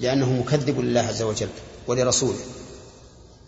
لأنه 0.00 0.32
مكذب 0.32 0.80
لله 0.80 1.00
عز 1.00 1.22
وجل 1.22 1.48
ولرسوله. 1.86 2.38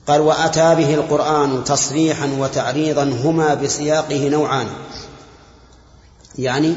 قال 0.06 0.20
وأتى 0.20 0.74
به 0.74 0.94
القرآن 0.94 1.64
تصريحا 1.64 2.26
وتعريضا 2.26 3.02
هما 3.02 3.54
بسياقه 3.54 4.28
نوعان. 4.28 4.68
يعني 6.38 6.74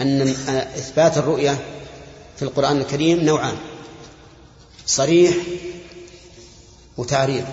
أن 0.00 0.28
إثبات 0.76 1.18
الرؤية 1.18 1.58
في 2.36 2.42
القرآن 2.42 2.76
الكريم 2.76 3.20
نوعان 3.20 3.56
صريح 4.86 5.36
وتعريض. 6.96 7.44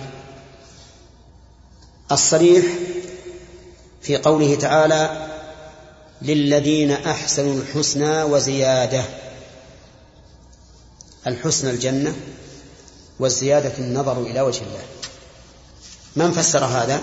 الصريح 2.12 2.64
في 4.02 4.16
قوله 4.16 4.54
تعالى 4.54 5.28
للذين 6.22 6.90
أحسنوا 6.90 7.54
الحسنى 7.54 8.22
وزيادة. 8.22 9.04
الحسنى 11.28 11.70
الجنة 11.70 12.16
والزيادة 13.18 13.72
النظر 13.78 14.22
إلى 14.22 14.40
وجه 14.40 14.62
الله. 14.62 14.82
من 16.16 16.32
فسر 16.32 16.64
هذا؟ 16.64 17.00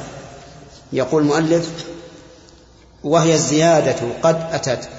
يقول 0.93 1.21
المؤلف 1.21 1.69
وهي 3.03 3.33
الزيادة 3.33 3.97
قد 4.23 4.47
أتت 4.51 4.89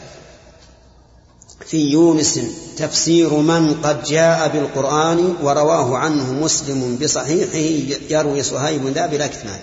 في 1.67 1.77
يونس 1.77 2.41
تفسير 2.77 3.35
من 3.35 3.75
قد 3.75 4.03
جاء 4.05 4.49
بالقرآن 4.49 5.37
ورواه 5.43 5.97
عنه 5.97 6.33
مسلم 6.33 6.97
بصحيحه 6.97 7.87
يروي 8.11 8.43
صهيب 8.43 8.87
ذا 8.87 9.07
بلا 9.07 9.27
كتمان. 9.27 9.61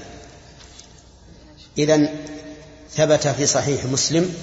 إذن 1.77 2.09
ثبت 2.95 3.27
في 3.27 3.47
صحيح 3.47 3.85
مسلم 3.85 4.33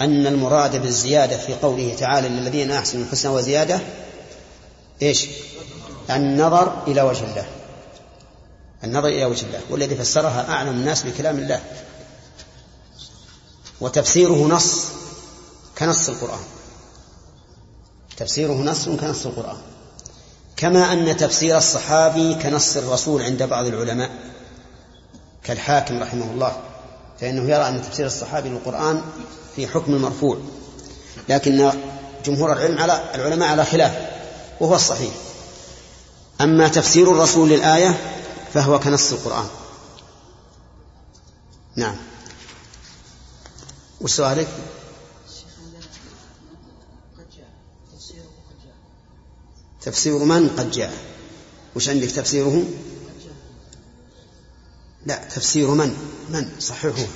أن 0.00 0.26
المراد 0.26 0.82
بالزيادة 0.82 1.38
في 1.38 1.54
قوله 1.54 1.96
تعالى 1.98 2.28
للذين 2.28 2.70
أحسنوا 2.70 3.04
الحسنى 3.04 3.32
وزيادة 3.32 3.80
إيش؟ 5.02 5.26
النظر 6.10 6.82
إلى 6.86 7.02
وجه 7.02 7.24
الله. 7.24 7.46
النظر 8.84 9.08
إلى 9.08 9.24
وجه 9.24 9.46
الله. 9.46 9.60
والذي 9.70 9.96
فسرها 9.96 10.48
أعلم 10.48 10.68
الناس 10.68 11.02
بكلام 11.02 11.38
الله. 11.38 11.60
وتفسيره 13.80 14.46
نص 14.46 14.84
كنص 15.78 16.08
القرآن. 16.08 16.44
تفسيره 18.16 18.52
نص 18.52 18.88
كنص 18.88 19.26
القرآن. 19.26 19.58
كما 20.56 20.92
أن 20.92 21.16
تفسير 21.16 21.56
الصحابي 21.56 22.34
كنص 22.34 22.76
الرسول 22.76 23.22
عند 23.22 23.42
بعض 23.42 23.66
العلماء. 23.66 24.10
كالحاكم 25.44 26.02
رحمه 26.02 26.30
الله. 26.30 26.69
فإنه 27.20 27.42
يرى 27.42 27.68
أن 27.68 27.82
تفسير 27.82 28.06
الصحابي 28.06 28.48
للقرآن 28.48 29.02
في 29.56 29.66
حكم 29.66 29.94
المرفوع 29.94 30.38
لكن 31.28 31.72
جمهور 32.24 32.52
العلم 32.52 32.78
على 32.78 33.14
العلماء 33.14 33.48
على 33.48 33.64
خلاف 33.64 34.10
وهو 34.60 34.74
الصحيح. 34.74 35.12
أما 36.40 36.68
تفسير 36.68 37.12
الرسول 37.12 37.48
للآية 37.48 38.00
فهو 38.54 38.80
كنص 38.80 39.12
القرآن. 39.12 39.46
نعم. 41.76 41.96
وسؤالك 44.00 44.48
تفسير 49.80 50.18
من 50.18 50.48
قد 50.48 50.70
جاء؟ 50.70 50.94
وش 51.76 51.88
عندك 51.88 52.10
تفسيره؟ 52.10 52.64
لا 55.06 55.24
تفسير 55.34 55.70
من؟ 55.70 55.96
من؟ 56.30 56.48
صححه 56.60 57.06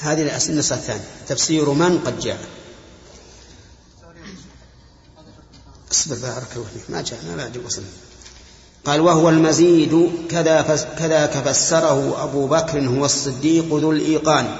هذه 0.00 0.48
النسخة 0.48 0.76
الثانية 0.76 1.04
تفسير 1.28 1.70
من 1.70 1.98
قد 1.98 2.20
جاء؟ 2.20 2.38
اصبر 5.92 6.14
بارك 6.14 6.48
الله 6.56 6.66
فيك. 6.74 6.90
ما 6.90 7.02
جاء 7.02 7.18
ما 7.24 7.36
بعد 7.36 7.56
وصل 7.56 7.82
قال 8.84 9.00
وهو 9.00 9.28
المزيد. 9.28 10.10
كذا 10.30 10.62
كذاك 10.98 11.48
فسره 11.48 12.22
أبو 12.24 12.46
بكر 12.46 12.80
هو 12.80 13.04
الصديق 13.04 13.74
ذو 13.74 13.92
الإيقان. 13.92 14.56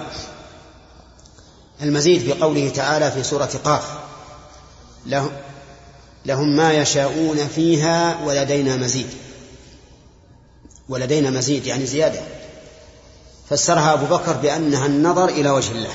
المزيد 1.83 2.21
في 2.21 2.33
قوله 2.33 2.69
تعالى 2.69 3.13
في 3.13 3.23
سورة 3.23 3.61
قاف. 3.65 3.85
لهم 6.27 6.57
ما 6.57 6.73
يشاءون 6.73 7.49
فيها 7.49 8.25
ولدينا 8.25 8.77
مزيد. 8.77 9.09
ولدينا 10.89 11.31
مزيد 11.31 11.67
يعني 11.67 11.87
زيادة. 11.87 12.21
فسرها 13.51 13.93
أبو 13.93 14.17
بكر 14.17 14.33
بأنها 14.33 14.87
النظر 14.87 15.29
إلى 15.29 15.51
وجه 15.51 15.73
الله. 15.73 15.95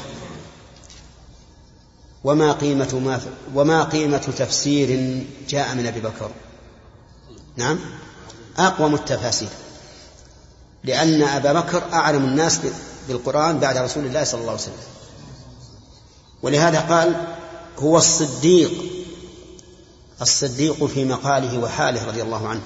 وما 2.24 2.52
قيمة 2.52 3.00
ما 3.06 3.22
وما 3.56 3.84
قيمة 3.84 4.18
تفسير 4.38 5.24
جاء 5.50 5.76
من 5.76 5.88
أبي 5.88 6.00
بكر. 6.00 6.32
نعم؟ 7.56 7.80
أقوم 8.58 8.96
التفاسير. 8.96 9.50
لأن 10.84 11.22
أبا 11.22 11.54
بكر 11.54 11.84
أعلم 11.94 12.26
الناس 12.26 12.60
بالقرآن 13.08 13.60
بعد 13.60 13.78
رسول 13.78 14.06
الله 14.06 14.24
صلى 14.24 14.42
الله 14.42 14.52
عليه 14.52 14.62
وسلم. 14.62 14.76
ولهذا 16.42 16.80
قال 16.80 17.36
هو 17.80 17.98
الصديق 17.98 18.72
الصديق 20.22 20.86
في 20.86 21.06
مقاله 21.06 21.60
وحاله 21.60 22.08
رضي 22.08 22.22
الله 22.22 22.48
عنه. 22.48 22.62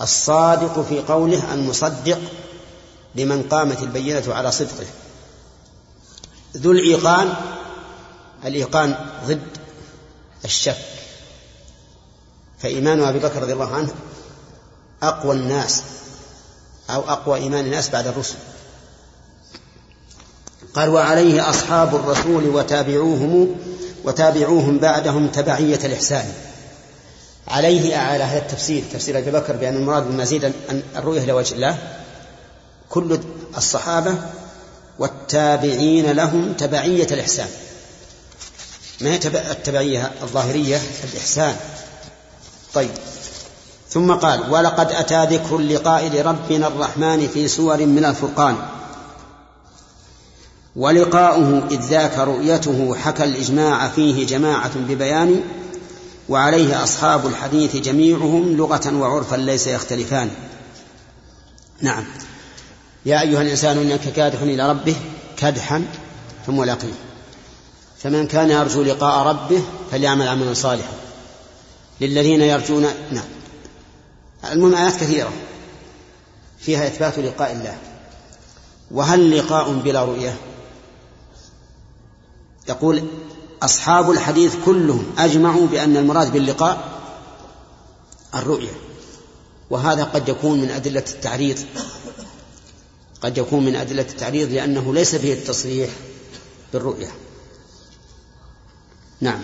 الصادق 0.00 0.80
في 0.80 1.00
قوله 1.00 1.54
المصدق 1.54 2.18
لمن 3.14 3.42
قامت 3.42 3.82
البينة 3.82 4.34
على 4.34 4.52
صدقه. 4.52 4.86
ذو 6.56 6.72
الإيقان 6.72 7.34
الإيقان 8.44 8.94
ضد 9.26 9.40
الشك. 10.44 10.76
فإيمان 12.58 13.02
أبي 13.02 13.18
بكر 13.18 13.42
رضي 13.42 13.52
الله 13.52 13.74
عنه 13.74 13.88
أقوى 15.02 15.36
الناس 15.36 15.82
أو 16.90 17.00
أقوى 17.00 17.38
إيمان 17.38 17.64
الناس 17.64 17.90
بعد 17.90 18.06
الرسل. 18.06 18.36
قال 20.74 20.88
وعليه 20.88 21.50
أصحاب 21.50 21.94
الرسول 21.94 22.48
وتابعوهم 22.48 23.56
وتابعوهم 24.04 24.78
بعدهم 24.78 25.26
تبعية 25.26 25.86
الإحسان. 25.86 26.34
عليه 27.48 27.96
على 27.96 28.24
هذا 28.24 28.38
التفسير 28.38 28.84
تفسير 28.92 29.18
أبي 29.18 29.30
بكر 29.30 29.56
بأن 29.56 29.76
المراد 29.76 30.06
بالمزيد 30.06 30.44
أن 30.44 30.82
الرؤية 30.96 31.24
لوجه 31.24 31.54
الله. 31.54 31.78
كل 32.90 33.18
الصحابة 33.56 34.14
والتابعين 34.98 36.10
لهم 36.10 36.52
تبعية 36.52 37.06
الإحسان. 37.10 37.48
ما 39.00 39.10
هي 39.10 39.16
التبعية 39.34 40.10
الظاهرية؟ 40.22 40.80
الإحسان. 41.12 41.56
طيب. 42.74 42.90
ثم 43.88 44.12
قال 44.12 44.50
ولقد 44.50 44.92
أتى 44.92 45.26
ذكر 45.26 45.56
اللقاء 45.56 46.08
لربنا 46.08 46.66
الرحمن 46.66 47.28
في 47.28 47.48
سور 47.48 47.86
من 47.86 48.04
الفرقان. 48.04 48.56
ولقاؤه 50.76 51.68
إذ 51.70 51.80
ذاك 51.80 52.18
رؤيته 52.18 52.94
حكى 52.94 53.24
الإجماع 53.24 53.88
فيه 53.88 54.26
جماعة 54.26 54.78
ببيان 54.78 55.40
وعليه 56.30 56.84
أصحاب 56.84 57.26
الحديث 57.26 57.76
جميعهم 57.76 58.56
لغة 58.56 58.96
وعرفا 58.96 59.36
ليس 59.36 59.66
يختلفان. 59.66 60.30
نعم. 61.80 62.04
يا 63.06 63.22
أيها 63.22 63.42
الإنسان 63.42 63.78
إنك 63.78 64.00
كادح 64.00 64.42
إلى 64.42 64.70
ربه 64.70 64.96
كدحا 65.36 65.84
فملاقيه 66.46 66.92
فمن 67.98 68.26
كان 68.26 68.50
يرجو 68.50 68.82
لقاء 68.82 69.26
ربه 69.26 69.62
فليعمل 69.90 70.28
عملا 70.28 70.54
صالحا. 70.54 70.92
للذين 72.00 72.40
يرجون 72.40 72.86
نعم. 73.10 73.28
المهم 74.52 74.74
آيات 74.74 74.94
كثيرة 74.94 75.32
فيها 76.58 76.86
إثبات 76.86 77.18
لقاء 77.18 77.52
الله. 77.52 77.78
وهل 78.90 79.38
لقاء 79.38 79.72
بلا 79.72 80.04
رؤية؟ 80.04 80.36
يقول 82.68 83.04
أصحاب 83.62 84.10
الحديث 84.10 84.54
كلهم 84.64 85.04
أجمعوا 85.18 85.66
بأن 85.66 85.96
المراد 85.96 86.32
باللقاء 86.32 87.00
الرؤية 88.34 88.72
وهذا 89.70 90.04
قد 90.04 90.28
يكون 90.28 90.60
من 90.60 90.70
أدلة 90.70 91.04
التعريض 91.08 91.58
قد 93.22 93.38
يكون 93.38 93.64
من 93.64 93.76
أدلة 93.76 94.02
التعريض 94.02 94.52
لأنه 94.52 94.94
ليس 94.94 95.14
فيه 95.14 95.34
التصريح 95.34 95.90
بالرؤية 96.72 97.10
نعم. 99.20 99.40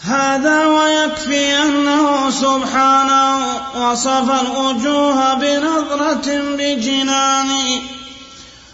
هذا 0.00 0.66
ويكفي 0.66 1.62
أنه 1.62 2.30
سبحانه 2.30 3.38
وصف 3.76 4.30
الوجوه 4.30 5.34
بنظرة 5.34 6.56
بجنان 6.56 7.48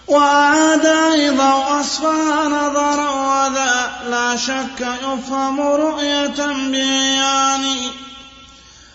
وأعاد 0.08 0.86
أيضا 0.86 1.54
وصفها 1.54 2.48
نظرا 2.48 3.10
وذا 3.10 3.90
لا 4.10 4.36
شك 4.36 4.80
يفهم 4.80 5.60
رؤية 5.60 6.46
بيان. 6.70 7.76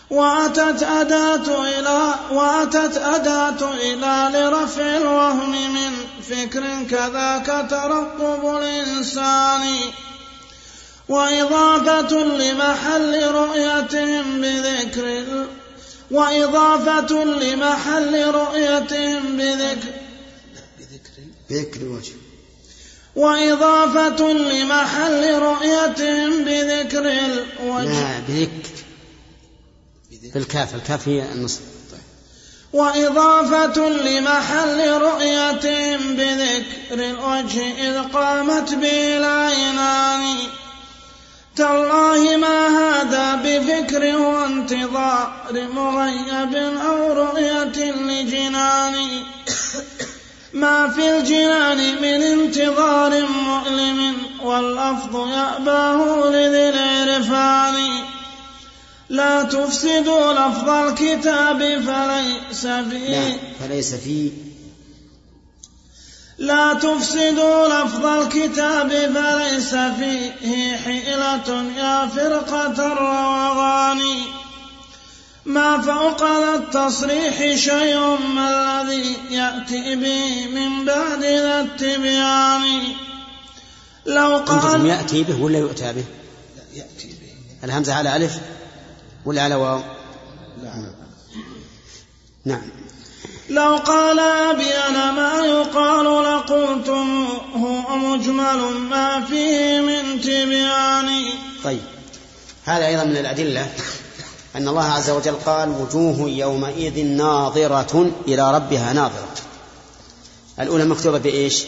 وأتت 0.10 0.84
أداة 0.84 1.64
إلى 1.64 2.14
وأتت 2.32 2.98
أداة 2.98 3.72
إلى 3.74 4.30
لرفع 4.34 4.82
الوهم 4.82 5.74
من 5.74 5.92
فكر 6.30 6.64
كذاك 6.90 7.66
ترقب 7.70 8.58
الإنسان. 8.58 9.76
وإضافة 11.10 12.16
لمحل 12.18 13.32
رؤيتهم 13.32 14.42
بذكر 14.42 15.46
وإضافة 16.12 17.24
لمحل 17.24 18.32
رؤيتهم 18.32 19.38
بذكر 19.38 20.09
بذكر 21.50 21.82
الوجه 21.82 22.12
وإضافة 23.16 24.34
لمحل 24.34 25.40
رؤيتهم 25.40 26.44
بذكر 26.44 27.12
الوجه 27.12 27.84
لا 27.84 28.20
بذكر. 28.28 28.80
بالكاف 30.34 30.76
الكاف 30.76 31.08
هي 31.08 31.32
النصب 31.32 31.62
وإضافة 32.74 33.90
لمحل 33.90 34.92
رؤيتهم 34.92 36.16
بذكر 36.16 36.94
الوجه 36.94 37.90
إذ 37.90 38.04
قامت 38.04 38.74
به 38.74 39.18
العينان 39.18 40.38
تالله 41.56 42.38
ما 42.38 42.68
هذا 42.68 43.36
بفكر 43.36 44.18
وانتظار 44.18 45.44
مغيب 45.74 46.56
أو 46.56 47.14
رؤية 47.14 47.92
لجنان. 47.92 49.24
ما 50.54 50.88
في 50.90 51.18
الجنان 51.18 52.02
من 52.02 52.24
انتظار 52.24 53.28
مؤلم 53.28 54.14
واللفظ 54.44 55.28
يأباه 55.28 56.30
لذي 56.30 56.70
العرفان. 56.70 57.76
لا 59.10 59.44
تفسدوا 59.44 60.34
لفظ 60.34 60.70
الكتاب 60.70 61.60
فليس 61.60 62.68
فيه. 62.68 63.38
فليس 63.60 63.94
فيه. 63.94 64.32
لا 66.38 66.74
تفسدوا 66.74 67.68
لفظ 67.68 68.06
الكتاب 68.06 68.90
فليس 68.90 69.76
فيه. 69.76 70.78
حيلة 70.78 71.66
يا 71.78 72.08
فرقة 72.08 72.88
الروغان 72.88 74.02
ما 75.46 75.82
فوق 75.82 76.24
ذا 76.24 76.56
التصريح 76.56 77.56
شيء 77.56 78.18
ما 78.36 78.82
الذي 78.82 79.16
يأتي 79.30 79.96
به 79.96 80.48
من 80.48 80.86
بعد 80.86 81.24
ذا 81.24 81.62
التبيان. 81.62 82.84
لو 84.06 84.38
قال 84.38 84.86
يأتي 84.86 85.24
به 85.24 85.42
ولا 85.42 85.60
يؤتى 85.60 85.94
به؟ 85.94 86.04
يأتي 86.74 87.08
به. 87.08 87.64
الهمزة 87.64 87.94
على 87.94 88.16
ألف 88.16 88.40
ولا 89.26 89.42
على 89.42 89.56
واو؟ 89.56 89.82
نعم 90.64 90.92
نعم. 92.46 92.70
لو 93.50 93.76
قال 93.78 94.20
أبي 94.20 94.74
أنا 94.90 95.12
ما 95.12 95.46
يقال 95.46 96.06
لقلتم 96.24 97.28
هو 97.56 97.98
مجمل 97.98 98.62
ما 98.90 99.26
فيه 99.26 99.82
من 99.82 100.22
تبيان. 100.22 101.24
طيب. 101.64 101.82
هذا 102.66 102.88
أيضا 102.88 103.04
من 103.04 103.18
الأدلة 103.18 103.68
أن 104.56 104.68
الله 104.68 104.84
عز 104.84 105.10
وجل 105.10 105.36
قال 105.36 105.70
وجوه 105.70 106.30
يومئذ 106.30 107.06
ناظرة 107.06 108.12
إلى 108.28 108.56
ربها 108.56 108.94
ناظرة. 108.94 109.36
الأولى 110.60 110.86
مكتوبة 110.86 111.18
بإيش؟ 111.18 111.66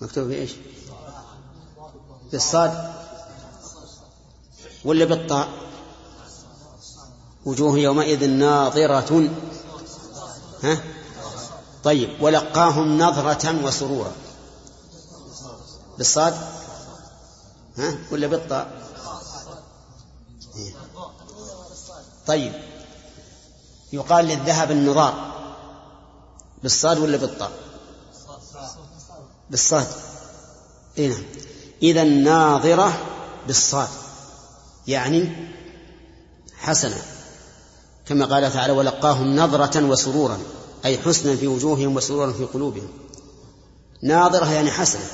مكتوبة 0.00 0.28
بإيش؟ 0.28 0.50
بالصاد 2.32 2.92
ولا 4.84 5.04
بالطاء؟ 5.04 5.48
وجوه 7.44 7.78
يومئذ 7.78 8.30
ناظرة. 8.30 9.28
ها؟ 10.62 10.82
طيب 11.84 12.22
ولقاهم 12.22 12.98
نظرة 12.98 13.64
وسرورا. 13.64 14.12
بالصاد؟ 15.98 16.34
ها؟ 17.78 17.98
ولا 18.10 18.26
بالطاء؟ 18.26 18.89
طيب. 22.30 22.52
يقال 23.92 24.24
للذهب 24.24 24.70
النظار 24.70 25.14
بالصاد 26.62 26.98
ولا 26.98 27.16
بالطاء؟ 27.16 27.52
بالصاد. 29.50 29.86
اي 30.98 31.08
نعم. 31.08 31.22
إذا 31.82 32.04
ناظره 32.04 32.92
بالصاد. 33.46 33.88
يعني 34.86 35.48
حسنة. 36.58 37.02
كما 38.06 38.24
قال 38.24 38.52
تعالى 38.52 38.72
ولقاهم 38.72 39.36
نظرة 39.36 39.84
وسرورا. 39.84 40.38
أي 40.84 40.98
حسنا 40.98 41.36
في 41.36 41.46
وجوههم 41.46 41.96
وسرورا 41.96 42.32
في 42.32 42.44
قلوبهم. 42.44 42.88
ناظرة 44.02 44.52
يعني 44.52 44.70
حسنة. 44.70 45.06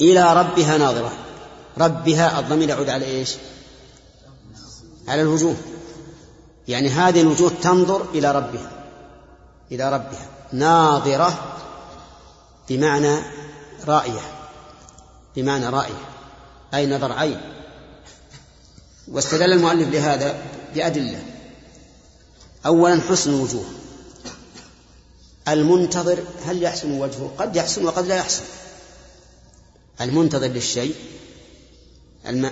إلى 0.00 0.34
ربها 0.34 0.78
ناظرة. 0.78 1.12
ربها 1.78 2.40
الضمير 2.40 2.68
يعود 2.68 2.88
على 2.88 3.04
إيش؟ 3.04 3.34
على 5.08 5.22
الوجوه. 5.22 5.56
يعني 6.68 6.88
هذه 6.88 7.20
الوجوه 7.20 7.52
تنظر 7.62 8.10
إلى 8.14 8.32
ربها 8.32 8.70
إلى 9.72 9.92
ربها 9.92 10.28
ناظرة 10.52 11.58
بمعنى 12.68 13.16
رائية 13.86 14.20
بمعنى 15.36 15.68
رائية 15.68 16.08
أي 16.74 16.86
نظر 16.86 17.12
عين. 17.12 17.40
واستدل 19.08 19.52
المؤلف 19.52 19.88
لهذا 19.88 20.42
بأدلة. 20.74 21.22
أولا 22.66 23.00
حسن 23.00 23.34
الوجوه. 23.34 23.64
المنتظر 25.48 26.18
هل 26.46 26.62
يحسن 26.62 27.00
وجهه؟ 27.00 27.30
قد 27.38 27.56
يحسن 27.56 27.84
وقد 27.84 28.06
لا 28.06 28.16
يحسن. 28.16 28.44
المنتظر 30.00 30.46
للشيء 30.46 30.94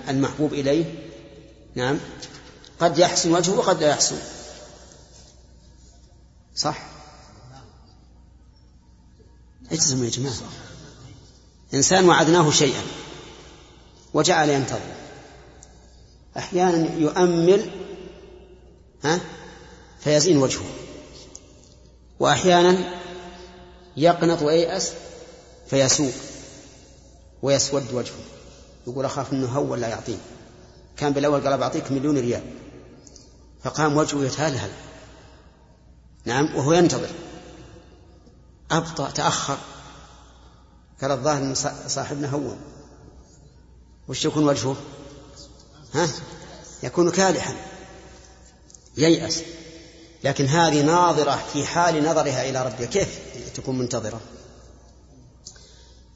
المحبوب 0.08 0.52
إليه 0.52 0.84
نعم 1.75 1.98
قد 2.82 2.99
يحسن 2.99 3.34
وجهه 3.34 3.58
وقد 3.58 3.82
لا 3.82 3.88
يحسن. 3.88 4.19
صح؟ 6.56 6.87
اجزموا 9.73 10.05
يا 10.05 10.11
جماعة. 10.11 10.34
إنسان 11.75 12.08
وعدناه 12.08 12.50
شيئا 12.50 12.82
وجعل 14.14 14.49
ينتظر. 14.49 14.81
أحيانا 16.37 16.99
يؤمل 16.99 17.70
ها 19.05 19.20
فيزين 20.00 20.37
وجهه. 20.37 20.64
وأحيانا 22.20 22.94
يقنط 23.96 24.43
وييأس 24.43 24.93
فيسوء 25.70 26.12
ويسود 27.43 27.93
وجهه. 27.93 28.25
يقول 28.86 29.05
أخاف 29.05 29.32
أنه 29.32 29.46
هو 29.46 29.72
ولا 29.72 29.89
يعطيني. 29.89 30.19
كان 30.96 31.12
بالأول 31.12 31.41
قال 31.48 31.58
بعطيك 31.58 31.93
مليون 31.93 32.19
ريال. 32.19 32.43
فقام 33.64 33.96
وجهه 33.96 34.24
يتهلهل. 34.24 34.70
نعم 36.24 36.56
وهو 36.56 36.72
ينتظر. 36.72 37.10
أبطأ 38.70 39.10
تأخر. 39.10 39.58
قال 41.02 41.10
الظاهر 41.10 41.54
صاحبنا 41.88 42.31
هون 42.31 42.58
وش 44.08 44.24
يكون 44.24 44.48
وجهه؟ 44.48 44.76
ها؟ 45.94 46.08
يكون 46.82 47.10
كالحا. 47.10 47.54
ييأس. 48.96 49.42
لكن 50.24 50.46
هذه 50.46 50.82
ناظرة 50.82 51.38
في 51.52 51.66
حال 51.66 52.04
نظرها 52.04 52.48
إلى 52.48 52.62
ربها 52.66 52.86
كيف 52.86 53.20
تكون 53.54 53.78
منتظرة؟ 53.78 54.20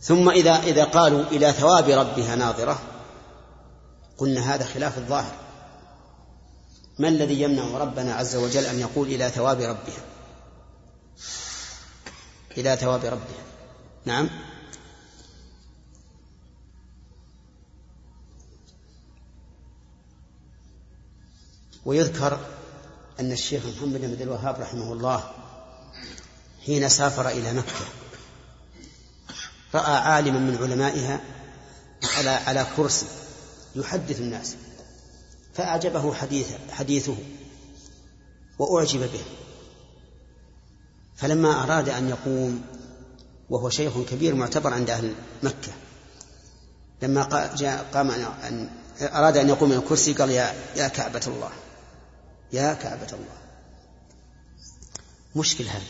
ثم 0.00 0.28
إذا 0.28 0.52
إذا 0.52 0.84
قالوا 0.84 1.22
إلى 1.24 1.52
ثواب 1.52 1.88
ربها 1.88 2.36
ناظرة 2.36 2.78
قلنا 4.18 4.54
هذا 4.54 4.64
خلاف 4.64 4.98
الظاهر. 4.98 5.45
ما 6.98 7.08
الذي 7.08 7.40
يمنع 7.40 7.78
ربنا 7.78 8.14
عز 8.14 8.36
وجل 8.36 8.64
أن 8.64 8.80
يقول 8.80 9.08
إلى 9.08 9.30
ثواب 9.30 9.60
ربها 9.60 10.04
إلى 12.56 12.76
ثواب 12.76 13.04
ربها 13.04 13.44
نعم. 14.04 14.28
ويذكر 21.84 22.40
أن 23.20 23.32
الشيخ 23.32 23.62
محمد 23.66 24.00
بن 24.00 24.10
عبد 24.10 24.20
الوهاب 24.20 24.60
رحمه 24.60 24.92
الله 24.92 25.30
حين 26.66 26.88
سافر 26.88 27.28
إلى 27.28 27.52
مكة 27.52 27.84
رأى 29.74 29.96
عالما 29.96 30.38
من 30.38 30.56
علمائها 30.62 31.20
على 32.16 32.30
على 32.30 32.66
كرسي 32.76 33.06
يحدث 33.76 34.20
الناس. 34.20 34.56
فأعجبه 35.56 36.14
حديث 36.14 36.46
حديثه 36.70 37.16
وأعجب 38.58 39.00
به. 39.00 39.24
فلما 41.16 41.62
أراد 41.62 41.88
أن 41.88 42.08
يقوم 42.08 42.62
وهو 43.50 43.70
شيخ 43.70 43.98
كبير 44.10 44.34
معتبر 44.34 44.74
عند 44.74 44.90
أهل 44.90 45.14
مكة 45.42 45.72
لما 47.02 47.54
جاء 47.56 47.86
قام 47.94 48.10
أن 48.10 48.70
أراد 49.00 49.36
أن 49.36 49.48
يقوم 49.48 49.68
من 49.68 49.76
الكرسي 49.76 50.12
قال 50.12 50.30
يا 50.30 50.54
يا 50.76 50.88
كعبة 50.88 51.20
الله 51.26 51.50
يا 52.52 52.74
كعبة 52.74 53.06
الله. 53.12 53.38
مشكل 55.36 55.64
هذا 55.64 55.84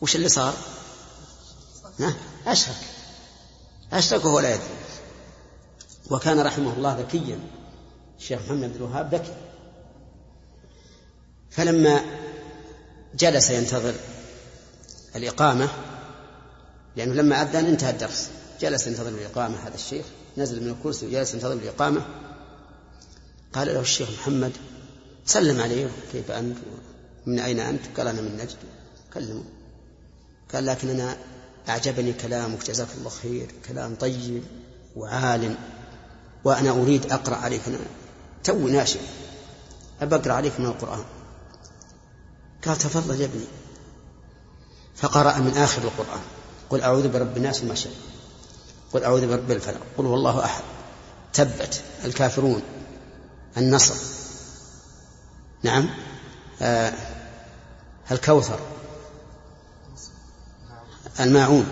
وش 0.00 0.16
اللي 0.16 0.28
صار؟ 0.28 0.54
أشرك. 2.46 2.76
أشرك 3.92 4.24
وهو 4.24 4.40
لا 4.40 4.54
يدري. 4.54 4.66
وكان 6.10 6.40
رحمه 6.40 6.72
الله 6.72 6.98
ذكيا. 7.00 7.40
الشيخ 8.18 8.40
محمد 8.42 8.68
بن 8.68 8.76
الوهاب 8.76 9.14
ذكي 9.14 9.34
فلما 11.50 12.00
جلس 13.14 13.50
ينتظر 13.50 13.94
الإقامة 15.16 15.68
لأنه 16.96 17.14
لما 17.14 17.42
أذن 17.42 17.66
انتهى 17.66 17.90
الدرس. 17.90 18.28
جلس 18.60 18.86
ينتظر 18.86 19.08
الإقامة 19.08 19.56
هذا 19.58 19.74
الشيخ 19.74 20.06
نزل 20.38 20.62
من 20.62 20.68
الكرسي 20.70 21.06
وجلس 21.06 21.34
ينتظر 21.34 21.52
الإقامة. 21.52 22.06
قال 23.52 23.68
له 23.68 23.80
الشيخ 23.80 24.10
محمد 24.10 24.52
سلم 25.26 25.60
عليه 25.60 25.90
كيف 26.12 26.30
أنت؟ 26.30 26.56
من 27.26 27.38
أين 27.38 27.60
أنت؟ 27.60 27.80
قال 27.96 28.08
أنا 28.08 28.20
من 28.20 28.36
نجد. 28.36 28.56
كلمه. 29.14 29.44
قال 30.54 30.66
لكن 30.66 30.88
أنا 30.88 31.16
أعجبني 31.68 32.12
كلامك 32.12 32.66
جزاك 32.66 32.88
الله 32.98 33.10
خير 33.10 33.46
كلام 33.68 33.94
طيب 33.94 34.42
وعال 34.96 35.54
وأنا 36.44 36.70
أريد 36.70 37.12
أقرأ 37.12 37.36
عليك. 37.36 37.62
توي 38.46 38.72
ناشئ. 38.72 39.00
أبى 40.02 40.16
أقرأ 40.16 40.30
عليك 40.32 40.60
من 40.60 40.66
القرآن. 40.66 41.04
قال 42.66 42.78
تفضل 42.78 43.20
يا 43.20 43.24
ابني. 43.24 43.44
فقرأ 44.96 45.38
من 45.38 45.56
آخر 45.56 45.82
القرآن. 45.82 46.20
قل 46.70 46.80
أعوذ 46.80 47.08
برب 47.08 47.36
الناس 47.36 47.62
شاء 47.74 47.92
قل 48.92 49.04
أعوذ 49.04 49.28
برب 49.28 49.50
الفلق. 49.50 49.80
قل 49.98 50.06
هو 50.06 50.14
الله 50.14 50.44
أحد. 50.44 50.62
تبت 51.32 51.82
الكافرون 52.04 52.62
النصر. 53.56 53.94
نعم. 55.62 55.90
آه 56.62 56.92
الكوثر. 58.10 58.60
الماعون. 61.20 61.66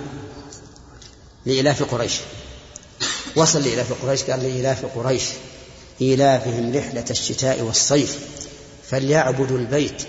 لإلاف 1.47 1.83
قريش. 1.83 2.21
وصل 3.37 3.63
لإلاف 3.63 4.05
قريش؟ 4.05 4.23
قال 4.23 4.41
لإلاف 4.41 4.99
قريش. 4.99 5.31
إيلافهم 6.01 6.77
رحلة 6.77 7.05
الشتاء 7.11 7.61
والصيف 7.61 8.19
فليعبدوا 8.91 9.59
البيت 9.59 10.03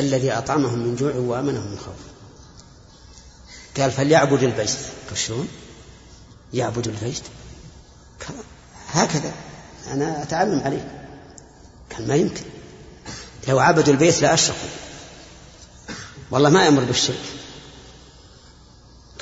الذي 0.00 0.32
أطعمهم 0.32 0.78
من 0.78 0.96
جوع 0.96 1.14
وآمنهم 1.14 1.70
من 1.70 1.78
خوف. 1.78 1.94
قال 3.76 3.90
فليعبد 3.90 4.42
البيت. 4.42 4.76
شلون؟ 5.14 5.48
يعبد 6.52 6.88
البيت؟ 6.88 7.22
هكذا. 8.88 9.32
أنا 9.92 10.22
أتعلم 10.22 10.60
عليك 10.60 10.86
قال 11.96 12.08
ما 12.08 12.14
يمكن. 12.14 12.44
لو 13.48 13.58
عبدوا 13.58 13.92
البيت 13.92 14.22
لأشركوا 14.22 14.68
والله 16.30 16.50
ما 16.50 16.64
يأمر 16.64 16.84
بالشرك. 16.84 17.24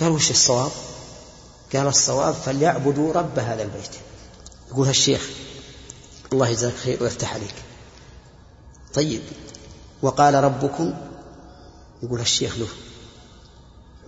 قال 0.00 0.08
وش 0.08 0.30
الصواب؟ 0.30 0.70
قال 1.74 1.86
الصواب 1.86 2.34
فليعبدوا 2.34 3.12
رب 3.12 3.38
هذا 3.38 3.62
البيت. 3.62 3.90
يقول 4.68 4.88
الشيخ 4.88 5.28
الله 6.32 6.48
يجزاك 6.48 6.74
خير 6.74 7.02
ويفتح 7.02 7.34
عليك. 7.34 7.54
طيب 8.94 9.22
وقال 10.02 10.34
ربكم 10.34 10.94
يقول 12.02 12.20
الشيخ 12.20 12.58
له 12.58 12.68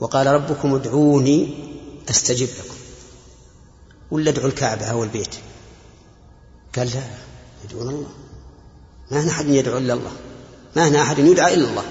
وقال 0.01 0.27
ربكم 0.27 0.75
ادعوني 0.75 1.69
أستجب 2.11 2.49
لكم. 2.49 2.75
ولا 4.11 4.31
ادعوا 4.31 4.49
الكعبة 4.49 4.85
أو 4.87 5.05
البيت؟ 5.05 5.35
قال 6.77 6.91
لا 6.91 7.03
يدعون 7.65 7.89
الله. 7.89 8.11
ما 9.11 9.21
هنا 9.21 9.31
أحد 9.31 9.47
يدعو 9.47 9.79
إلا 9.79 9.95
الله. 9.95 10.13
ما 10.77 10.89
هنا 10.89 11.03
أحد 11.03 11.19
يدعى 11.19 11.55
إلا 11.55 11.71
الله. 11.71 11.85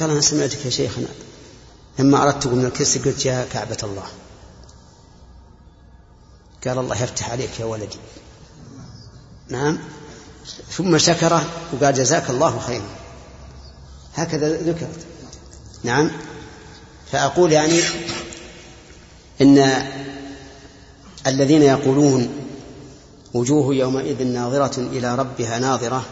قال 0.00 0.10
أنا 0.10 0.20
سمعتك 0.20 0.64
يا 0.64 0.70
شيخنا 0.70 1.08
لما 1.98 2.22
أردت 2.22 2.46
من 2.46 2.64
الكرسي 2.64 2.98
قلت 2.98 3.26
يا 3.26 3.44
كعبة 3.52 3.78
الله. 3.82 4.06
قال 6.66 6.78
الله 6.78 7.02
يفتح 7.02 7.30
عليك 7.30 7.60
يا 7.60 7.64
ولدي. 7.64 7.98
نعم. 9.48 9.78
ثم 10.70 10.98
شكره 10.98 11.46
وقال 11.72 11.94
جزاك 11.94 12.30
الله 12.30 12.58
خيرا. 12.58 12.84
هكذا 14.14 14.48
ذكرت. 14.48 15.06
نعم. 15.82 16.10
فأقول 17.12 17.52
يعني 17.52 17.80
إن 19.40 19.86
الذين 21.26 21.62
يقولون 21.62 22.28
وجوه 23.34 23.74
يومئذ 23.74 24.26
ناظرة 24.26 24.80
إلى 24.80 25.14
ربها 25.14 25.58
ناظرة 25.58 26.04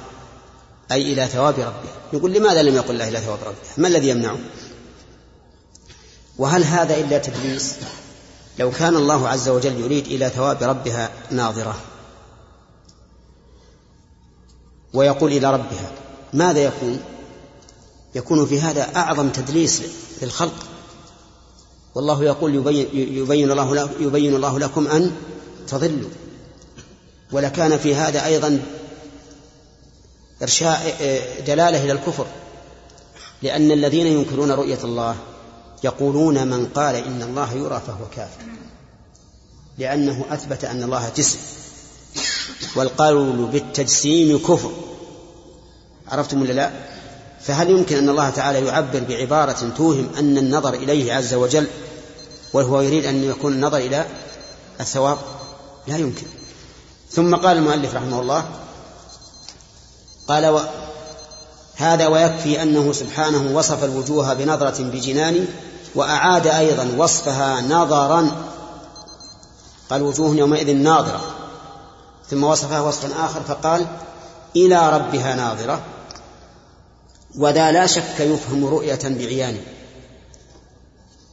أي 0.92 1.12
إلى 1.12 1.26
ثواب 1.26 1.54
ربها. 1.54 1.92
يقول 2.12 2.32
لماذا 2.32 2.62
لم 2.62 2.76
يقل 2.76 2.90
الله 2.90 3.08
إلى 3.08 3.18
ثواب 3.18 3.38
ربها؟ 3.38 3.72
ما 3.76 3.88
الذي 3.88 4.08
يمنعه؟ 4.08 4.38
وهل 6.38 6.64
هذا 6.64 6.96
إلا 6.96 7.18
تدليس 7.18 7.74
لو 8.58 8.70
كان 8.70 8.96
الله 8.96 9.28
عز 9.28 9.48
وجل 9.48 9.80
يريد 9.80 10.06
إلى 10.06 10.28
ثواب 10.28 10.62
ربها 10.62 11.10
ناظرة. 11.30 11.91
ويقول 14.94 15.32
إلى 15.32 15.52
ربها 15.52 15.90
ماذا 16.32 16.60
يكون؟ 16.60 17.00
يكون 18.14 18.46
في 18.46 18.60
هذا 18.60 18.96
أعظم 18.96 19.28
تدليس 19.28 19.82
للخلق 20.22 20.66
والله 21.94 22.24
يقول 22.24 22.54
يبين, 22.54 22.88
يبين, 22.92 23.50
الله 23.50 23.90
يبين 24.00 24.34
الله 24.34 24.58
لكم 24.58 24.86
أن 24.86 25.12
تضلوا. 25.68 26.10
ولكان 27.32 27.78
في 27.78 27.94
هذا 27.94 28.26
أيضا 28.26 28.62
إرشاء 30.42 30.96
دلالة 31.46 31.84
إلى 31.84 31.92
الكفر. 31.92 32.26
لأن 33.42 33.70
الذين 33.70 34.06
ينكرون 34.06 34.50
رؤية 34.50 34.78
الله 34.84 35.16
يقولون 35.84 36.46
من 36.46 36.66
قال 36.66 36.94
إن 36.94 37.22
الله 37.22 37.52
يرى 37.52 37.82
فهو 37.86 38.08
كافر. 38.16 38.42
لأنه 39.78 40.24
أثبت 40.30 40.64
أن 40.64 40.82
الله 40.82 41.12
جسم 41.16 41.38
والقول 42.76 43.46
بالتجسيم 43.52 44.38
كفر. 44.38 44.70
عرفتم 46.08 46.42
ولا 46.42 46.52
لا؟ 46.52 46.70
فهل 47.40 47.70
يمكن 47.70 47.96
أن 47.96 48.08
الله 48.08 48.30
تعالى 48.30 48.66
يعبر 48.66 49.02
بعبارة 49.08 49.72
توهم 49.76 50.08
أن 50.18 50.38
النظر 50.38 50.74
إليه 50.74 51.12
عز 51.14 51.34
وجل 51.34 51.66
وهو 52.52 52.80
يريد 52.80 53.04
أن 53.04 53.24
يكون 53.24 53.52
النظر 53.52 53.76
إلى 53.76 54.06
الثواب؟ 54.80 55.18
لا 55.86 55.96
يمكن. 55.96 56.26
ثم 57.10 57.34
قال 57.34 57.56
المؤلف 57.56 57.94
رحمه 57.94 58.20
الله 58.20 58.44
قال 60.28 60.46
و 60.46 60.60
هذا 61.76 62.06
ويكفي 62.06 62.62
أنه 62.62 62.92
سبحانه 62.92 63.56
وصف 63.56 63.84
الوجوه 63.84 64.34
بنظرة 64.34 64.82
بجنان 64.82 65.46
وأعاد 65.94 66.46
أيضا 66.46 66.94
وصفها 66.96 67.60
نظرا. 67.60 68.30
قال 69.90 70.02
وجوه 70.02 70.36
يومئذ 70.36 70.76
ناظرة. 70.76 71.41
ثم 72.32 72.44
وصفها 72.44 72.80
وصفا 72.80 73.24
آخر 73.24 73.40
فقال 73.40 73.86
إلى 74.56 74.96
ربها 74.96 75.34
ناظرة 75.34 75.82
وذا 77.38 77.72
لا 77.72 77.86
شك 77.86 78.20
يفهم 78.20 78.64
رؤية 78.64 79.00
بعيان 79.04 79.56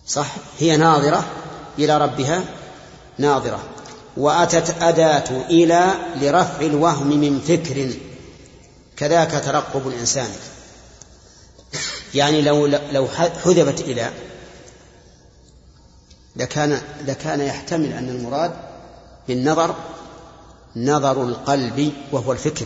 صح؟ 0.08 0.28
هي 0.60 0.78
ناظرة 0.78 1.26
إلى 1.80 1.98
ربها 1.98 2.44
ناظرة. 3.18 3.60
وأتت 4.18 4.76
أداة 4.82 5.46
إلى 5.50 5.94
لرفع 6.16 6.62
الوهم 6.62 7.08
من 7.08 7.40
فكر 7.40 7.90
كذاك 8.98 9.44
ترقب 9.46 9.88
الإنسان. 9.88 10.30
يعني 12.14 12.42
لو 12.42 12.66
لو 12.66 13.08
حذفت 13.08 13.82
إلى 13.82 14.12
لكان 16.36 16.82
لكان 17.08 17.42
يحتمل 17.42 17.94
أن 17.94 18.10
المراد 18.10 18.52
بالنظر 19.28 19.76
نظر 20.76 21.24
القلب 21.24 21.94
وهو 22.12 22.32
الفكر. 22.32 22.66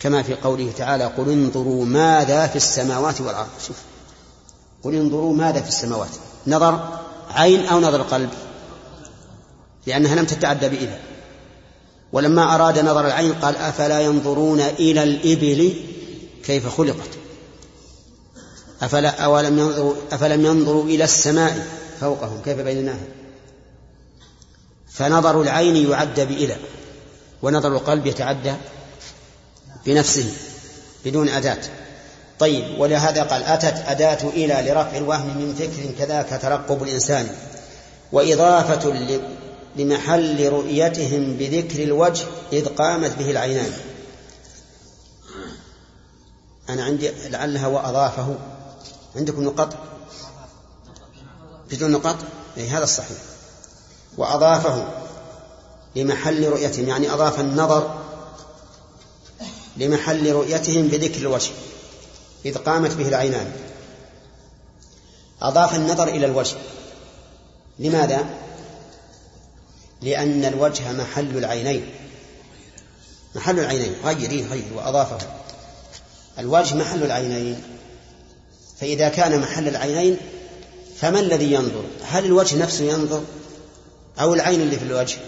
كما 0.00 0.22
في 0.22 0.34
قوله 0.34 0.72
تعالى 0.76 1.04
قل 1.04 1.30
انظروا 1.30 1.84
ماذا 1.84 2.46
في 2.46 2.56
السماوات 2.56 3.20
والأرض. 3.20 3.48
شوف 3.66 3.76
قل 4.82 4.94
انظروا 4.94 5.34
ماذا 5.34 5.60
في 5.60 5.68
السماوات. 5.68 6.10
نظر 6.46 6.98
عين 7.30 7.66
أو 7.66 7.80
نظر 7.80 8.02
قلب؟ 8.02 8.30
لأنها 9.86 10.14
لم 10.14 10.24
تتعدى 10.24 10.68
بإذا 10.68 10.98
ولما 12.12 12.54
أراد 12.54 12.78
نظر 12.78 13.06
العين 13.06 13.32
قال 13.32 13.56
أفلا 13.56 14.00
ينظرون 14.00 14.60
إلى 14.60 15.02
الإبل 15.02 15.74
كيف 16.44 16.68
خلقت؟ 16.76 17.10
أفلا 18.82 19.24
أولم 19.24 19.58
ينظروا 19.58 19.94
أفلم 20.12 20.46
ينظروا 20.46 20.84
إلى 20.84 21.04
السماء 21.04 21.66
فوقهم 22.00 22.40
كيف 22.44 22.58
بيناها 22.58 23.06
فنظر 24.98 25.42
العين 25.42 25.90
يعد 25.90 26.20
بإلى 26.20 26.56
ونظر 27.42 27.72
القلب 27.72 28.06
يتعدى 28.06 28.54
بنفسه 29.86 30.32
بدون 31.04 31.28
أداة. 31.28 31.58
طيب 32.38 32.80
ولهذا 32.80 33.22
قال 33.22 33.42
أتت 33.42 33.84
أداة 33.86 34.28
إلى 34.28 34.70
لرفع 34.70 34.96
الوهم 34.96 35.38
من 35.38 35.54
فكر 35.54 35.98
كذاك 35.98 36.42
ترقب 36.42 36.82
الإنسان. 36.82 37.28
وإضافة 38.12 38.92
لمحل 39.76 40.48
رؤيتهم 40.48 41.36
بذكر 41.36 41.82
الوجه 41.82 42.24
إذ 42.52 42.66
قامت 42.66 43.18
به 43.18 43.30
العينان. 43.30 43.72
أنا 46.68 46.84
عندي 46.84 47.10
لعلها 47.30 47.66
وأضافه. 47.66 48.38
عندكم 49.16 49.44
نقط 49.44 49.76
بدون 51.70 51.90
نقط 51.90 52.16
أي 52.56 52.68
هذا 52.68 52.84
الصحيح. 52.84 53.35
وأضافه 54.18 54.84
لمحل 55.96 56.48
رؤيتهم 56.48 56.88
يعني 56.88 57.12
أضاف 57.12 57.40
النظر 57.40 57.94
لمحل 59.76 60.32
رؤيتهم 60.32 60.88
بذكر 60.88 61.20
الوجه 61.20 61.50
إذ 62.46 62.58
قامت 62.58 62.94
به 62.94 63.08
العينان. 63.08 63.52
أضاف 65.42 65.74
النظر 65.74 66.08
إلى 66.08 66.26
الوجه. 66.26 66.56
لماذا؟ 67.78 68.26
لأن 70.02 70.44
الوجه 70.44 70.92
محل 70.92 71.36
العينين. 71.36 71.90
محل 73.34 73.58
العينين. 73.58 73.94
غير 74.04 74.46
غير 74.48 74.64
وأضافه. 74.74 75.18
الوجه 76.38 76.74
محل 76.74 77.02
العينين. 77.02 77.62
فإذا 78.80 79.08
كان 79.08 79.40
محل 79.40 79.68
العينين 79.68 80.16
فما 80.96 81.20
الذي 81.20 81.52
ينظر؟ 81.52 81.84
هل 82.02 82.24
الوجه 82.24 82.56
نفسه 82.56 82.84
ينظر؟ 82.84 83.22
أو 84.20 84.34
العين 84.34 84.60
اللي 84.60 84.76
في 84.76 84.84
الوجه. 84.84 85.18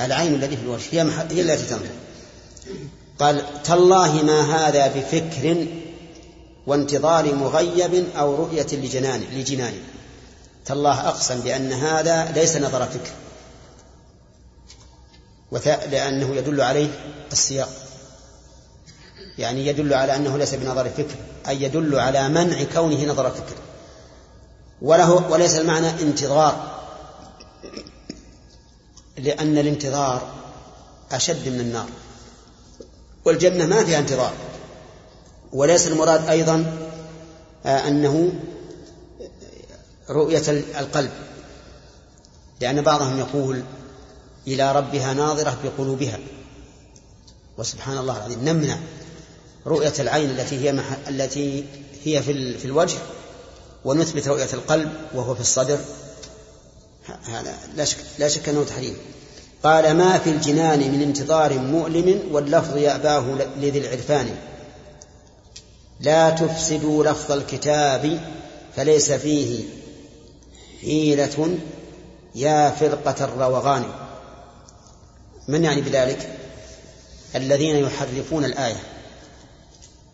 العين 0.00 0.34
التي 0.34 0.56
في 0.56 0.62
الوجه. 0.62 0.82
هي, 0.90 1.00
هي 1.30 1.40
التي 1.40 1.66
تنظر 1.66 1.88
قال 3.18 3.62
تالله 3.62 4.22
ما 4.22 4.40
هذا 4.40 4.86
بفكر 4.86 5.66
وانتظار 6.66 7.34
مغيب 7.34 8.04
أو 8.16 8.34
رؤية 8.34 8.66
لجنان 8.72 9.20
لجنان. 9.32 9.74
تالله 10.66 11.08
أقسم 11.08 11.40
بأن 11.40 11.72
هذا 11.72 12.32
ليس 12.32 12.56
نظر 12.56 12.86
فكر. 12.86 13.10
لأنه 15.90 16.36
يدل 16.36 16.60
عليه 16.60 16.88
السياق. 17.32 17.68
يعني 19.38 19.66
يدل 19.66 19.94
على 19.94 20.16
أنه 20.16 20.38
ليس 20.38 20.54
بنظر 20.54 20.90
فكر. 20.90 21.16
أي 21.48 21.62
يدل 21.62 21.98
على 21.98 22.28
منع 22.28 22.64
كونه 22.74 23.04
نظر 23.04 23.30
فكر. 23.30 23.54
وله 24.82 25.30
وليس 25.30 25.56
المعنى 25.56 25.90
انتظار. 25.90 26.73
لأن 29.18 29.58
الانتظار 29.58 30.32
أشد 31.12 31.48
من 31.48 31.60
النار 31.60 31.88
والجنة 33.24 33.66
ما 33.66 33.84
فيها 33.84 33.98
انتظار 33.98 34.32
وليس 35.52 35.86
المراد 35.86 36.28
أيضا 36.28 36.88
آه، 37.66 37.88
أنه 37.88 38.32
رؤية 40.10 40.42
القلب 40.80 41.10
لأن 42.60 42.82
بعضهم 42.82 43.18
يقول 43.18 43.62
إلى 44.46 44.72
ربها 44.72 45.14
ناظرة 45.14 45.58
بقلوبها 45.64 46.18
وسبحان 47.58 47.98
الله 47.98 48.16
العظيم 48.16 48.44
نمنع 48.44 48.78
رؤية 49.66 49.92
العين 49.98 50.30
التي 50.30 50.58
هي. 50.58 50.82
التي 51.08 51.64
هي. 52.04 52.22
في 52.22 52.64
الوجه 52.64 52.98
ونثبت 53.84 54.28
رؤية 54.28 54.48
القلب 54.52 54.92
وهو 55.14 55.34
في 55.34 55.40
الصدر 55.40 55.78
هذا 57.08 57.58
لا 57.76 57.84
شك 57.84 57.98
لا 58.18 58.28
شك 58.28 58.48
أنه 58.48 58.64
تحريم. 58.64 58.96
قال 59.62 59.94
ما 59.94 60.18
في 60.18 60.30
الجنان 60.30 60.78
من 60.78 61.02
انتظار 61.02 61.58
مؤلم 61.58 62.20
واللفظ 62.32 62.76
يأباه 62.76 63.24
لذي 63.56 63.78
العرفان. 63.78 64.36
لا 66.00 66.30
تفسدوا 66.30 67.04
لفظ 67.04 67.32
الكتاب 67.32 68.20
فليس 68.76 69.12
فيه 69.12 69.64
حيلة 70.80 71.58
يا 72.34 72.70
فرقة 72.70 73.24
الروغان. 73.24 73.84
من 75.48 75.64
يعني 75.64 75.80
بذلك؟ 75.80 76.38
الذين 77.34 77.76
يحرفون 77.76 78.44
الآية 78.44 78.82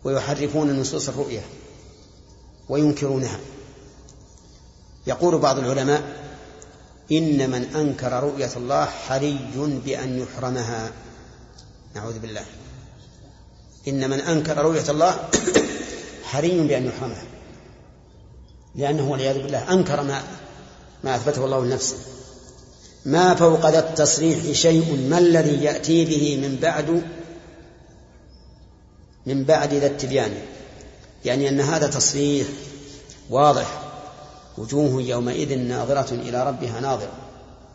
ويحرفون 0.03 0.79
نصوص 0.79 1.09
الرؤية 1.09 1.41
وينكرونها. 2.69 3.39
يقول 5.07 5.37
بعض 5.37 5.57
العلماء 5.57 6.03
إن 7.11 7.49
من 7.49 7.63
أنكر 7.75 8.23
رؤية 8.23 8.51
الله 8.57 8.85
حري 8.85 9.39
بأن 9.85 10.19
يحرمها. 10.19 10.91
نعوذ 11.95 12.19
بالله. 12.19 12.45
إن 13.87 14.09
من 14.09 14.19
أنكر 14.19 14.57
رؤية 14.57 14.89
الله 14.89 15.29
حري 16.23 16.59
بأن 16.67 16.85
يحرمها. 16.85 17.23
لأنه 18.75 19.11
والعياذ 19.11 19.43
بالله 19.43 19.73
أنكر 19.73 20.03
ما 20.03 20.23
ما 21.03 21.15
أثبته 21.15 21.45
الله 21.45 21.65
لنفسه. 21.65 21.95
ما 23.05 23.35
فوق 23.35 23.69
ذا 23.69 23.79
التصريح 23.79 24.51
شيء 24.51 25.07
ما 25.09 25.17
الذي 25.17 25.63
يأتي 25.63 26.05
به 26.05 26.37
من 26.37 26.55
بعد 26.61 27.03
من 29.25 29.43
بعد 29.43 29.73
ذا 29.73 29.87
التبيان. 29.87 30.33
يعني 31.25 31.49
أن 31.49 31.59
هذا 31.59 31.87
تصريح 31.87 32.47
واضح. 33.29 33.90
وجوه 34.57 35.01
يومئذ 35.01 35.57
ناظرة 35.57 36.13
إلى 36.13 36.47
ربها 36.47 36.79
ناظرة. 36.79 37.11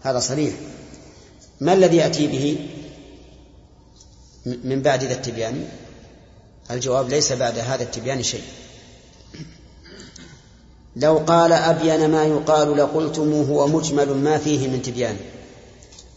هذا 0.02 0.18
صريح. 0.18 0.54
ما 1.60 1.72
الذي 1.72 1.96
يأتي 1.96 2.26
به 2.26 2.68
من 4.64 4.82
بعد 4.82 5.04
ذا 5.04 5.12
التبيان؟ 5.14 5.68
الجواب 6.70 7.08
ليس 7.08 7.32
بعد 7.32 7.58
هذا 7.58 7.82
التبيان 7.82 8.22
شيء. 8.22 8.42
لو 10.96 11.18
قال 11.18 11.52
أبين 11.52 12.10
ما 12.10 12.24
يقال 12.24 12.76
لقلتم 12.76 13.32
هو 13.32 13.66
مجمل 13.66 14.08
ما 14.08 14.38
فيه 14.38 14.68
من 14.68 14.82
تبيان. 14.82 15.16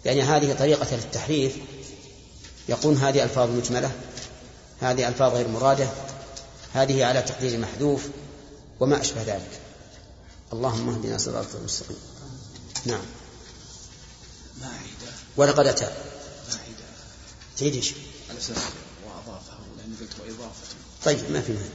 يعني 0.05 0.21
هذه 0.21 0.53
طريقة 0.53 0.95
التحريف 0.95 1.57
يقول 2.69 2.95
هذه 2.95 3.23
ألفاظ 3.23 3.49
مجملة 3.49 3.91
هذه 4.81 5.07
ألفاظ 5.07 5.33
غير 5.33 5.47
مرادة 5.47 5.87
هذه 6.73 7.05
على 7.05 7.21
تقدير 7.21 7.59
محذوف 7.59 8.07
وما 8.79 9.01
أشبه 9.01 9.21
ذلك. 9.21 9.68
اللهم 10.53 10.89
اهدنا 10.89 11.17
صراط 11.17 11.55
المستقيم. 11.55 11.97
نعم. 12.85 13.01
ماعدة 14.61 15.11
ولقد 15.37 15.67
أتى. 15.67 15.85
ماعدة 15.85 16.85
تعيد 17.57 17.75
إيش؟ 17.75 17.91
على 18.29 18.39
وأضافه 19.05 19.57
لأني 19.77 19.95
قلت 20.01 20.11
وإضافة 20.19 20.65
طيب 21.05 21.31
ما 21.31 21.41
في 21.41 21.51
مانع 21.51 21.69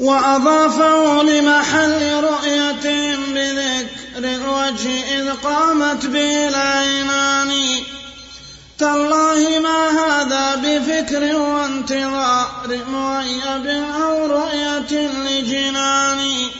وأضافه 0.00 1.22
لمحل 1.22 2.24
رؤية 2.24 3.16
بذكر 3.16 4.24
الوجه 4.34 5.18
إذ 5.18 5.32
قامت 5.32 6.06
به 6.06 6.48
العينان 6.48 7.82
تالله 8.78 9.58
ما 9.58 9.88
هذا 9.88 10.54
بفكر 10.54 11.36
وانتظار 11.36 12.84
مغيب 12.88 13.66
أو 13.66 14.26
رؤية 14.26 15.08
لجنان. 15.08 16.50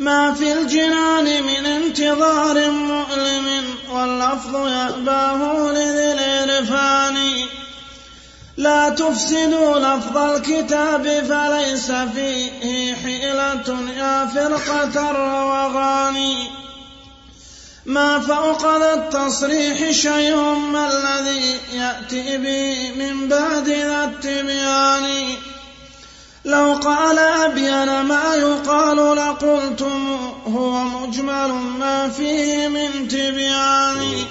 ما 0.00 0.34
في 0.34 0.52
الجنان 0.52 1.42
من 1.42 1.66
انتظار 1.66 2.70
مؤلم 2.70 3.64
واللفظ 3.90 4.54
يأباه 4.56 5.70
لذي 5.72 6.12
العرفان. 6.12 7.16
لا 8.56 8.88
تفسدوا 8.88 9.78
لفظ 9.78 10.16
الكتاب 10.16 11.02
فليس 11.28 11.92
فيه 11.92 12.94
حيلة 12.94 13.78
يا 13.96 14.26
فرقة 14.34 15.10
الروغان. 15.10 16.34
ما 17.86 18.20
فوق 18.20 18.78
ذا 18.78 18.94
التصريح 18.94 19.90
شيء 19.90 20.36
ما 20.54 20.84
الذي 20.92 21.60
يأتي 21.72 22.36
به 22.36 22.92
من 22.96 23.28
بعد 23.28 23.68
ذا 23.68 24.04
التبيان. 24.04 25.36
لو 26.44 26.74
قال 26.74 27.18
أبين 27.18 28.00
ما 28.00 28.34
يقال 28.34 29.16
لقلتم 29.16 30.16
هو 30.46 30.84
مجمل 30.84 31.52
ما 31.52 32.08
فيه 32.08 32.68
من 32.68 33.08
تبيان 33.08 34.24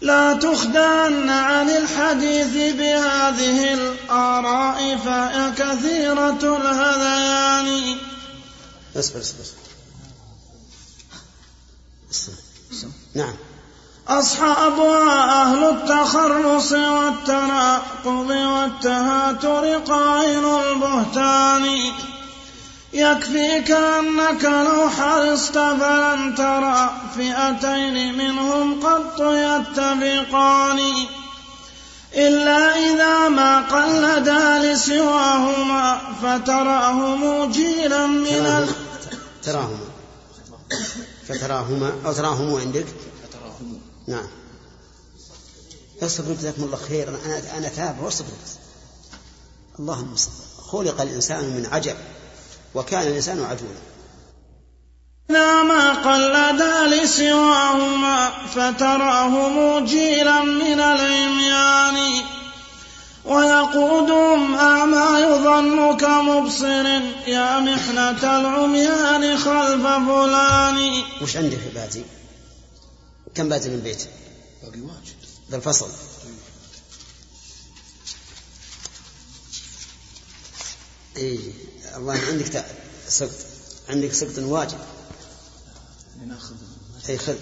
لا 0.00 0.32
تخدعن 0.34 1.30
عن 1.30 1.70
الحديث 1.70 2.74
بهذه 2.74 3.74
الآراء 3.74 4.96
فهي 4.96 5.52
كثيرة 5.52 6.56
الهذيان. 6.56 7.98
اصبر 8.96 9.20
اصبر 9.20 9.44
نعم. 13.14 13.34
أصحابها 14.08 15.42
أهل 15.42 15.64
التخرص 15.64 16.72
والتناقض 16.72 18.30
والتهاتر 18.30 19.78
قائل 19.78 20.44
البهتان. 20.44 21.92
يكفيك 22.92 23.70
أنك 23.70 24.44
لو 24.44 24.90
حرصت 24.90 25.58
فلن 25.58 26.34
ترى 26.34 26.90
فئتين 27.16 28.18
منهم 28.18 28.80
قط 28.86 29.20
يتفقان. 29.20 30.80
إلا 32.14 32.90
إذا 32.90 33.28
ما 33.28 33.60
قلدا 33.60 34.58
لسواهما 34.58 35.98
فترأهم 36.22 37.50
جيلا 37.50 38.06
من 38.06 38.26
ال... 38.26 38.68
تراهما. 39.44 39.88
فتراهما 41.28 41.92
أو 42.06 42.12
تراهم 42.12 42.56
عندك؟ 42.56 42.86
نعم. 44.06 44.26
اصبر 46.02 46.32
جزاكم 46.32 46.62
الله 46.62 46.76
خير 46.76 47.08
أنا 47.08 47.58
أنا 47.58 47.68
تابع 47.68 48.00
واصبر 48.02 48.28
اللهم 49.78 50.14
خلق 50.70 51.00
الإنسان 51.00 51.44
من 51.44 51.68
عجب 51.72 51.96
وكان 52.74 53.02
الإنسان 53.02 53.44
عجولا. 53.44 53.94
إذا 55.30 55.62
ما 55.62 55.92
قلدا 55.92 56.86
لسواهما 56.86 58.30
فتراه 58.54 59.28
موجيلا 59.48 60.42
من 60.42 60.80
العميان 60.80 62.22
ويقودهم 63.24 64.54
أعمى 64.54 65.20
يظن 65.20 65.96
كمبصر 65.96 66.86
يا 67.26 67.60
محنة 67.60 68.40
العميان 68.40 69.38
خلف 69.38 69.86
فلان. 69.86 71.02
وش 71.22 71.36
عندك 71.36 71.58
في 71.58 71.70
باتي؟ 71.74 72.04
كم 73.34 73.48
باتي 73.48 73.68
من 73.68 73.80
بيت؟ 73.80 74.02
باقي 74.62 74.80
واجد 74.80 75.14
ذا 75.50 75.56
الفصل. 75.56 75.90
إي 81.16 81.52
الله 81.96 82.12
عندك 82.12 82.64
سقط 83.08 83.30
عندك 83.88 84.12
سقط 84.12 84.38
واجب. 84.38 84.78
ناخذ 86.26 86.54
أي 87.08 87.18
خذ. 87.18 87.36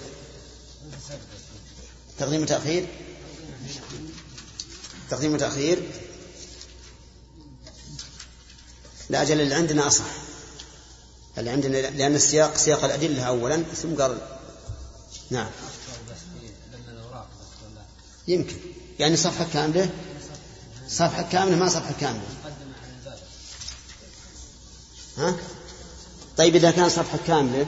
تقديم 2.19 2.41
وتأخير؟ 2.41 2.87
تقديم 5.09 5.33
وتأخير؟ 5.33 5.91
لا 9.09 9.21
أجل 9.21 9.41
اللي 9.41 9.55
عندنا 9.55 9.87
أصح. 9.87 10.05
اللي 11.37 11.49
عندنا 11.49 11.77
لأن 11.77 12.15
السياق 12.15 12.57
سياق 12.57 12.83
الأدلة 12.83 13.23
أولا 13.23 13.63
ثم 13.63 13.95
قال 13.95 14.39
نعم. 15.29 15.51
يمكن. 18.27 18.55
يعني 18.99 19.15
صفحة 19.15 19.47
كاملة؟ 19.53 19.89
صفحة 20.89 21.29
كاملة 21.31 21.55
ما 21.55 21.69
صفحة 21.69 21.93
كاملة. 22.01 22.21
ها؟ 25.17 25.35
طيب 26.37 26.55
إذا 26.55 26.71
كان 26.71 26.89
صفحة 26.89 27.19
كاملة 27.27 27.65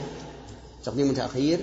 تقديم 0.84 1.10
وتأخير 1.10 1.60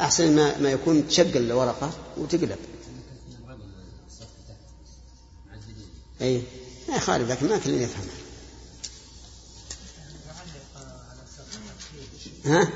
أحسن 0.00 0.36
ما, 0.36 0.58
ما 0.58 0.70
يكون 0.70 1.08
تشقل 1.08 1.36
الورقة 1.36 1.90
وتقلب. 2.16 2.58
أي 6.20 6.42
ما 6.88 6.96
يخالف 6.96 7.30
لكن 7.30 7.48
ما 7.48 7.58
كل 7.58 7.70
يفهمها 7.70 8.14
ها؟ 12.44 12.68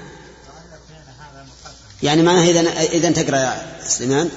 يعني 2.03 2.22
معناه 2.22 2.51
إذا 2.51 2.61
إذا 2.81 3.11
تقرأ 3.11 3.37
يا 3.37 3.81
سليمان؟ 3.88 4.31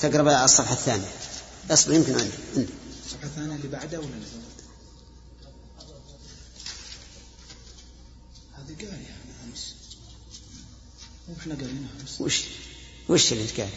تقرأ 0.00 0.34
على 0.34 0.44
الصفحة 0.44 0.72
الثانية. 0.72 1.12
اصبر 1.70 1.94
يمكن 1.94 2.12
عندي 2.12 2.30
عندي 2.56 2.72
الصفحة 3.06 3.26
الثانية 3.26 3.54
اللي 3.54 3.68
بعدها 3.68 3.98
ولا 3.98 4.08
اللي 4.08 4.26
هذه 8.52 8.76
قارية 8.78 9.16
أمس. 9.48 9.74
وإحنا 11.28 11.54
قارينها 11.54 11.88
أمس. 12.00 12.20
وش 12.20 12.42
وش 13.08 13.32
اللي 13.32 13.44
انت 13.44 13.60
قال؟ 13.60 13.68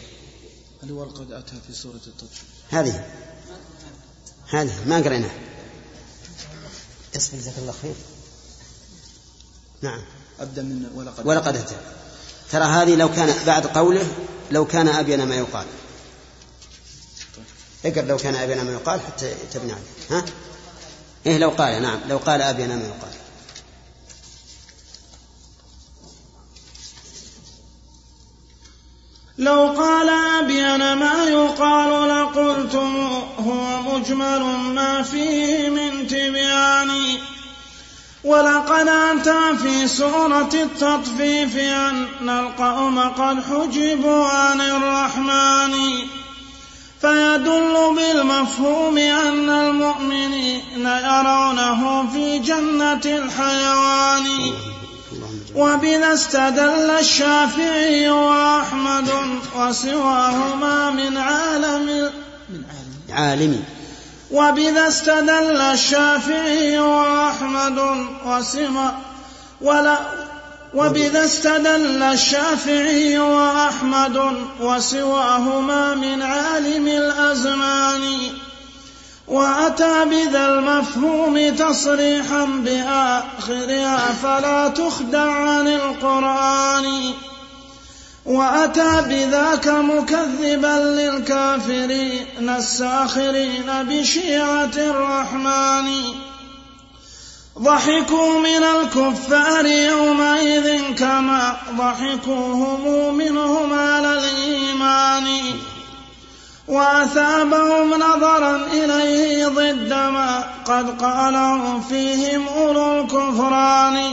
اللي 0.82 0.92
ولقد 0.92 1.32
أتى 1.32 1.56
في 1.66 1.72
سورة 1.72 2.00
التطفيف 2.06 2.44
هذه. 2.70 3.06
هذه. 4.48 4.88
ما 4.88 4.96
قريناها 4.96 5.38
اصبر 7.16 7.38
جزاك 7.38 7.58
الله 7.58 7.74
خير. 7.82 7.94
نعم. 9.82 10.04
أبدأ 10.40 10.62
من 10.62 10.90
ولقد. 10.94 11.26
ولقد 11.26 11.56
أتى. 11.56 11.76
ترى 12.50 12.64
هذه 12.64 12.94
لو 12.94 13.12
كان 13.14 13.46
بعد 13.46 13.66
قوله 13.66 14.06
لو 14.50 14.66
كان 14.66 14.88
أبين 14.88 15.24
ما 15.24 15.34
يقال. 15.34 15.66
اقرأ 17.84 18.02
لو 18.02 18.16
كان 18.16 18.34
أبين 18.34 18.64
ما 18.64 18.72
يقال 18.72 19.00
حتى 19.00 19.34
تبني 19.52 19.72
عليه. 19.72 19.82
ها؟ 20.10 20.24
إيه 21.26 21.38
لو 21.38 21.50
قال 21.50 21.82
نعم 21.82 22.00
لو 22.08 22.18
قال 22.18 22.42
أبين 22.42 22.68
ما 22.68 22.84
يقال. 22.84 23.12
لو 29.38 29.82
قال 29.82 30.08
أبين 30.44 30.92
ما 30.92 31.24
يقال 31.24 32.08
لقلتم 32.08 32.96
هو 33.38 33.82
مجمل 33.82 34.42
ما 34.74 35.02
فيه 35.02 35.68
من 35.68 36.06
تبيان. 36.06 36.90
ولقد 38.24 38.88
أتى 38.88 39.58
في 39.62 39.88
سورة 39.88 40.50
التطفيف 40.54 41.56
أن 41.56 42.28
القوم 42.28 42.98
قد 42.98 43.42
حجبوا 43.42 44.26
عن 44.26 44.60
الرحمن. 44.60 45.72
فيدل 47.02 47.94
بالمفهوم 47.96 48.98
أن 48.98 49.50
المؤمنين 49.50 50.86
يرونه 50.86 52.10
في 52.12 52.38
جنة 52.38 53.04
الحيوان. 53.04 54.26
وبذا 55.54 56.14
استدل 56.14 56.90
الشافعي 56.90 58.10
وأحمد 58.10 59.08
وسواهما 59.56 60.90
من 60.90 61.16
عالم 61.16 61.86
من 62.50 62.62
عالم. 62.70 63.18
عالمي 63.18 63.62
وبذا 64.30 64.88
استدل 64.88 65.60
الشافعي 65.60 66.78
وأحمد 66.78 67.78
وسوى 68.26 68.92
ولا 69.60 69.98
وبذا 70.74 71.24
استدل 71.24 72.02
الشافعي 72.02 73.18
وأحمد 73.18 74.36
وسواهما 74.60 75.94
من 75.94 76.22
عالم 76.22 76.88
الأزمان. 76.88 78.00
وأتى 79.28 80.04
بذا 80.04 80.48
المفهوم 80.48 81.54
تصريحا 81.56 82.44
بآخرها 82.44 84.12
فلا 84.22 84.68
تخدع 84.68 85.30
عن 85.30 85.68
القرآن. 85.68 87.10
وأتى 88.26 89.02
بذاك 89.08 89.68
مكذبا 89.68 91.00
للكافرين 91.00 92.48
الساخرين 92.48 93.66
بشيعة 93.66 94.76
الرحمن. 94.76 96.31
ضحكوا 97.58 98.40
من 98.40 98.64
الكفار 98.64 99.66
يومئذ 99.66 100.94
كما 100.94 101.56
ضحكوا 101.78 102.54
هم 102.54 103.14
منهم 103.14 103.72
على 103.72 104.12
الإيمان. 104.12 105.28
وأثابهم 106.68 107.94
نظرا 107.94 108.66
إليه 108.72 109.46
ضد 109.46 109.92
ما 109.92 110.44
قد 110.64 111.02
قاله 111.02 111.80
فيهم 111.88 112.48
أولو 112.48 113.00
الكفران. 113.00 114.12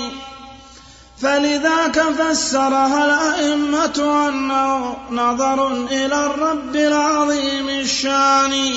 فلذاك 1.21 1.99
فسرها 1.99 3.05
الأئمة 3.05 4.27
أنه 4.29 4.97
نظر 5.11 5.67
إلى 5.67 6.25
الرب 6.25 6.75
العظيم 6.75 7.69
الشان. 7.69 8.71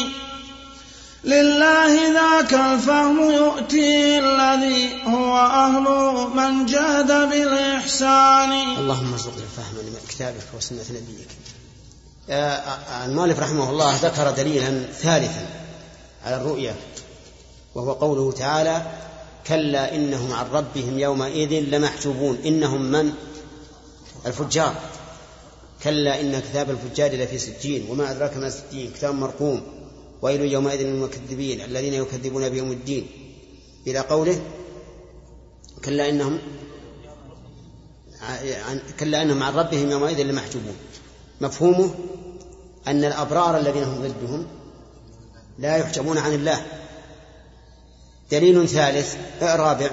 لله 1.25 2.13
ذاك 2.13 2.55
الفهم 2.55 3.31
يؤتيه 3.31 4.19
الذي 4.19 5.03
هو 5.07 5.39
أهل 5.39 5.87
من 6.37 6.67
جاد 6.67 7.31
بالإحسان. 7.31 8.53
اللهم 8.79 9.13
ارزقنا 9.13 9.43
الفهم 9.43 9.77
لما 9.79 9.99
كتابك 10.09 10.47
وسنة 10.57 10.85
نبيك. 10.91 11.29
المؤلف 13.05 13.39
رحمه 13.39 13.71
الله 13.71 13.97
ذكر 13.97 14.31
دليلا 14.31 14.83
ثالثا 14.93 15.47
على 16.25 16.37
الرؤيا 16.37 16.75
وهو 17.75 17.93
قوله 17.93 18.33
تعالى 18.33 18.83
كلا 19.47 19.95
إنهم 19.95 20.33
عن 20.33 20.47
ربهم 20.53 20.99
يومئذ 20.99 21.53
لمحجوبون. 21.53 22.39
إنهم 22.45 22.83
من؟ 22.83 23.13
الفجار. 24.27 24.75
كلا 25.83 26.21
إن 26.21 26.41
كتاب 26.41 26.71
الفجار 26.71 27.13
لفي 27.13 27.39
سجين 27.39 27.87
وما 27.91 28.11
أدراك 28.11 28.37
ما 28.37 28.51
سجين 28.51 28.91
كتاب 28.93 29.15
مرقوم. 29.15 29.82
ويل 30.23 30.41
يومئذ 30.41 30.83
للمكذبين 30.83 31.61
الذين 31.61 31.95
يكذبون 31.95 32.49
بيوم 32.49 32.73
الدين. 32.73 33.07
إلى 33.87 33.99
قوله 33.99 34.43
كلا 35.85 36.09
إنهم 36.09 36.39
كلا 39.01 39.23
إنهم 39.23 39.43
عن 39.43 39.55
ربهم 39.55 39.91
يومئذ 39.91 40.23
لمحجوبون. 40.23 40.77
مفهومه 41.41 41.95
أن 42.87 43.05
الأبرار 43.05 43.59
الذين 43.59 43.83
هم 43.83 44.03
ضدهم 44.03 44.47
لا 45.59 45.77
يحجبون 45.77 46.19
عن 46.19 46.33
الله. 46.33 46.67
دليل 48.31 48.69
ثالث 48.69 49.17
رابع 49.43 49.91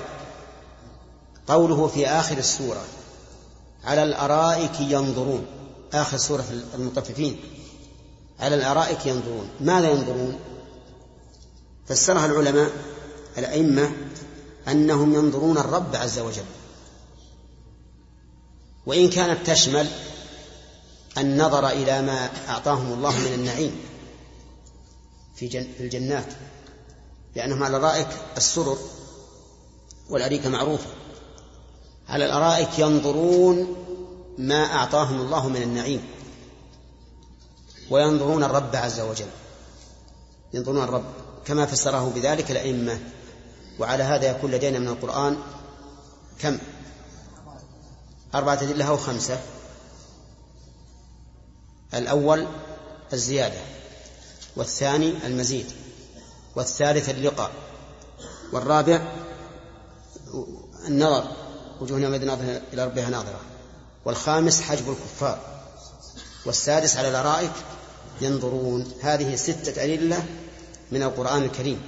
قوله 1.47 1.87
في 1.87 2.07
آخر 2.07 2.37
السورة 2.37 2.85
على 3.83 4.03
الأرائك 4.03 4.79
ينظرون. 4.79 5.45
آخر 5.93 6.17
سورة 6.17 6.45
المطففين. 6.75 7.39
على 8.39 8.55
الأرائك 8.55 9.05
ينظرون. 9.05 9.49
ماذا 9.61 9.91
ينظرون؟ 9.91 10.39
فسرها 11.87 12.25
العلماء 12.25 12.71
الأئمة 13.37 13.91
أنهم 14.67 15.13
ينظرون 15.13 15.57
الرب 15.57 15.95
عز 15.95 16.19
وجل. 16.19 16.45
وإن 18.85 19.09
كانت 19.09 19.49
تشمل 19.49 19.87
النظر 21.17 21.69
إلى 21.69 22.01
ما 22.01 22.29
أعطاهم 22.49 22.93
الله 22.93 23.19
من 23.19 23.33
النعيم 23.33 23.79
في, 25.35 25.49
في 25.49 25.83
الجنات. 25.83 26.33
لأنهم 27.35 27.63
على 27.63 27.77
رائك 27.77 28.07
السرر 28.37 28.77
والأريكة 30.09 30.49
معروفة. 30.49 30.87
على 32.09 32.25
الأرائك 32.25 32.79
ينظرون 32.79 33.75
ما 34.37 34.63
أعطاهم 34.65 35.21
الله 35.21 35.49
من 35.49 35.61
النعيم. 35.61 36.01
وينظرون 37.89 38.43
الرب 38.43 38.75
عز 38.75 38.99
وجل. 38.99 39.29
ينظرون 40.53 40.83
الرب 40.83 41.05
كما 41.45 41.65
فسره 41.65 42.11
بذلك 42.15 42.51
الأئمة. 42.51 42.99
وعلى 43.79 44.03
هذا 44.03 44.29
يكون 44.29 44.51
لدينا 44.51 44.79
من 44.79 44.87
القرآن 44.87 45.37
كم؟ 46.39 46.57
أربعة 48.35 48.53
أدلة 48.53 48.87
أو 48.87 48.97
خمسة. 48.97 49.39
الأول 51.93 52.47
الزيادة 53.13 53.61
والثاني 54.55 55.27
المزيد 55.27 55.71
والثالث 56.55 57.09
اللقاء 57.09 57.51
والرابع 58.53 59.01
النظر 60.87 61.27
وجوه 61.81 61.99
يومئذ 61.99 62.25
ناظرة 62.25 62.61
إلى 62.73 62.85
ربها 62.85 63.09
ناظرة 63.09 63.39
والخامس 64.05 64.61
حجب 64.61 64.89
الكفار 64.89 65.39
والسادس 66.45 66.97
على 66.97 67.09
الأرائك 67.09 67.51
ينظرون. 68.21 68.91
هذه 69.01 69.35
ستة 69.35 69.83
أدلة 69.83 70.25
من 70.91 71.03
القرآن 71.03 71.43
الكريم 71.43 71.81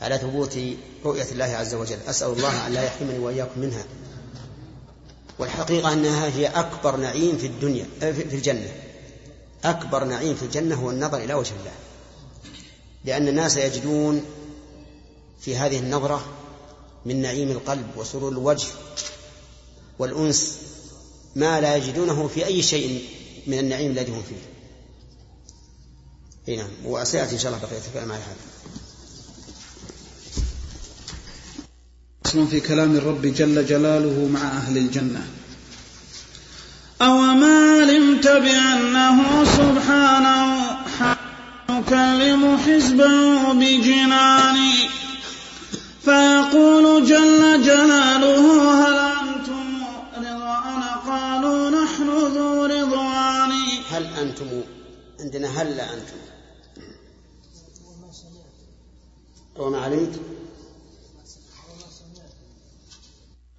على 0.00 0.18
ثبوت 0.18 0.58
رؤية 1.04 1.26
الله 1.32 1.44
عز 1.44 1.74
وجل. 1.74 1.98
أسأل 2.08 2.32
الله 2.32 2.66
أن 2.66 2.72
لا 2.72 2.84
يحرمني 2.84 3.18
وإياكم 3.18 3.60
منها. 3.60 3.84
والحقيقة 5.38 5.92
أنها 5.92 6.26
هي 6.28 6.46
أكبر 6.46 6.96
نعيم 6.96 7.38
في 7.38 7.46
الدنيا 7.46 7.86
في 8.00 8.34
الجنة. 8.34 8.72
أكبر 9.64 10.04
نعيم 10.04 10.34
في 10.34 10.42
الجنة 10.42 10.74
هو 10.74 10.90
النظر 10.90 11.18
إلى 11.18 11.34
وجه 11.34 11.52
الله. 11.60 11.72
لأن 13.04 13.28
الناس 13.28 13.56
يجدون 13.56 14.24
في 15.40 15.56
هذه 15.56 15.78
النظرة 15.78 16.24
من 17.06 17.22
نعيم 17.22 17.50
القلب 17.50 17.86
وسرور 17.96 18.32
الوجه 18.32 18.66
والأنس 19.98 20.56
ما 21.36 21.60
لا 21.60 21.76
يجدونه 21.76 22.28
في 22.28 22.46
أي 22.46 22.62
شيء 22.62 23.04
من 23.46 23.58
النعيم 23.58 23.90
الذي 23.90 24.12
هم 24.12 24.22
فيه. 24.22 24.49
إي 26.48 26.56
نعم. 26.56 26.68
وسيأتي 26.84 27.34
إن 27.34 27.38
شاء 27.38 27.52
الله 27.52 27.66
بقية 27.66 27.80
الكلام 27.88 28.12
على 28.12 28.20
هذا. 28.20 28.36
فصل 32.24 32.46
في 32.46 32.60
كلام 32.60 32.96
الرب 32.96 33.22
جل 33.22 33.66
جلاله 33.66 34.28
مع 34.32 34.40
أهل 34.40 34.78
الجنة. 34.78 35.26
أوما 37.02 37.80
علمت 37.80 38.28
بأنه 38.28 39.44
سبحانه؟ 39.44 40.60
يكلم 41.70 42.58
حزبه 42.58 43.52
بجنان. 43.52 44.58
فيقول 46.04 47.06
جل 47.06 47.62
جلاله 47.62 48.44
هل 48.86 48.98
أنتم 48.98 49.82
رضوان؟ 50.16 50.82
قالوا 51.06 51.70
نحن 51.70 52.08
ذو 52.08 52.64
رضوان. 52.64 53.52
هل 53.90 54.04
أنتم 54.20 54.46
عندنا 55.20 55.62
هل 55.62 55.76
لا 55.76 55.94
أنتم. 55.94 56.16
وما 59.56 59.80
علمت 59.80 60.20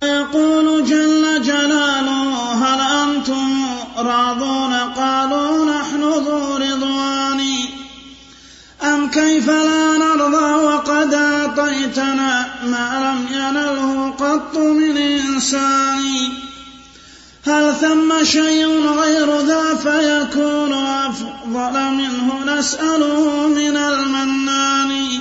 يقول 0.04 0.86
جل 0.86 1.41
جلاله 1.41 2.54
هل 2.54 3.10
أنتم 3.10 3.65
راضون؟ 3.97 4.74
قالوا 4.74 5.65
نحن 5.65 6.04
ذو 6.04 6.56
رضوان. 6.56 7.41
أم 8.84 9.12
كيف 9.12 9.47
لا 9.47 9.97
نرضى 9.97 10.54
وقد 10.65 11.13
أعطيتنا 11.13 12.65
ما 12.65 12.88
لم 13.06 13.28
ينله 13.38 14.12
قط 14.12 14.58
من 14.58 14.97
إنسان؟ 14.97 16.50
هل 17.43 17.75
ثم 17.82 18.23
شيء 18.23 18.67
غير 19.01 19.39
ذا 19.39 19.75
فيكون 19.75 20.73
أفضل 20.73 21.91
منه؟ 21.91 22.43
نسأله 22.45 23.47
من 23.47 23.77
المنان. 23.77 25.19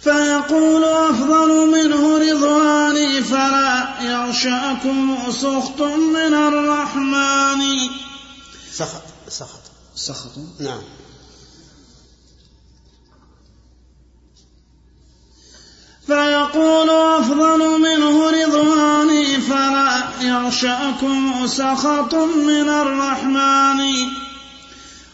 فيقول 0.00 0.84
أفضل 0.84 1.70
منه 1.70 2.18
رضواني 2.18 3.22
فلا 3.22 3.88
يغشاكم 4.00 5.18
سخط 5.30 5.80
من 5.82 6.34
الرحمن. 6.34 7.62
سخط 8.72 9.02
سخط. 9.28 9.60
سخط؟ 9.94 10.38
نعم. 10.60 10.82
فيقول 16.06 16.90
أفضل 16.90 17.80
منه 17.80 18.30
رضواني 18.30 19.17
يغشاكم 20.22 21.46
سخط 21.46 22.14
من 22.14 22.68
الرحمن 22.68 23.80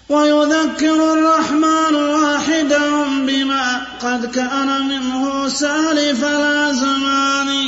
ويذكر 0.08 1.12
الرحمن 1.12 1.94
واحدا 1.94 3.04
بما 3.26 3.86
قد 4.02 4.34
كان 4.34 4.88
منه 4.88 5.48
سالف 5.48 6.24
الأزمان. 6.24 7.66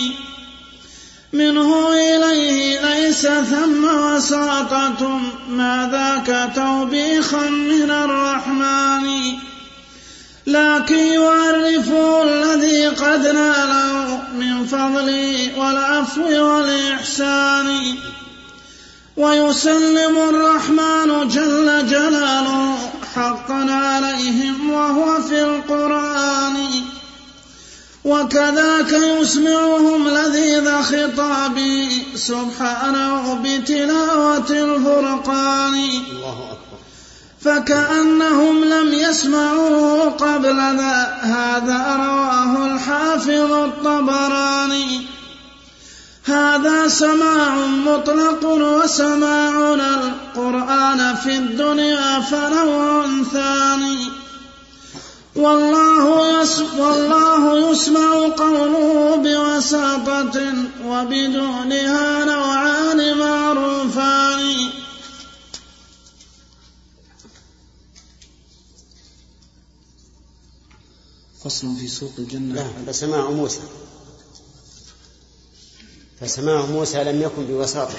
منه 1.33 1.89
إليه 1.93 2.81
ليس 2.81 3.27
ثم 3.27 3.85
وساطة 3.85 5.21
ما 5.49 5.89
ذاك 5.93 6.53
توبيخا 6.55 7.49
من 7.49 7.91
الرحمن؟ 7.91 9.37
لكن 10.47 10.99
يعرف 10.99 11.91
الذي 12.23 12.87
قد 12.87 13.27
ناله 13.27 14.23
من 14.39 14.67
فضله 14.67 15.59
والعفو 15.59 16.23
والإحسان. 16.23 17.95
ويسلم 19.17 20.17
الرحمن 20.29 21.29
جل 21.29 21.87
جلاله 21.87 22.79
حقا 23.15 23.67
عليهم 23.71 24.71
وهو 24.71 25.23
في 25.23 25.43
القرآن. 25.43 26.57
وكذاك 28.05 28.93
يسمعهم 28.93 30.09
لذيذ 30.09 30.83
خطابه 30.83 32.03
سبحانه 32.15 33.41
بتلاوة 33.45 34.51
الفرقان. 34.51 35.75
الله 35.75 36.39
أكبر. 36.53 36.66
فكأنهم 37.47 38.65
لم 38.65 38.93
يسمعوه 38.93 40.11
قبل 40.11 40.57
ذا 40.57 41.19
هذا 41.23 41.97
رواه 41.97 42.67
الحافظ 42.67 43.53
الطبراني. 43.53 45.07
هذا 46.25 46.89
سماع 46.89 47.57
مطلق 47.67 48.45
وسماعنا 48.45 50.01
القرآن 50.03 51.15
في 51.15 51.37
الدنيا 51.37 52.21
فنوع 52.21 53.05
ثاني. 53.33 53.99
والله 55.37 56.05
والله 56.79 57.71
يسمع 57.71 58.13
قوله 58.37 59.17
بوساطة 59.17 60.43
وبدونها 60.87 62.25
نوعان. 62.25 62.86
فصل 71.57 71.77
في 71.77 71.89
سوق 71.89 72.13
الجنة. 72.19 72.55
لا 72.55 72.93
فسماع 72.93 73.31
موسى. 73.31 73.61
فسماع 76.21 76.67
موسى 76.67 77.05
لم 77.05 77.23
يكن 77.23 77.47
بوساطة. 77.47 77.95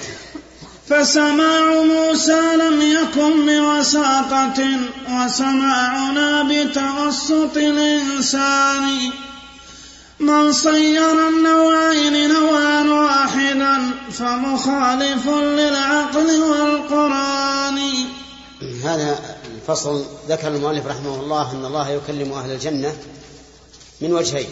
فسماع 0.88 1.82
موسى 1.82 2.40
لم 2.56 2.82
يكن 2.82 3.46
بوساطة 3.46 4.60
وسماعنا 5.10 6.42
بتوسط 6.42 7.56
الإنسان. 7.56 9.10
من 10.20 10.52
صير 10.52 11.28
النوعين 11.28 12.32
نوعا 12.32 12.82
واحدا 12.82 13.90
فمخالف 14.12 15.28
للعقل 15.28 16.42
والقرآن. 16.42 17.78
هذا 18.84 19.18
الفصل 19.54 20.04
ذكر 20.28 20.48
المؤلف 20.48 20.86
رحمه 20.86 21.20
الله 21.20 21.52
أن 21.52 21.64
الله 21.64 21.90
يكلم 21.90 22.32
أهل 22.32 22.50
الجنة 22.50 22.96
من 24.00 24.12
وجهين. 24.12 24.48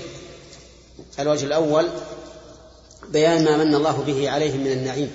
الوجه 1.19 1.45
الأول 1.45 1.89
بيان 3.09 3.45
ما 3.45 3.65
من 3.65 3.75
الله 3.75 4.03
به 4.07 4.31
عليهم 4.31 4.61
من 4.61 4.73
النعيم. 4.73 5.13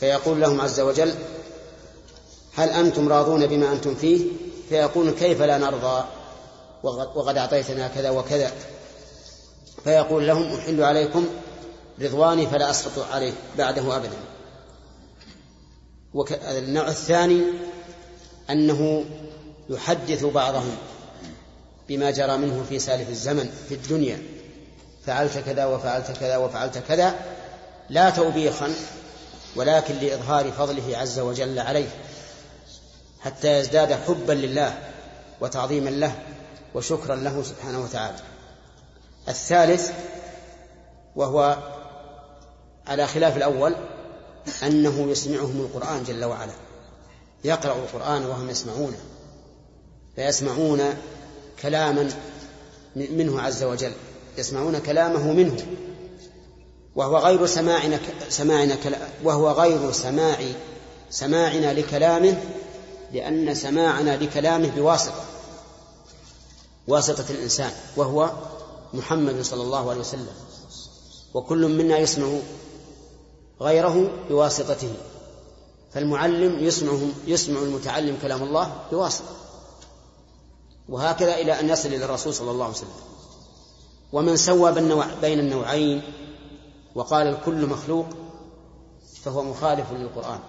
فيقول 0.00 0.40
لهم 0.40 0.60
عز 0.60 0.80
وجل 0.80 1.14
هل 2.54 2.68
أنتم 2.68 3.08
راضون 3.08 3.46
بما 3.46 3.72
أنتم 3.72 3.94
فيه؟ 3.94 4.26
فيقول 4.68 5.10
كيف 5.10 5.42
لا 5.42 5.58
نرضى؟ 5.58 6.04
وقد 7.14 7.36
أعطيتنا 7.36 7.88
كذا 7.88 8.10
وكذا. 8.10 8.52
فيقول 9.84 10.26
لهم 10.26 10.54
أحل 10.54 10.82
عليكم 10.82 11.26
رضواني 12.00 12.46
فلا 12.46 12.70
أسقط 12.70 13.06
عليه 13.12 13.32
بعده 13.58 13.96
أبدا. 13.96 14.16
النوع 16.58 16.88
الثاني 16.88 17.42
أنه 18.50 19.04
يحدث 19.70 20.24
بعضهم. 20.24 20.76
بما 21.90 22.10
جرى 22.10 22.36
منه 22.36 22.64
في 22.68 22.78
سالف 22.78 23.08
الزمن 23.08 23.50
في 23.68 23.74
الدنيا. 23.74 24.22
فعلت 25.06 25.38
كذا 25.38 25.64
وفعلت 25.64 26.10
كذا 26.20 26.36
وفعلت 26.36 26.78
كذا 26.78 27.14
لا 27.88 28.10
توبيخا 28.10 28.74
ولكن 29.56 29.94
لإظهار 29.94 30.52
فضله 30.52 30.98
عز 30.98 31.18
وجل 31.18 31.58
عليه 31.58 31.88
حتى 33.20 33.58
يزداد 33.58 33.92
حبا 33.92 34.32
لله 34.32 34.78
وتعظيما 35.40 35.90
له 35.90 36.12
وشكرا 36.74 37.16
له 37.16 37.42
سبحانه 37.42 37.80
وتعالى. 37.80 38.18
الثالث 39.28 39.90
وهو 41.16 41.58
على 42.86 43.06
خلاف 43.06 43.36
الأول 43.36 43.74
أنه 44.62 45.10
يسمعهم 45.10 45.60
القرآن 45.60 46.04
جل 46.04 46.24
وعلا. 46.24 46.52
يقرأ 47.44 47.74
القرآن 47.74 48.26
وهم 48.26 48.50
يسمعونه 48.50 48.98
فيسمعون 50.16 50.80
كلاما 51.62 52.10
منه 52.96 53.40
عز 53.40 53.62
وجل 53.62 53.92
يسمعون 54.38 54.78
كلامه 54.78 55.32
منه 55.32 55.66
وهو 56.96 57.18
غير 57.18 57.46
سماعنا 57.46 58.00
سماعنا 58.28 58.76
وهو 59.24 59.50
غير 59.50 59.92
سماع 59.92 60.38
سماعنا 61.10 61.72
لكلامه 61.72 62.42
لأن 63.12 63.54
سماعنا 63.54 64.16
لكلامه 64.16 64.68
بواسطة 64.76 65.24
واسطة 66.88 67.24
الإنسان 67.30 67.70
وهو 67.96 68.32
محمد 68.94 69.42
صلى 69.42 69.62
الله 69.62 69.90
عليه 69.90 70.00
وسلم 70.00 70.32
وكل 71.34 71.68
منا 71.68 71.98
يسمع 71.98 72.28
غيره 73.60 74.10
بواسطته 74.28 74.92
فالمعلم 75.92 76.64
يسمعه 76.64 77.00
يسمع 77.26 77.60
المتعلم 77.60 78.18
كلام 78.22 78.42
الله 78.42 78.76
بواسطة. 78.92 79.36
وهكذا 80.90 81.34
إلى 81.38 81.60
أن 81.60 81.68
يصل 81.68 81.88
إلى 81.88 82.04
الرسول 82.04 82.34
صلى 82.34 82.50
الله 82.50 82.64
عليه 82.64 82.74
وسلم. 82.74 83.00
ومن 84.12 84.36
سوى 84.36 84.72
بين 85.20 85.38
النوعين 85.38 86.02
وقال 86.94 87.26
الكل 87.26 87.66
مخلوق 87.66 88.06
فهو 89.22 89.44
مخالف 89.44 89.92
للقرآن. 89.92 90.40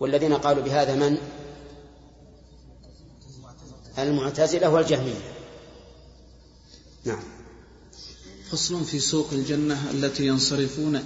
والذين 0.00 0.32
قالوا 0.34 0.62
بهذا 0.62 0.94
من؟ 0.94 1.18
المعتزلة 3.98 4.68
والجهمية. 4.68 5.32
نعم. 7.04 7.22
فصل 8.50 8.84
في 8.84 9.00
سوق 9.00 9.28
الجنة 9.32 9.90
التي 9.90 10.26
ينصرفون. 10.26 11.04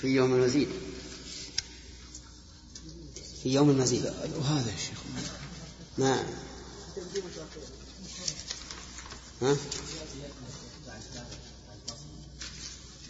في 0.00 0.08
يوم 0.08 0.34
المزيد. 0.34 0.68
في 3.42 3.54
يوم 3.54 3.70
المزيد. 3.70 4.04
وهذا 4.40 4.70
يا 4.70 4.76
شيخ. 4.76 4.97
ما. 5.98 6.24
ها؟ 9.42 9.56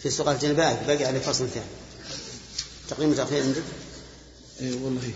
في 0.02 0.10
سوق 0.10 0.28
الجنة 0.28 0.52
باقي 0.52 1.04
عليه 1.04 1.20
فصل 1.20 1.48
ثاني. 1.48 1.66
تقييم 2.88 3.10
التأخير 3.10 3.42
عندك؟ 3.42 3.62
اي 4.60 4.72
والله. 4.72 5.12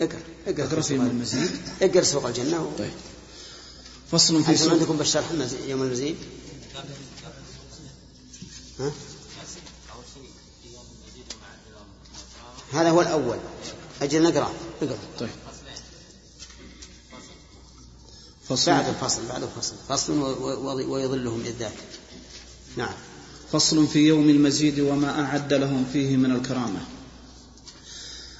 اقرأ 0.00 0.20
اقرأ 0.46 0.66
أقرأ 0.66 0.80
في 0.80 0.94
المزيد. 0.94 1.50
اقرأ 1.82 2.02
سوق 2.02 2.26
الجنة 2.26 2.62
و... 2.62 2.70
طيب. 2.78 2.92
فصل 4.10 4.44
في 4.44 4.56
سوق 4.56 4.72
عندكم 4.72 4.96
بالشرح 4.96 5.30
يوم 5.66 5.82
المزيد؟ 5.82 6.16
ها؟ 8.80 8.92
هذا 12.72 12.90
هو 12.90 13.00
الأول. 13.00 13.38
أجل 14.02 14.22
نقرأ. 14.22 14.52
اقرأ. 14.82 14.98
طيب. 15.20 15.30
فصل. 18.48 18.70
بعد 18.70 18.88
الفصل 18.88 19.20
بعد 19.28 19.42
الفصل. 19.42 19.74
فصل 19.88 20.20
ويظلهم 20.88 21.40
إذ 21.46 21.66
نعم. 22.76 22.94
فصل 23.52 23.86
في 23.86 23.98
يوم 23.98 24.28
المزيد 24.28 24.80
وما 24.80 25.24
أعد 25.24 25.52
لهم 25.52 25.86
فيه 25.92 26.16
من 26.16 26.36
الكرامة. 26.36 26.80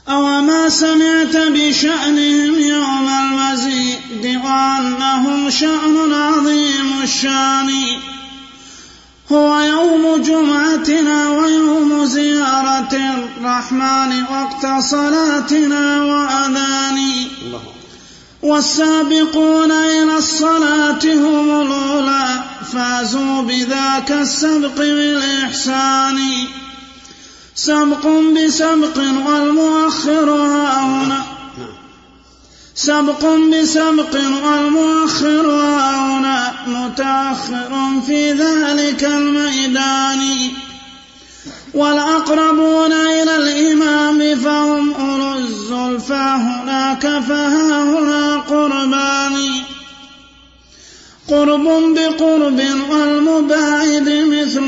أوما 0.09 0.69
سمعت 0.69 1.37
بشأنهم 1.37 2.59
يوم 2.59 3.09
المزيد 3.09 4.37
وأنهم 4.45 5.51
شأن 5.51 6.13
عظيم 6.13 7.03
الشأن. 7.03 7.71
هو 9.33 9.61
يوم 9.61 10.23
جمعتنا 10.23 11.31
ويوم 11.31 12.05
زيارة 12.05 12.95
الرحمن 12.95 14.23
وقت 14.23 14.83
صلاتنا 14.83 16.05
وأذان 16.05 16.99
الله 17.43 17.78
والسابقون 18.43 19.73
إلى 19.73 20.17
الصلاة 20.19 21.05
هم 21.05 21.61
الأولى 21.61 22.43
فازوا 22.73 23.43
بذاك 23.43 24.13
السبق 24.13 24.77
بالإحسان. 24.77 26.19
سبق 27.55 28.07
بسبق 28.07 28.99
والمؤخر 28.99 30.31
هاهنا. 30.31 31.23
سبق 32.75 33.25
بسبق 33.35 34.15
والمؤخر 34.45 35.51
هاهنا. 35.51 36.53
متأخر 36.67 38.01
في 38.07 38.33
ذلك 38.33 39.05
الميدان. 39.05 40.51
والأقربون 41.75 42.93
إلى 42.93 43.37
الإمام 43.37 44.39
فهم 44.39 44.95
أولو 44.95 45.18
الزلفى 45.89 46.13
هناك 46.15 47.01
فها 47.01 47.83
هنا 47.85 48.37
قربان. 48.37 49.63
قرب 51.29 51.95
بقرب 51.95 52.61
والمباعد 52.91 54.09
مثل 54.09 54.67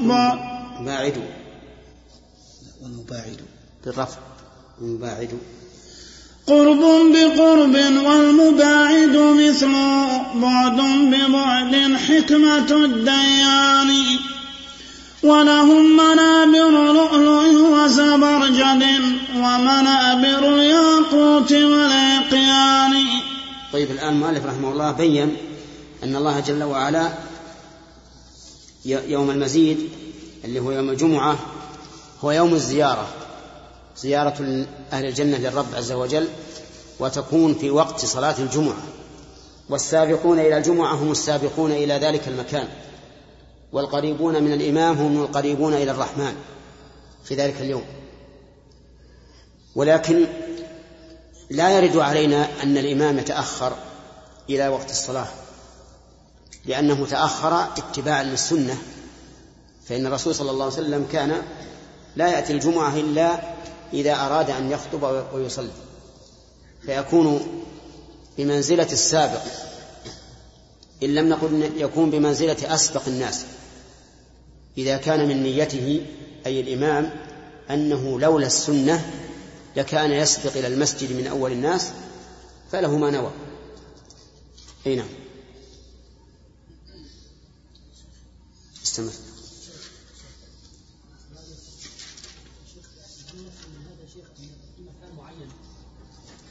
ب- 0.00 0.38
باعدوا 0.84 1.22
والمباعد. 2.82 3.40
بالرفع. 3.84 4.18
المباعد. 4.80 5.28
قرب 6.46 6.80
بقرب 7.12 7.74
والمباعد 8.06 9.16
مثل 9.16 9.72
بعد 10.34 10.80
ببعد 10.80 11.96
حكمة 11.96 12.84
الديان. 12.84 13.90
ولهم 15.22 15.96
منابر 15.96 16.92
لؤلؤ 16.92 17.44
وزبرجد 17.74 18.82
ومنابر 19.36 20.54
الياقوت 20.54 21.52
والعقيان. 21.52 22.94
طيب 23.72 23.90
الآن 23.90 24.12
المؤلف 24.12 24.46
رحمه 24.46 24.72
الله 24.72 24.92
بين 24.92 25.36
أن 26.04 26.16
الله 26.16 26.40
جل 26.40 26.62
وعلا 26.62 27.12
يوم 28.84 29.30
المزيد 29.30 29.78
اللي 30.44 30.60
هو 30.60 30.70
يوم 30.70 30.90
الجمعة 30.90 31.38
هو 32.24 32.30
يوم 32.30 32.54
الزيارة 32.54 33.08
زيارة 33.96 34.66
أهل 34.92 35.06
الجنة 35.06 35.36
للرب 35.38 35.66
عز 35.74 35.92
وجل 35.92 36.28
وتكون 36.98 37.54
في 37.54 37.70
وقت 37.70 38.04
صلاة 38.04 38.34
الجمعة 38.38 38.82
والسابقون 39.68 40.38
إلى 40.38 40.58
الجمعة 40.58 40.94
هم 40.94 41.10
السابقون 41.10 41.72
إلى 41.72 41.94
ذلك 41.94 42.28
المكان. 42.28 42.68
والقريبون 43.72 44.42
من 44.42 44.52
الإمام 44.52 44.96
هم 44.96 45.22
القريبون 45.22 45.74
إلى 45.74 45.90
الرحمن 45.90 46.36
في 47.24 47.34
ذلك 47.34 47.60
اليوم. 47.60 47.84
ولكن 49.74 50.26
لا 51.50 51.70
يرد 51.70 51.96
علينا 51.96 52.62
أن 52.62 52.76
الإمام 52.76 53.18
يتأخر 53.18 53.76
إلى 54.50 54.68
وقت 54.68 54.90
الصلاة 54.90 55.28
لأنه 56.64 57.06
تأخر 57.06 57.62
اتباعا 57.62 58.24
للسنة 58.24 58.78
فإن 59.86 60.06
الرسول 60.06 60.34
صلى 60.34 60.50
الله 60.50 60.64
عليه 60.64 60.74
وسلم 60.74 61.06
كان 61.12 61.42
لا 62.16 62.28
يأتي 62.28 62.52
الجمعة 62.52 62.96
إلا 62.96 63.40
إذا 63.92 64.14
أراد 64.14 64.50
أن 64.50 64.70
يخطب 64.70 65.24
ويصلي. 65.34 65.70
فيكون 66.86 67.46
بمنزلة 68.38 68.92
السابق 68.92 69.42
إن 71.02 71.14
لم 71.14 71.28
نقل 71.28 71.72
يكون 71.76 72.10
بمنزلة 72.10 72.74
أسبق 72.74 73.02
الناس. 73.06 73.44
إذا 74.78 74.96
كان 74.96 75.28
من 75.28 75.42
نيته 75.42 76.06
أي 76.46 76.60
الإمام 76.60 77.10
أنه 77.70 78.20
لولا 78.20 78.46
السنة 78.46 79.12
لكان 79.76 80.12
يسبق 80.12 80.56
إلى 80.56 80.66
المسجد 80.66 81.12
من 81.12 81.26
أول 81.26 81.52
الناس 81.52 81.90
فله 82.72 82.98
ما 82.98 83.10
نوى. 83.10 83.30
أي 84.86 84.96
نعم. 84.96 85.08
استمر. 88.84 89.12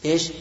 إيش؟ 0.06 0.32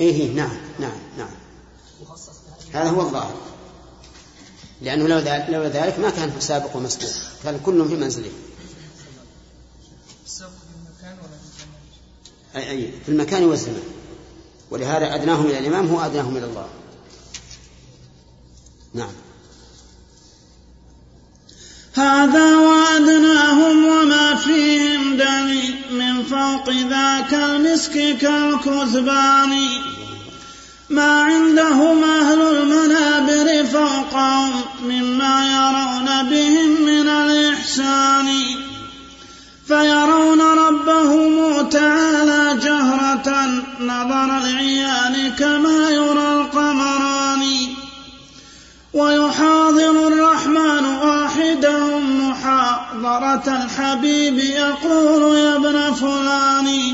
إيه 0.00 0.32
نعم 0.32 0.56
نعم 0.80 0.98
نعم. 1.18 1.39
هذا 2.72 2.90
هو 2.90 3.00
الظاهر. 3.00 3.34
لأنه 4.82 5.08
لو 5.08 5.18
ذلك, 5.18 5.46
لو 5.48 5.62
ذلك 5.62 5.98
ما 5.98 6.10
كان 6.10 6.40
سابق 6.40 6.76
ومسبوق 6.76 7.10
كان 7.44 7.60
كل 7.66 7.88
في 7.88 7.94
منزله. 7.94 8.30
أي 12.56 12.70
أي 12.70 12.92
في 13.04 13.08
المكان 13.08 13.44
والزمان. 13.44 13.82
ولهذا 14.70 15.14
أدناهم 15.14 15.46
إلى 15.46 15.58
الإمام 15.58 15.86
هو 15.86 16.00
أدناهم 16.00 16.36
إلى 16.36 16.46
الله. 16.46 16.68
نعم. 18.94 19.12
هذا 21.94 22.56
وأدناهم 22.56 23.84
وما 23.86 24.34
فيهم 24.34 25.16
دني 25.16 25.74
من 25.90 26.22
فوق 26.22 26.70
ذاك 26.70 27.34
المسك 27.34 27.92
كالكثبان 27.92 29.52
ما 30.90 31.22
عندهم 31.22 32.04
أهل 32.04 32.42
المنابر 32.42 33.66
فوقهم 33.66 34.52
مما 34.84 35.46
يرون 35.46 36.30
بهم 36.30 36.82
من 36.82 37.08
الإحسان. 37.08 38.26
فيرون 39.68 40.40
ربهم 40.40 41.68
تعالى 41.68 42.60
جهرة 42.62 43.46
نظر 43.80 44.38
العيان 44.38 45.32
كما 45.38 45.90
يرى 45.90 46.40
القمران. 46.40 47.42
ويحاضر 48.94 50.08
الرحمن 50.08 50.84
واحدهم 50.84 52.30
محاضرة 52.30 53.64
الحبيب 53.64 54.38
يقول 54.38 55.36
يا 55.36 55.56
ابن 55.56 55.94
فلان. 55.94 56.92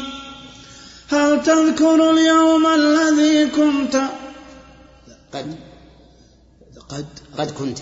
هل 1.09 1.43
تذكر 1.43 2.11
اليوم 2.11 2.67
الذي 2.67 3.47
كنت؟ 3.47 4.03
قد 5.33 5.57
قد 6.89 7.07
قد 7.39 7.51
كنت. 7.51 7.79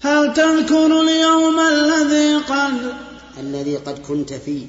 هل 0.00 0.34
تذكر 0.34 1.00
اليوم 1.00 1.58
الذي 1.60 2.36
قد؟ 2.36 2.94
الذي 3.38 3.76
قد 3.76 3.98
كنت 3.98 4.32
فيه. 4.32 4.66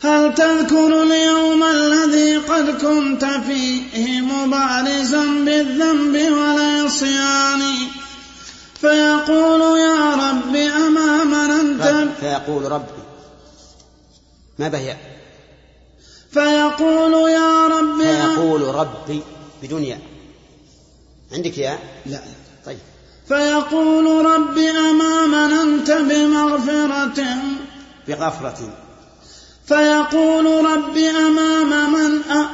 هل 0.00 0.34
تذكر 0.34 1.02
اليوم 1.02 1.62
الذي 1.62 2.36
قد 2.36 2.70
كنت 2.70 3.24
فيه 3.24 4.20
مبارزا 4.20 5.24
بالذنب 5.24 6.32
والعصيان؟ 6.32 7.62
فيقول 8.80 9.78
يا 9.78 10.14
رب 10.14 10.56
أما 10.56 11.24
مننت 11.24 12.08
فيقول 12.20 12.72
ربي 12.72 13.01
ما 14.62 14.68
بهي 14.68 14.96
فيقول 16.32 17.30
يا 17.30 17.66
رب 17.66 18.02
فيقول 18.02 18.62
ربي 18.62 19.22
بدون 19.62 19.84
ياء 19.84 20.00
عندك 21.32 21.58
ياء 21.58 21.78
لا. 22.06 22.20
طيب. 22.66 22.78
فيقول 23.28 24.26
رب 24.26 24.58
أما 24.58 25.26
مننت 25.26 25.90
بمغفرة. 25.90 27.24
بغفرة. 28.08 28.74
فيقول 29.66 30.64
رب 30.64 30.96
أمام 30.96 31.92
من 31.92 32.22
أ... 32.30 32.46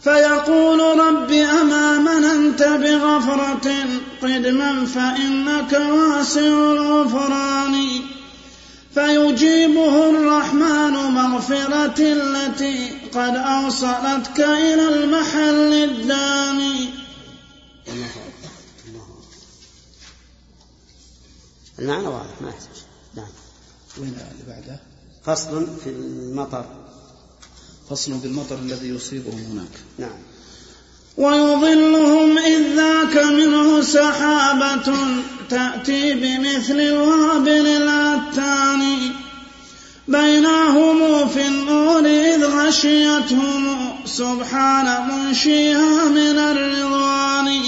فيقول 0.00 0.98
رب 0.98 1.32
أمام 1.32 2.08
أنت 2.08 2.62
بغفرة. 2.62 3.74
قدما 4.22 4.86
فإنك 4.86 5.72
واسع 5.72 6.40
الغفران. 6.40 7.74
فيجيبه 8.94 10.10
الرحمن 10.10 10.92
مغفرة 10.92 12.00
التي 12.00 12.90
قد 13.14 13.36
أوصلتك 13.36 14.40
إلى 14.40 14.88
المحل 14.88 15.72
الداني 15.72 17.02
المعنى 21.78 22.06
واضح 22.06 22.42
ما 22.42 22.48
يحتاج. 22.48 22.82
نعم. 23.14 23.28
وين 23.98 24.08
اللي 24.08 24.44
بعده؟ 24.48 24.80
فصل 25.24 25.66
في 25.84 25.90
المطر. 25.90 26.64
فصل 27.90 28.12
بالمطر 28.12 28.58
الذي 28.58 28.88
يصيبهم 28.88 29.38
هناك. 29.38 29.70
نعم. 29.98 30.18
ويظلهم 31.16 32.38
إذ 32.38 32.62
ذاك 32.76 33.24
منه 33.24 33.80
سحابة 33.80 34.92
تأتي 35.50 36.14
بمثل 36.14 36.80
الوابل 36.80 37.66
الأتان. 37.66 38.82
بينهم 40.08 41.28
في 41.28 41.46
النور 41.46 42.00
إذ 42.06 42.44
غشيتهم 42.44 43.76
سبحان 44.04 45.08
منشيها 45.08 46.04
من 46.04 46.38
الرضوان. 46.38 47.60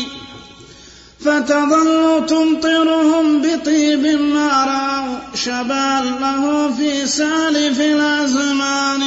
فتظل 1.25 2.27
تمطرهم 2.27 3.43
بطيب 3.43 4.21
ما 4.21 4.65
رأوا 4.65 5.19
شبال 5.35 6.15
له 6.21 6.75
في 6.77 7.07
سالف 7.07 7.81
الأزمان. 7.81 9.03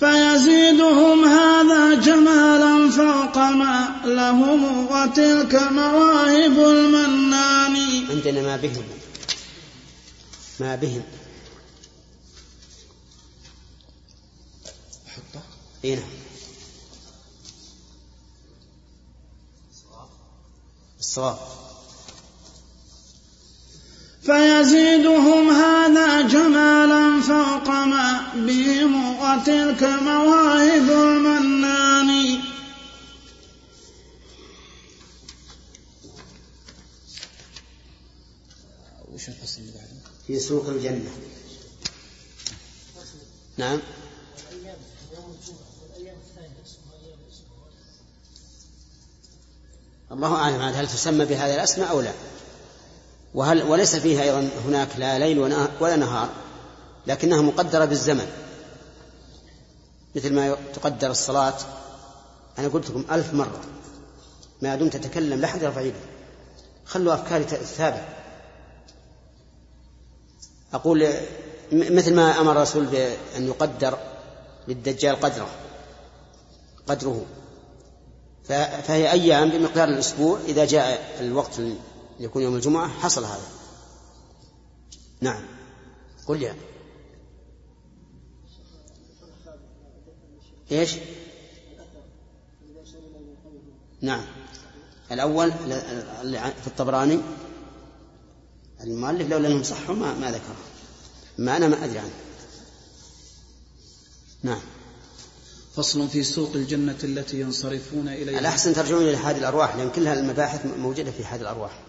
فيزيدهم 0.00 1.24
هذا 1.24 1.55
جمالا 2.00 2.90
فوق 2.90 3.38
ما 3.38 4.00
لهم 4.04 4.86
وتلك 4.86 5.54
مواهب 5.54 6.58
المنان. 6.58 7.76
عندنا 8.10 8.42
ما 8.42 8.56
بهم. 8.56 8.84
ما 10.60 10.76
بهم. 10.76 11.02
أحطه 15.06 15.42
إي 15.84 15.94
نعم. 15.94 16.04
الصواب 21.00 21.65
فيزيدهم 24.26 25.50
هذا 25.50 26.28
جمالا 26.28 27.20
فوق 27.22 27.68
ما 27.68 28.32
بهم 28.34 29.20
وتلك 29.20 29.82
مواهب 29.82 30.90
المنان. 30.90 32.40
وش 39.12 39.28
الفصل 39.28 39.60
اللي 39.60 39.72
بعده؟ 39.72 39.86
في 40.26 40.40
سوق 40.40 40.68
الجنة. 40.68 41.10
نعم. 43.56 43.80
الله 50.12 50.34
أعلم 50.34 50.62
عاد 50.62 50.74
هل 50.74 50.88
تسمى 50.88 51.24
بهذه 51.24 51.54
الأسماء 51.54 51.90
أو 51.90 52.00
لا؟ 52.00 52.12
وهل 53.36 53.62
وليس 53.62 53.96
فيها 53.96 54.22
أيضا 54.22 54.48
هناك 54.66 54.88
لا 54.98 55.18
ليل 55.18 55.38
ولا 55.80 55.96
نهار 55.96 56.28
لكنها 57.06 57.42
مقدرة 57.42 57.84
بالزمن. 57.84 58.26
مثل 60.16 60.34
ما 60.34 60.56
تقدر 60.74 61.10
الصلاة 61.10 61.54
أنا 62.58 62.68
قلت 62.68 62.90
لكم 62.90 63.04
ألف 63.10 63.34
مرة 63.34 63.60
ما 64.62 64.74
دمت 64.74 64.96
تتكلم 64.96 65.40
لا 65.40 65.46
أحد 65.46 65.62
يرفع 65.62 65.80
يده. 65.80 65.96
خلوا 66.86 67.14
أفكاري 67.14 67.44
ثابتة 67.44 68.02
أقول 70.72 71.08
مثل 71.72 72.14
ما 72.14 72.40
أمر 72.40 72.52
الرسول 72.52 72.84
بأن 72.86 73.46
يقدر 73.46 73.98
للدجال 74.68 75.20
قدره 75.20 75.48
قدره. 76.86 77.24
فهي 78.84 79.12
أيام 79.12 79.50
بمقدار 79.50 79.88
الأسبوع 79.88 80.38
إذا 80.48 80.64
جاء 80.64 81.16
الوقت 81.20 81.60
يكون 82.20 82.42
يوم 82.42 82.54
الجمعة 82.56 82.88
حصل 82.88 83.24
هذا. 83.24 83.48
نعم. 85.20 85.42
قل 86.26 86.42
يا. 86.42 86.56
إيش؟ 90.72 90.94
نعم. 94.00 94.24
الأول 95.12 95.52
في 96.62 96.66
الطبراني 96.66 97.20
المؤلف 98.80 99.30
لولا 99.30 99.48
أنهم 99.48 99.62
صحوا 99.62 99.94
ما, 99.94 100.14
ما 100.14 100.30
ذكره. 100.30 100.56
ما 101.38 101.56
أنا 101.56 101.68
ما 101.68 101.84
أدري 101.84 101.98
عنه. 101.98 102.14
نعم. 104.42 104.60
فصل 105.76 106.08
في 106.08 106.22
سوق 106.22 106.52
الجنة 106.54 106.98
التي 107.04 107.40
ينصرفون 107.40 108.08
إليها. 108.08 108.38
الأحسن 108.38 108.74
ترجعون 108.74 109.02
إلى 109.02 109.16
حاد 109.16 109.36
الأرواح 109.36 109.76
لأن 109.76 109.90
كل 109.90 110.08
المباحث 110.08 110.66
موجودة 110.78 111.10
في 111.10 111.24
حاد 111.24 111.40
الأرواح. 111.40 111.80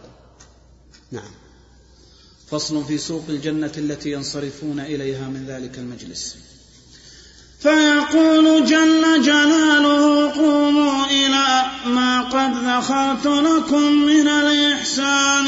نعم. 1.11 1.31
فصل 2.51 2.85
في 2.85 2.97
سوق 2.97 3.23
الجنة 3.29 3.71
التي 3.77 4.11
ينصرفون 4.11 4.79
إليها 4.79 5.27
من 5.27 5.45
ذلك 5.47 5.77
المجلس. 5.77 6.35
فيقول 7.59 8.65
جل 8.65 9.23
جلاله 9.23 10.31
قوموا 10.31 11.05
إلى 11.05 11.65
ما 11.85 12.21
قد 12.21 12.53
ذخرت 12.67 13.25
لكم 13.25 13.91
من 13.91 14.27
الإحسان. 14.27 15.47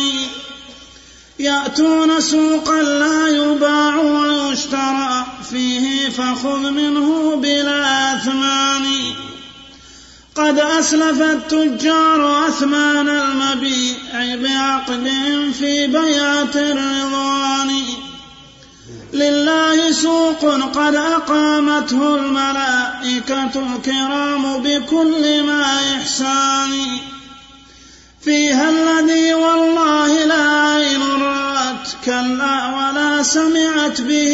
يأتون 1.40 2.22
سوقا 2.22 2.82
لا 2.82 3.28
يباع 3.28 3.96
ويشترى 4.00 5.26
فيه 5.50 6.10
فخذ 6.10 6.72
منه 6.72 7.36
بلا 7.36 8.16
أثمان. 8.16 8.86
قد 10.36 10.60
أسلف 10.60 11.22
التجار 11.22 12.48
أثمان 12.48 13.10
المبيع 13.10 14.36
بعقدهم 14.36 15.52
في 15.52 15.88
بيعة 15.88 16.56
الرضوان. 16.56 17.72
لله 19.14 19.92
سوق 19.92 20.46
قد 20.78 20.96
أقامته 20.96 22.16
الملائكة 22.16 23.52
الكرام 23.56 24.64
بكل 24.64 25.44
ما 25.44 25.80
إحسان. 25.98 26.72
فيها 28.22 28.70
الذي 28.70 29.34
والله 29.34 30.26
لا 30.26 30.46
عين 30.62 31.02
رأت 31.22 31.88
كلا 32.06 32.56
ولا 32.76 33.24
سمعت 33.24 34.02
به 34.02 34.29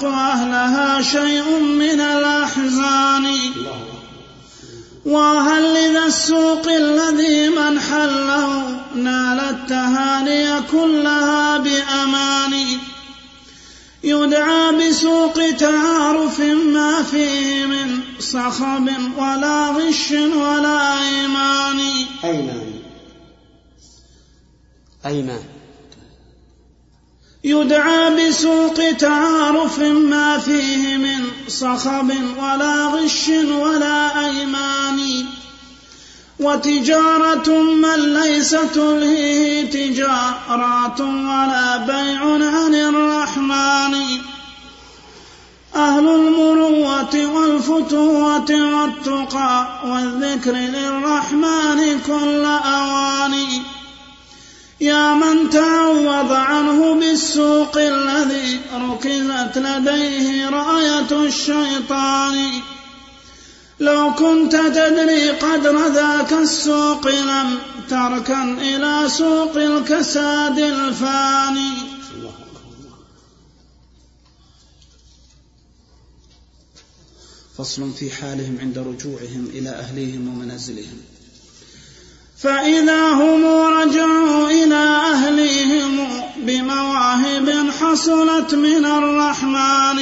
يلحق 0.00 0.04
أهلها 0.04 1.02
شيء 1.02 1.60
من 1.60 2.00
الأحزان. 2.00 3.26
وهل 5.04 5.74
لذا 5.74 6.06
السوق 6.06 6.66
الذي 6.68 7.48
من 7.48 7.80
حله 7.80 8.80
نال 8.94 9.40
التهاني 9.40 10.60
كلها 10.72 11.58
بأمان. 11.58 12.78
يدعى 14.04 14.72
بسوق 14.72 15.50
تعارف 15.58 16.40
ما 16.40 17.02
فيه 17.02 17.66
من 17.66 18.00
صخب 18.20 18.88
ولا 19.16 19.70
غش 19.70 20.10
ولا 20.12 21.02
أيمان. 21.02 21.80
أيمان. 22.24 22.72
أيمان. 25.06 25.49
يدعى 27.50 28.28
بسوق 28.28 28.92
تعارف 28.98 29.78
ما 29.78 30.38
فيه 30.38 30.96
من 30.96 31.24
صخب 31.48 32.10
ولا 32.38 32.86
غش 32.86 33.28
ولا 33.28 34.26
أيمان. 34.26 35.26
وتجارة 36.40 37.62
من 37.62 38.14
ليس 38.14 38.50
تلهيه 38.50 39.70
تجارات 39.70 41.00
ولا 41.00 41.76
بيع 41.76 42.20
عن 42.32 42.74
الرحمن. 42.74 43.94
أهل 45.76 46.08
المروة 46.08 47.26
والفتوة 47.26 48.50
والتقى 48.50 49.66
والذكر 49.86 50.52
للرحمن 50.52 52.00
كل 52.06 52.44
أواني 52.44 53.79
يا 54.80 55.14
من 55.14 55.50
تعوض 55.50 56.32
عنه 56.32 56.94
بالسوق 56.94 57.76
الذي 57.78 58.60
ركزت 58.72 59.58
لديه 59.58 60.48
راية 60.50 61.26
الشيطان. 61.26 62.52
لو 63.80 64.14
كنت 64.14 64.56
تدري 64.56 65.30
قدر 65.30 65.88
ذاك 65.88 66.32
السوق 66.32 67.08
لم 67.08 67.58
تركن 67.90 68.58
إلى 68.58 69.08
سوق 69.08 69.56
الكساد 69.56 70.58
الفاني. 70.58 71.72
فصل 77.58 77.92
في 77.92 78.10
حالهم 78.10 78.58
عند 78.60 78.78
رجوعهم 78.78 79.48
إلى 79.54 79.68
أهليهم 79.70 80.28
ومنازلهم. 80.28 81.00
فإذا 82.42 83.08
هم 83.08 83.44
رجعوا 83.46 84.50
إلى 84.50 85.00
أهليهم 85.12 86.08
بمواهب 86.36 87.70
حصلت 87.80 88.54
من 88.54 88.86
الرحمن. 88.86 90.00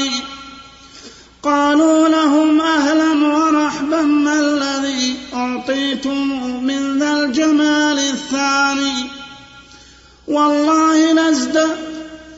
قالوا 1.42 2.08
لهم 2.08 2.60
أهلا 2.60 3.12
ورحبا 3.26 4.02
ما 4.02 4.40
الذي 4.40 5.16
أعطيتم 5.34 6.28
من 6.64 6.98
ذا 6.98 7.12
الجمال 7.12 7.98
الثاني؟ 7.98 9.06
والله 10.28 11.12
لازد 11.12 11.58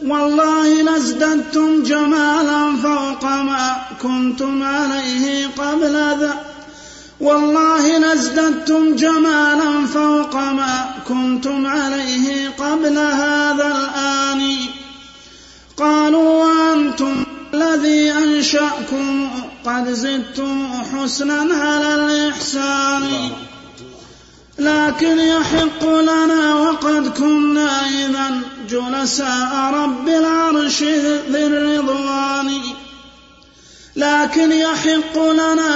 والله 0.06 0.82
لازددتم 0.82 1.82
جمالا 1.82 2.76
فوق 2.82 3.24
ما 3.24 3.76
كنتم 4.02 4.62
عليه 4.62 5.46
قبل 5.58 5.92
ذا 5.92 6.49
والله 7.20 7.98
لازددتم 7.98 8.96
جمالا 8.96 9.86
فوق 9.86 10.34
ما 10.36 10.94
كنتم 11.08 11.66
عليه 11.66 12.48
قبل 12.48 12.98
هذا 12.98 13.66
الآن. 13.66 14.56
قالوا 15.76 16.44
وأنتم 16.44 17.24
الذي 17.54 18.12
أنشأكم 18.12 19.30
قد 19.64 19.88
زدتم 19.92 20.68
حسنا 20.92 21.54
على 21.54 21.94
الإحسان. 21.94 23.30
لكن 24.58 25.20
يحق 25.20 25.84
لنا 25.84 26.54
وقد 26.54 27.18
كنا 27.18 27.88
إذا 27.88 28.40
جلساء 28.70 29.70
رب 29.74 30.08
العرش 30.08 30.82
ذي 31.32 31.46
الرضوان. 31.46 32.60
لكن 33.96 34.52
يحق 34.52 35.18
لنا 35.18 35.69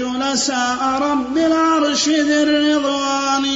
جلساء 0.00 0.82
رب 1.02 1.36
العرش 1.38 2.08
ذي 2.08 2.42
الرضوان 2.42 3.46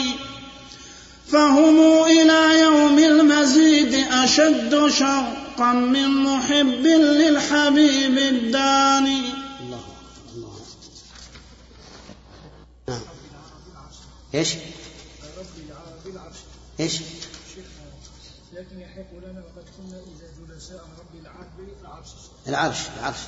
فهم 1.33 1.79
إلى 2.05 2.61
يوم 2.61 2.99
المزيد 2.99 3.95
أشد 4.13 4.89
شوقا 4.89 5.73
من 5.73 6.09
محب 6.09 6.85
للحبيب 7.21 8.19
الداني 8.19 9.21
الله 9.61 9.85
الله 10.35 10.59
نعم 12.89 13.01
إيش؟ 14.35 14.55
إيش؟ 16.81 17.01
لكن 18.53 18.81
يحق 18.81 19.13
لنا 19.13 19.41
وقد 19.41 19.65
كنا 19.77 19.99
إذا 19.99 20.29
جلساء 20.55 20.85
رب 20.99 21.21
العرش 21.21 21.47
العرش 21.83 22.09
العرش 22.49 22.79
العرش 22.99 23.19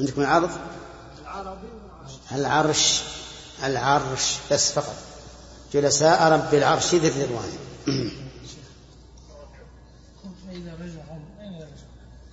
عندكم 0.00 0.20
العرض؟ 0.20 0.50
العرش. 2.32 3.02
العرش. 3.64 4.36
بس 4.50 4.72
فقط. 4.72 4.94
جلساء 5.72 6.32
رب 6.32 6.54
العرش 6.54 6.94
ذي 6.94 7.08
الرضوان. 7.08 8.10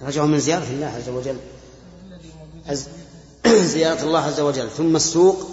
رجعوا 0.02 0.28
من 0.28 0.40
زيارة 0.40 0.64
الله 0.64 0.88
عز 0.88 1.10
وجل. 1.10 1.38
زيارة 3.76 4.04
الله 4.04 4.20
عز 4.20 4.40
وجل. 4.40 4.70
ثم 4.70 4.96
السوق 4.96 5.50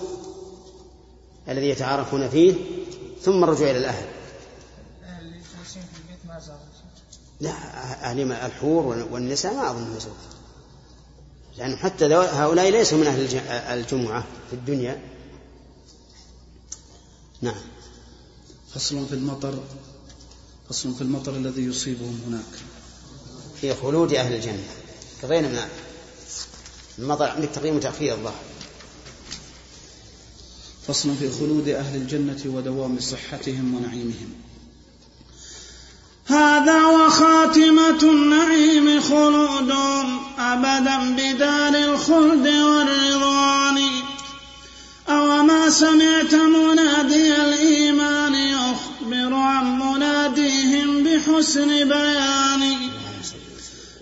الذي 1.48 1.68
يتعارفون 1.68 2.28
فيه. 2.28 2.54
ثم 3.22 3.44
الرجوع 3.44 3.70
إلى 3.70 3.78
الأهل. 3.78 4.06
لا 7.40 7.50
أهل 8.10 8.32
الحور 8.32 9.06
والنساء 9.10 9.54
ما 9.54 9.70
أظن 9.70 9.96
يزور 9.96 10.31
لأن 11.58 11.76
حتى 11.76 12.04
هؤلاء 12.14 12.70
ليسوا 12.70 12.98
من 12.98 13.06
أهل 13.06 13.20
الج- 13.20 13.36
الجمعة 13.48 14.24
في 14.50 14.56
الدنيا. 14.56 15.00
نعم. 17.42 17.62
فصل 18.74 19.06
في 19.06 19.14
المطر 19.14 19.58
فصل 20.68 20.94
في 20.94 21.02
المطر 21.02 21.36
الذي 21.36 21.62
يصيبهم 21.62 22.20
هناك. 22.26 22.60
في 23.60 23.74
خلود 23.74 24.14
أهل 24.14 24.34
الجنة. 24.34 24.64
قضينا 25.22 25.48
من 25.48 25.58
المطر 26.98 27.24
عندك 27.28 27.48
تقديم 27.48 27.76
وتأخير 27.76 28.14
الظاهر. 28.14 28.42
فصل 30.86 31.14
في 31.16 31.30
خلود 31.30 31.68
أهل 31.68 31.96
الجنة 31.96 32.42
ودوام 32.46 33.00
صحتهم 33.00 33.74
ونعيمهم. 33.74 34.32
هذا 36.32 36.84
وخاتمة 36.84 38.02
النعيم 38.02 39.00
خلود 39.00 39.72
أبدا 40.38 41.16
بدار 41.16 41.74
الخلد 41.74 42.46
والرضوان. 42.46 43.78
أوما 45.08 45.70
سمعت 45.70 46.34
منادي 46.34 47.36
الإيمان 47.36 48.34
يخبر 48.34 49.34
عن 49.34 49.78
مناديهم 49.78 51.04
بحسن 51.04 51.68
بيان. 51.68 52.76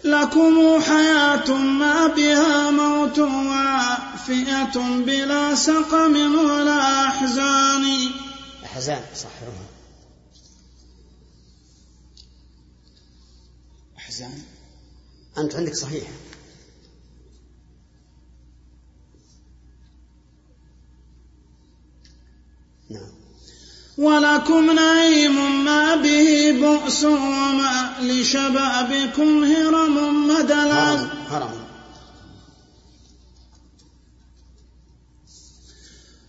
لكم 0.04 0.80
حياة 0.80 1.50
ما 1.54 2.06
بها 2.06 2.70
موت 2.70 3.18
وعافية 3.18 4.76
بلا 4.76 5.54
سقم 5.54 6.34
ولا 6.34 7.06
أحزان. 7.06 8.10
أحزان 8.64 9.02
صحرها 9.14 9.69
يعني 14.20 14.42
أنت 15.38 15.54
عندك 15.54 15.74
صحيح. 15.74 16.04
نعم. 22.90 23.10
ولكم 23.98 24.70
نعيم 24.70 25.64
ما 25.64 25.96
به 25.96 26.52
بؤس 26.52 27.04
وما 27.04 27.96
لشبابكم 28.00 29.44
هرم 29.44 30.28
مدلا. 30.28 30.94
هرم, 30.94 31.08
هرم. 31.30 31.69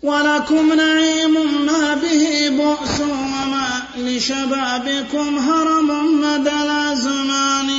ولكم 0.03 0.73
نعيم 0.73 1.65
ما 1.65 1.95
به 1.95 2.49
بؤس 2.49 2.99
وما 3.01 3.67
لشبابكم 3.97 5.39
هرم 5.39 6.21
مدى 6.21 6.49
الأزمان. 6.49 7.69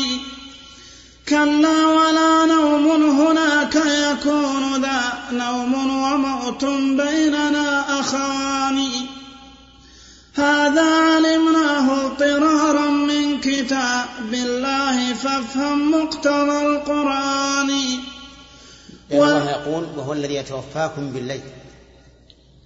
كلا 1.28 1.86
ولا 1.86 2.46
نوم 2.46 2.86
هناك 3.20 3.74
يكون 3.76 4.82
ذا 4.82 5.02
نوم 5.32 5.74
وموت 5.74 6.64
بيننا 7.00 8.00
أخوان. 8.00 8.88
هذا 10.34 10.82
علمناه 10.82 12.06
اضطرارا 12.06 12.90
من 12.90 13.40
كتاب 13.40 14.34
الله 14.34 15.14
فافهم 15.14 15.90
مقتضى 15.90 16.66
القرآن. 16.66 17.70
الله 19.12 19.50
يقول 19.50 19.84
وهو 19.96 20.12
الذي 20.12 20.34
يتوفاكم 20.34 21.12
بالليل. 21.12 21.61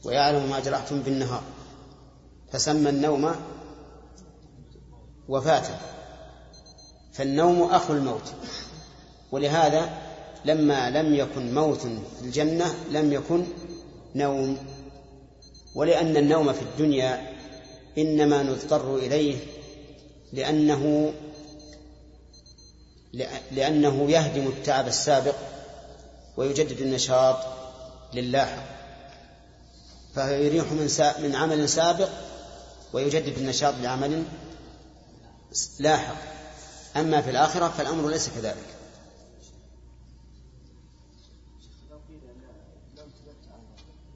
ويعلم 0.07 0.51
ما 0.51 0.61
جرحتم 0.61 1.01
بالنهار. 1.01 1.43
فسمى 2.53 2.91
النوم 2.91 3.35
وفاة 5.29 5.65
فالنوم 7.13 7.63
أخو 7.63 7.93
الموت. 7.93 8.33
ولهذا 9.33 9.91
لما 10.45 10.91
لم 10.91 11.15
يكن 11.15 11.55
موت 11.55 11.81
في 11.81 12.23
الجنة 12.23 12.75
لم 12.91 13.13
يكن 13.13 13.45
نوم. 14.15 14.59
ولأن 15.75 16.17
النوم 16.17 16.53
في 16.53 16.63
الدنيا 16.63 17.33
إنما 17.99 18.43
نضطر 18.43 18.97
إليه 18.97 19.37
لأنه 20.33 21.13
لأنه 23.53 24.11
يهدم 24.11 24.47
التعب 24.47 24.87
السابق 24.87 25.35
ويجدد 26.37 26.81
النشاط 26.81 27.37
للاحق 28.15 28.76
فيريح 30.17 30.73
من 30.73 30.89
من 31.23 31.35
عمل 31.35 31.69
سابق 31.69 32.09
ويجدد 32.93 33.39
النشاط 33.39 33.75
لعمل 33.75 34.25
لاحق. 35.79 36.17
أما 36.97 37.21
في 37.23 37.31
الآخرة 37.31 37.69
فالأمر 37.69 38.09
ليس 38.09 38.29
كذلك. 38.29 38.67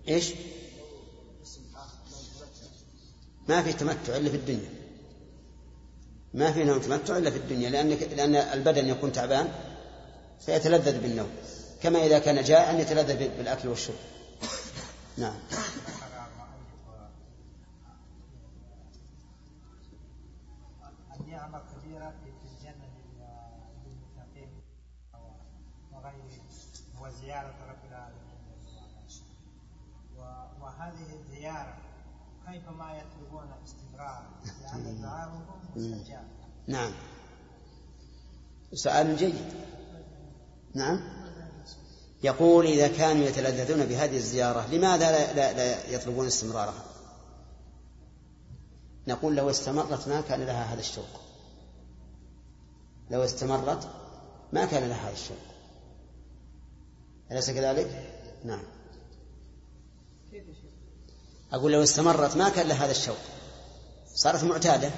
إيش؟ 0.08 0.32
ما 3.48 3.62
في 3.62 3.72
تمتع 3.72 4.16
إلا 4.16 4.30
في 4.30 4.36
الدنيا. 4.36 4.70
ما 6.34 6.52
في 6.52 6.64
نوم 6.64 6.78
تمتع 6.78 7.16
إلا 7.16 7.30
في 7.30 7.36
الدنيا 7.36 7.70
لأن 7.70 7.88
لأن 7.88 8.34
البدن 8.34 8.88
يكون 8.88 9.12
تعبان 9.12 9.48
فيتلذذ 10.46 11.00
بالنوم 11.00 11.30
كما 11.82 12.06
إذا 12.06 12.18
كان 12.18 12.44
جائعا 12.44 12.72
يتلذذ 12.72 13.16
بالأكل 13.36 13.68
والشرب. 13.68 13.96
نعم 15.18 15.40
النعمة 21.20 21.58
كبيرة 21.58 22.14
في 22.24 22.30
الجنة 22.48 22.88
للمتقين 23.84 24.50
وغيرهم 25.92 26.46
وزيارة 27.00 27.54
رب 27.68 27.84
العالمين 27.90 28.40
وهذه 30.60 31.14
الزيارة 31.20 31.76
كيفما 32.52 32.98
يطلبون 32.98 33.48
استمرار 33.64 34.22
لأن 34.62 35.02
دعاؤهم 35.02 35.42
مستجاب. 35.76 36.24
نعم. 36.66 36.92
سؤال 38.74 39.16
جيد. 39.16 39.52
نعم. 40.74 41.00
يقول 42.22 42.66
إذا 42.66 42.88
كانوا 42.88 43.24
يتلذذون 43.24 43.86
بهذه 43.86 44.16
الزيارة 44.16 44.66
لماذا 44.66 45.10
لا, 45.10 45.32
لا, 45.32 45.52
لا 45.52 45.90
يطلبون 45.90 46.26
استمرارها؟ 46.26 46.84
نقول 49.08 49.36
لو 49.36 49.50
استمرت 49.50 50.08
ما 50.08 50.20
كان 50.20 50.40
لها 50.40 50.74
هذا 50.74 50.80
الشوق. 50.80 51.20
لو 53.10 53.24
استمرت 53.24 53.88
ما 54.52 54.64
كان 54.64 54.88
لها 54.88 55.08
هذا 55.08 55.12
الشوق. 55.12 55.36
أليس 57.32 57.50
كذلك؟ 57.50 58.16
نعم. 58.44 58.79
أقول 61.52 61.72
لو 61.72 61.82
استمرت 61.82 62.36
ما 62.36 62.48
كان 62.48 62.68
لها 62.68 62.84
هذا 62.84 62.90
الشوق. 62.90 63.16
صارت 64.14 64.44
معتادة. 64.44 64.90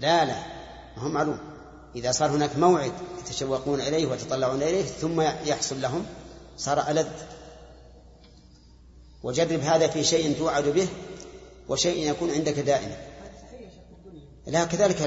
لا 0.00 0.24
لا 0.24 0.42
هو 0.96 1.08
معلوم. 1.08 1.38
إذا 1.94 2.12
صار 2.12 2.30
هناك 2.30 2.56
موعد 2.56 2.92
يتشوقون 3.18 3.80
إليه 3.80 4.06
ويتطلعون 4.06 4.62
إليه 4.62 4.84
ثم 4.84 5.20
يحصل 5.20 5.80
لهم 5.80 6.06
صار 6.56 6.90
ألذ. 6.90 7.08
وجرب 9.22 9.60
هذا 9.60 9.88
في 9.88 10.04
شيء 10.04 10.38
توعد 10.38 10.68
به 10.68 10.88
وشيء 11.68 12.10
يكون 12.10 12.30
عندك 12.30 12.58
دائما 12.58 12.96
لا 14.46 14.64
كذلك 14.64 15.02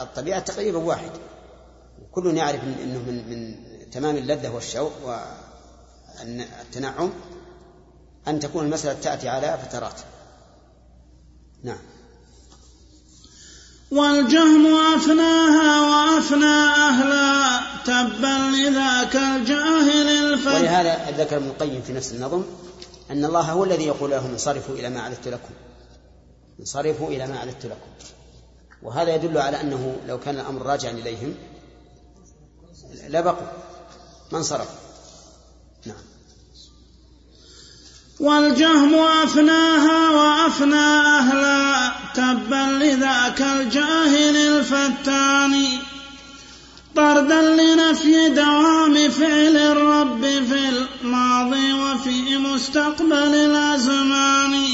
الطبيعة 0.00 0.40
تقريبا 0.40 0.78
واحد. 0.78 1.10
كل 2.12 2.36
يعرف 2.36 2.62
أنه 2.64 2.98
من, 2.98 3.30
من 3.30 3.56
تمام 3.90 4.16
اللذة 4.16 4.48
والشوق 4.48 4.92
والتنعم 6.20 7.12
أن 8.28 8.40
تكون 8.40 8.64
المسألة 8.64 9.00
تأتي 9.00 9.28
على 9.28 9.58
فترات. 9.58 10.00
نعم. 11.62 11.78
والجهم 13.90 14.66
أفناها 14.94 15.80
وأفنى 15.80 16.74
أهلا 16.88 17.60
تبا 17.84 18.56
لذاك 18.56 19.16
الجاهل 19.16 20.08
الفجر. 20.08 20.54
ولهذا 20.54 21.10
ذكر 21.10 21.36
ابن 21.36 21.46
القيم 21.46 21.82
في 21.82 21.92
نفس 21.92 22.12
النظم 22.12 22.42
أن 23.10 23.24
الله 23.24 23.52
هو 23.52 23.64
الذي 23.64 23.84
يقول 23.84 24.10
لهم 24.10 24.30
انصرفوا 24.30 24.74
إلى 24.74 24.90
ما 24.90 25.00
أعددت 25.00 25.28
لكم. 25.28 25.54
انصرفوا 26.60 27.08
إلى 27.08 27.26
ما 27.26 27.36
أعددت 27.36 27.66
لكم. 27.66 27.90
وهذا 28.82 29.14
يدل 29.14 29.38
على 29.38 29.60
أنه 29.60 29.96
لو 30.06 30.20
كان 30.20 30.34
الأمر 30.34 30.62
راجعا 30.62 30.92
إليهم 30.92 31.34
لبقوا. 33.08 33.46
ما 34.32 34.38
انصرفوا 34.38 34.76
نعم 35.86 36.04
والجهم 38.20 38.94
أفناها 38.94 40.10
وأفنى 40.10 40.88
أهلا 41.18 41.92
تبا 42.14 42.84
لذاك 42.84 43.42
الجاهل 43.42 44.36
الفتان. 44.36 45.64
طردا 46.96 47.42
لنفي 47.42 48.28
دوام 48.28 49.10
فعل 49.10 49.56
الرب 49.56 50.20
في 50.20 50.68
الماضي 50.68 51.72
وفي 51.72 52.38
مستقبل 52.38 53.34
الأزمان. 53.34 54.68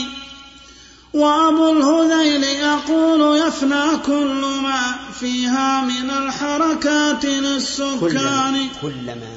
وأبو 1.14 1.70
الهذيل 1.72 2.45
يقول 2.45 3.38
يفنى 3.38 3.97
كل 4.07 4.42
ما 4.62 4.95
فيها 5.20 5.80
من 5.80 6.11
الحركات 6.11 7.24
للسكان. 7.24 8.68
كلما 8.82 9.36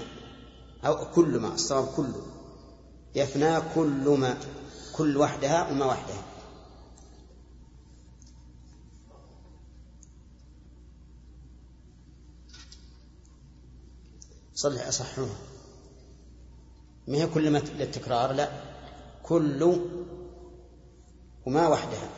أو 0.86 0.96
كل 1.16 1.40
ما 1.40 1.54
الصواب 1.54 1.86
كل 1.86 2.37
يفنى 3.16 3.62
كل 3.76 4.18
ما 4.20 4.38
كل 4.96 5.18
وحدها 5.18 5.72
وما 5.72 5.86
وحدها. 5.86 6.24
صلح 14.54 14.88
أصحوها 14.88 15.36
ما 17.08 17.18
هي 17.18 17.28
كل 17.28 17.50
ما 17.50 17.58
للتكرار؟ 17.58 18.32
لا. 18.32 18.50
كل 19.24 19.64
وما 21.46 21.68
وحدها. 21.68 22.10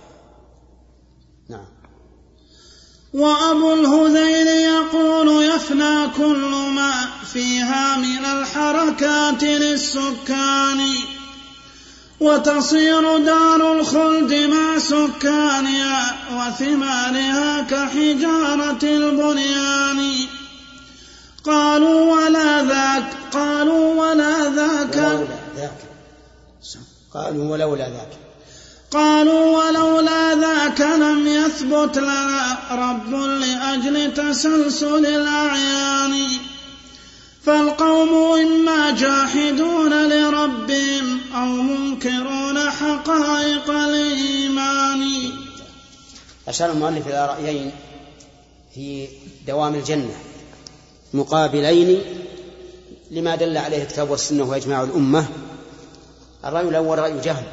نعم. 1.49 1.78
وأبو 3.13 3.73
الهذيل 3.73 4.47
يقول 4.47 5.45
يفنى 5.45 6.07
كل 6.17 6.51
ما 6.75 6.93
فيها 7.33 7.97
من 7.97 8.25
الحركات 8.25 9.43
للسكان. 9.43 10.79
وتصير 12.19 13.17
دار 13.17 13.79
الخلد 13.79 14.33
مع 14.33 14.79
سكانها 14.79 16.15
وثمارها 16.33 17.61
كحجارة 17.61 18.83
البنيان. 18.83 20.13
قالوا 21.43 22.15
ولا 22.15 22.63
ذاك 22.63 23.03
قالوا 23.33 24.11
ولا 24.11 24.49
ذاك. 24.49 25.19
قالوا 27.13 27.51
ولولا 27.51 27.89
ذاك. 27.89 28.28
قالوا 28.91 29.57
ولولا 29.57 30.35
ذاك 30.35 30.81
لم 30.81 31.27
يثبت 31.27 31.97
لنا 31.97 32.57
رب 32.71 33.13
لأجل 33.13 34.13
تسلسل 34.13 35.05
الأعيان. 35.05 36.27
فالقوم 37.45 38.39
إما 38.39 38.91
جاحدون 38.91 40.09
لربهم 40.09 41.19
أو 41.35 41.45
منكرون 41.45 42.69
حقائق 42.69 43.69
الإيمان. 43.69 45.31
أشار 46.47 46.71
المؤلف 46.71 47.07
إلى 47.07 47.27
رأيين 47.27 47.71
في 48.75 49.07
دوام 49.47 49.75
الجنة. 49.75 50.15
مقابلين 51.13 52.01
لما 53.11 53.35
دل 53.35 53.57
عليه 53.57 53.83
الكتاب 53.83 54.09
والسنة 54.09 54.43
وإجماع 54.43 54.83
الأمة. 54.83 55.25
الرأي 56.45 56.69
الأول 56.69 56.99
رأي 56.99 57.19
جهل. 57.19 57.43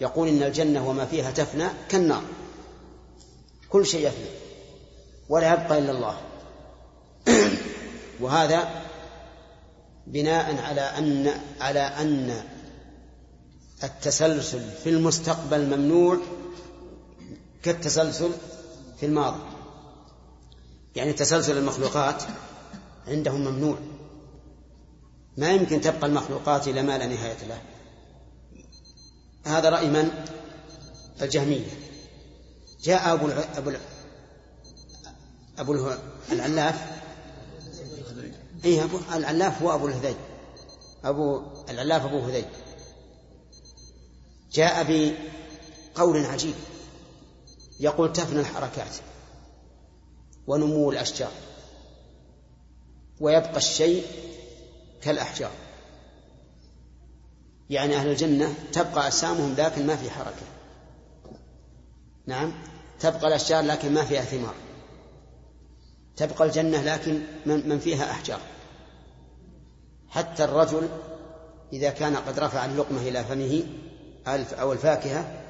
يقول 0.00 0.28
إن 0.28 0.42
الجنة 0.42 0.88
وما 0.88 1.06
فيها 1.06 1.30
تفنى 1.30 1.64
كالنار. 1.88 2.22
كل 3.68 3.86
شيء 3.86 4.06
يفنى 4.06 4.26
ولا 5.28 5.52
يبقى 5.52 5.78
إلا 5.78 5.90
الله. 5.90 6.20
وهذا 8.20 8.82
بناء 10.06 10.62
على 10.62 10.80
أن 10.80 11.32
على 11.60 11.80
أن 11.80 12.42
التسلسل 13.84 14.70
في 14.84 14.90
المستقبل 14.90 15.66
ممنوع 15.66 16.18
كالتسلسل 17.62 18.30
في 19.00 19.06
الماضي. 19.06 19.40
يعني 20.96 21.12
تسلسل 21.12 21.58
المخلوقات 21.58 22.22
عندهم 23.08 23.40
ممنوع. 23.40 23.76
ما 25.36 25.50
يمكن 25.50 25.80
تبقى 25.80 26.06
المخلوقات 26.06 26.68
إلى 26.68 26.82
ما 26.82 26.98
لا 26.98 27.06
نهاية 27.06 27.46
له 27.48 27.60
هذا 29.46 29.68
رأي 29.68 29.90
من؟ 29.90 30.10
الجهمية 31.22 31.70
جاء 32.82 33.12
أبو. 33.14 33.28
أبو. 33.56 33.72
أبو 35.58 35.90
العلاف 36.32 36.86
إيه 38.64 38.84
أبو 38.84 38.98
العلاف 39.14 39.62
هو 39.62 39.74
أبو 39.74 39.86
الهذيل 39.86 40.16
أبو 41.04 41.42
العلاف 41.68 42.04
أبو 42.04 42.18
هذيل 42.18 42.44
جاء 44.52 44.82
بقول 45.94 46.26
عجيب 46.26 46.54
يقول 47.80 48.12
تفنى 48.12 48.40
الحركات 48.40 48.96
ونمو 50.46 50.90
الأشجار 50.90 51.32
ويبقى 53.20 53.56
الشيء 53.56 54.06
كالأحجار 55.02 55.65
يعني 57.70 57.96
أهل 57.96 58.08
الجنة 58.08 58.54
تبقى 58.72 59.06
أجسامهم 59.06 59.54
لكن 59.58 59.86
ما 59.86 59.96
في 59.96 60.10
حركة. 60.10 60.46
نعم. 62.26 62.52
تبقى 63.00 63.28
الأشجار 63.28 63.64
لكن 63.64 63.94
ما 63.94 64.04
فيها 64.04 64.22
ثمار. 64.22 64.54
تبقى 66.16 66.44
الجنة 66.44 66.82
لكن 66.82 67.20
من 67.46 67.78
فيها 67.78 68.10
أحجار. 68.10 68.40
حتى 70.08 70.44
الرجل 70.44 70.88
إذا 71.72 71.90
كان 71.90 72.16
قد 72.16 72.38
رفع 72.38 72.64
اللقمة 72.64 73.00
إلى 73.00 73.24
فمه 73.24 73.62
أو 74.60 74.72
الفاكهة 74.72 75.42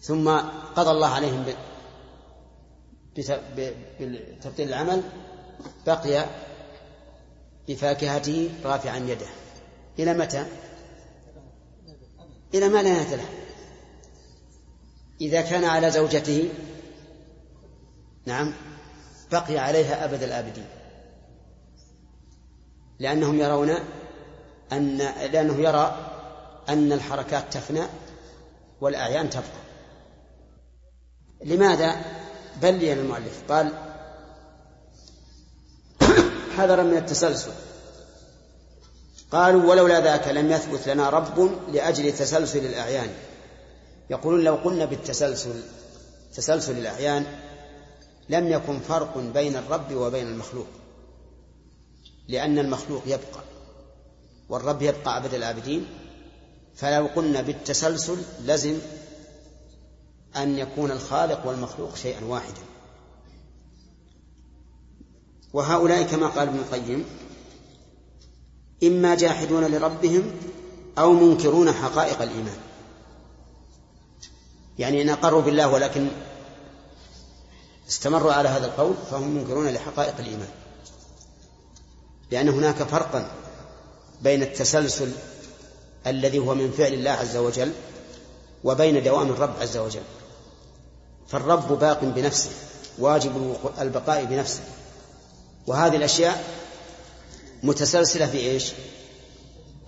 ثم 0.00 0.30
قضى 0.76 0.90
الله 0.90 1.08
عليهم 1.08 1.44
بتبطيل 3.16 4.68
العمل 4.68 5.02
بقي 5.86 6.26
بفاكهته 7.68 8.50
رافعا 8.64 8.96
يده. 8.96 9.26
إلى 9.98 10.14
متى؟ 10.14 10.46
إلى 12.54 12.68
ما 12.68 12.82
لا 12.82 12.92
نهاية 12.92 13.16
له 13.16 13.24
إذا 15.20 15.40
كان 15.40 15.64
على 15.64 15.90
زوجته 15.90 16.48
نعم 18.26 18.52
بقي 19.32 19.58
عليها 19.58 20.04
أبد 20.04 20.22
الآبدين. 20.22 20.66
لأنهم 22.98 23.40
يرون 23.40 23.70
أن 24.72 24.98
لأنه 25.32 25.54
يرى 25.54 25.96
أن 26.68 26.92
الحركات 26.92 27.52
تفنى 27.52 27.82
والأعيان 28.80 29.30
تبقى. 29.30 29.62
لماذا؟ 31.44 31.96
بلي 32.62 32.92
المؤلف 32.92 33.42
قال 33.48 33.72
حذرا 36.56 36.82
من 36.82 36.96
التسلسل. 36.96 37.52
قالوا 39.32 39.70
ولولا 39.70 40.00
ذاك 40.00 40.28
لم 40.28 40.52
يثبت 40.52 40.88
لنا 40.88 41.10
رب 41.10 41.50
لأجل 41.72 42.12
تسلسل 42.12 42.66
الأعيان. 42.66 43.10
يقولون 44.10 44.44
لو 44.44 44.54
قلنا 44.54 44.84
بالتسلسل 44.84 45.62
تسلسل 46.34 46.78
الأعيان 46.78 47.26
لم 48.28 48.48
يكن 48.48 48.78
فرق 48.80 49.18
بين 49.18 49.56
الرب 49.56 49.94
وبين 49.94 50.26
المخلوق 50.26 50.66
لأن 52.28 52.58
المخلوق 52.58 53.02
يبقى 53.06 53.42
والرب 54.48 54.82
يبقى 54.82 55.16
أبد 55.16 55.34
الآبدين 55.34 55.86
فلو 56.74 57.06
قلنا 57.06 57.42
بالتسلسل 57.42 58.16
لزم 58.44 58.78
أن 60.36 60.58
يكون 60.58 60.90
الخالق 60.90 61.46
والمخلوق 61.46 61.96
شيئا 61.96 62.24
واحدا. 62.24 62.62
وهؤلاء 65.52 66.02
كما 66.02 66.26
قال 66.26 66.48
ابن 66.48 66.58
القيم 66.58 67.04
إما 68.82 69.14
جاحدون 69.14 69.64
لربهم 69.64 70.32
أو 70.98 71.12
منكرون 71.12 71.72
حقائق 71.72 72.22
الإيمان. 72.22 72.56
يعني 74.78 75.02
إن 75.02 75.08
أقروا 75.08 75.42
بالله 75.42 75.68
ولكن 75.68 76.08
استمروا 77.88 78.32
على 78.32 78.48
هذا 78.48 78.66
القول 78.66 78.94
فهم 79.10 79.28
منكرون 79.28 79.68
لحقائق 79.68 80.14
الإيمان. 80.18 80.48
لأن 82.30 82.48
هناك 82.48 82.82
فرقا 82.82 83.30
بين 84.22 84.42
التسلسل 84.42 85.12
الذي 86.06 86.38
هو 86.38 86.54
من 86.54 86.70
فعل 86.70 86.92
الله 86.92 87.10
عز 87.10 87.36
وجل 87.36 87.72
وبين 88.64 89.02
دوام 89.02 89.30
الرب 89.30 89.54
عز 89.60 89.76
وجل. 89.76 90.02
فالرب 91.28 91.78
باق 91.78 92.04
بنفسه 92.04 92.50
واجب 92.98 93.56
البقاء 93.80 94.24
بنفسه. 94.24 94.60
وهذه 95.66 95.96
الأشياء 95.96 96.61
متسلسلة 97.62 98.26
في 98.26 98.38
إيش؟ 98.38 98.72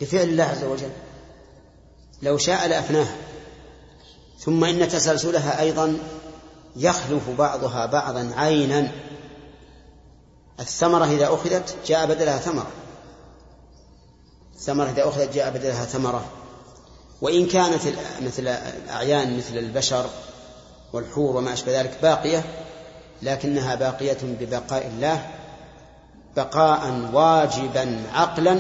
بفعل 0.01 0.29
الله 0.29 0.45
عز 0.45 0.65
وجل. 0.65 0.91
لو 2.23 2.39
شاء 2.39 2.67
لأفناها. 2.67 3.17
ثم 4.39 4.65
إن 4.65 4.89
تسلسلها 4.89 5.61
أيضا 5.61 5.99
يخلف 6.77 7.31
بعضها 7.39 7.87
بعضا 7.87 8.33
عينا. 8.37 8.93
الثمرة 10.61 11.05
إذا 11.05 11.27
أخذت 11.27 11.77
جاء 11.87 12.07
بدلها 12.07 12.39
ثمرة. 12.39 12.71
الثمرة 14.55 14.91
إذا 14.91 15.09
أخذت 15.09 15.35
جاء 15.35 15.51
بدلها 15.51 15.85
ثمرة. 15.85 16.25
وإن 17.21 17.47
كانت 17.47 17.81
مثل 18.23 18.49
الأعيان 18.49 19.37
مثل 19.37 19.59
البشر 19.59 20.07
والحور 20.93 21.37
وما 21.37 21.53
أشبه 21.53 21.81
ذلك 21.81 21.99
باقية 22.03 22.45
لكنها 23.23 23.75
باقية 23.75 24.19
ببقاء 24.23 24.87
الله 24.87 25.31
بقاء 26.37 27.11
واجبا 27.13 28.03
عقلا 28.13 28.59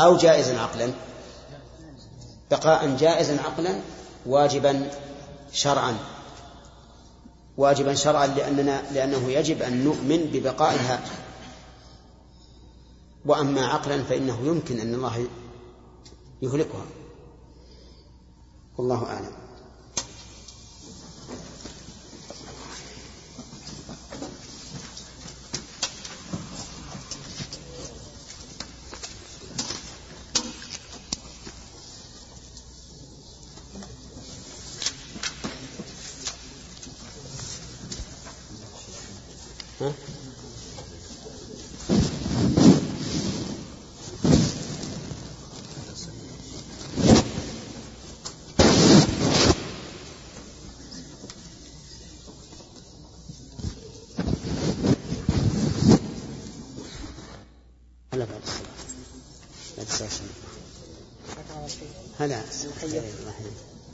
أو 0.00 0.16
جائزا 0.16 0.60
عقلا. 0.60 0.92
بقاء 2.50 2.96
جائزا 2.96 3.42
عقلا 3.42 3.80
واجبا 4.26 4.90
شرعا. 5.52 5.96
واجبا 7.56 7.94
شرعا 7.94 8.26
لأننا 8.26 8.82
لأنه 8.92 9.30
يجب 9.30 9.62
أن 9.62 9.84
نؤمن 9.84 10.30
ببقائها. 10.32 11.00
وأما 13.26 13.66
عقلا 13.66 14.02
فإنه 14.02 14.38
يمكن 14.44 14.80
أن 14.80 14.94
الله 14.94 15.26
يهلكها. 16.42 16.84
والله 18.78 19.06
أعلم. 19.06 19.41
ها؟ 39.82 39.92
هلا. 62.18 62.40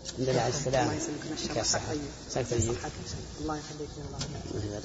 الحمد 0.04 0.28
لله 0.28 0.40
على 0.40 0.54
السلامة. 0.54 0.92
الله 0.92 1.02
يسلمك 1.02 1.24
الله 3.40 3.56
يخليك 3.56 3.90
الله 3.98 4.18
الله 4.54 4.78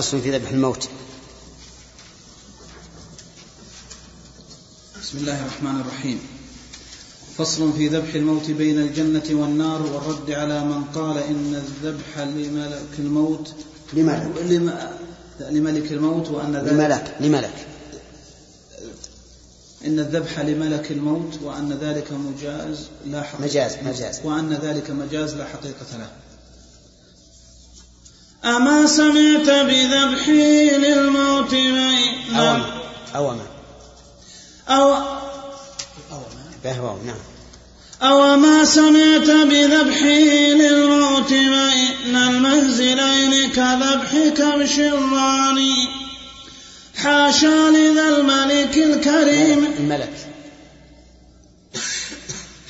فصل 0.00 0.20
في 0.20 0.38
ذبح 0.38 0.50
الموت. 0.50 0.88
بسم 5.02 5.18
الله 5.18 5.40
الرحمن 5.42 5.80
الرحيم. 5.80 6.20
فصل 7.38 7.72
في 7.72 7.88
ذبح 7.88 8.14
الموت 8.14 8.50
بين 8.50 8.78
الجنة 8.78 9.22
والنار 9.30 9.82
والرد 9.82 10.30
على 10.30 10.64
من 10.64 10.84
قال 10.84 11.18
إن 11.18 11.54
الذبح 11.54 12.18
لملك 12.18 12.88
الموت. 12.98 13.54
لملك. 13.92 14.32
لم- 14.42 14.78
لملك 15.40 15.92
الموت 15.92 16.28
وأن 16.28 16.56
ذلك 16.56 16.72
لملك 16.72 17.16
لملك. 17.20 17.66
إن 19.86 19.98
الذبح 19.98 20.40
لملك 20.40 20.90
الموت 20.90 21.38
وأن 21.42 21.72
ذلك 21.72 22.12
مجاز 22.12 22.86
لا 23.06 23.22
حقيقة 23.22 23.44
مجاز 23.44 23.72
مجاز. 23.84 24.20
وأن 24.24 24.52
ذلك 24.52 24.90
مجاز 24.90 25.34
لا 25.34 25.44
حقيقة 25.44 25.96
له. 25.98 26.10
أما 28.44 28.86
سمعت 28.86 29.50
بذبحي 29.50 30.70
للموت 30.70 31.50
بين 31.50 32.36
أوما 32.36 32.64
أوما 33.16 33.46
أو 34.68 34.96
بهوى 36.64 36.96
نعم. 37.06 37.16
أو 38.02 38.36
ما 38.36 38.64
سمعت 38.64 39.30
بذبحي 39.30 40.54
للموت 40.54 41.30
بين 41.30 42.16
المنزلين 42.16 43.50
كذبح 43.50 44.12
كبش 44.36 44.78
الراني 44.78 45.88
حاشا 46.96 47.70
لذا 47.70 48.08
الملك 48.08 48.76
الكريم. 48.76 49.74
الملك. 49.78 50.12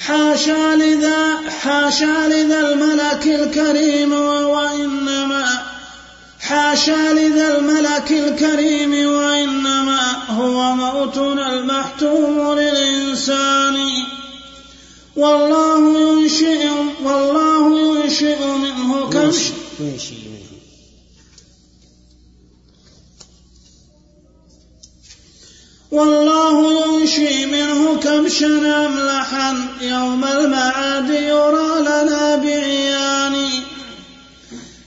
حاشا 0.00 0.74
لذا 0.76 1.50
حاشا 1.62 2.28
لذا 2.28 2.60
الملك 2.60 3.26
الكريم 3.26 4.12
وإنما 4.12 5.59
حاشا 6.50 7.12
لذا 7.12 7.58
الملك 7.58 8.10
الكريم 8.10 8.92
وإنما 9.12 10.12
هو 10.28 10.74
موتنا 10.74 11.52
المحتوم 11.52 12.58
للإنسان. 12.58 13.76
والله 15.16 15.80
ينشئ 16.00 16.68
والله 17.02 17.80
ينشئ 17.80 18.46
منه 18.46 19.10
كم؟ 19.10 19.32
منه. 19.80 20.40
والله 25.90 26.56
ينشي 26.72 27.46
منه 27.46 27.96
كبشا 27.96 28.86
أملحا 28.86 29.66
يوم 29.80 30.24
المعاد 30.24 31.10
يرى 31.10 31.80
لنا 31.80 32.36
بعيان 32.36 33.36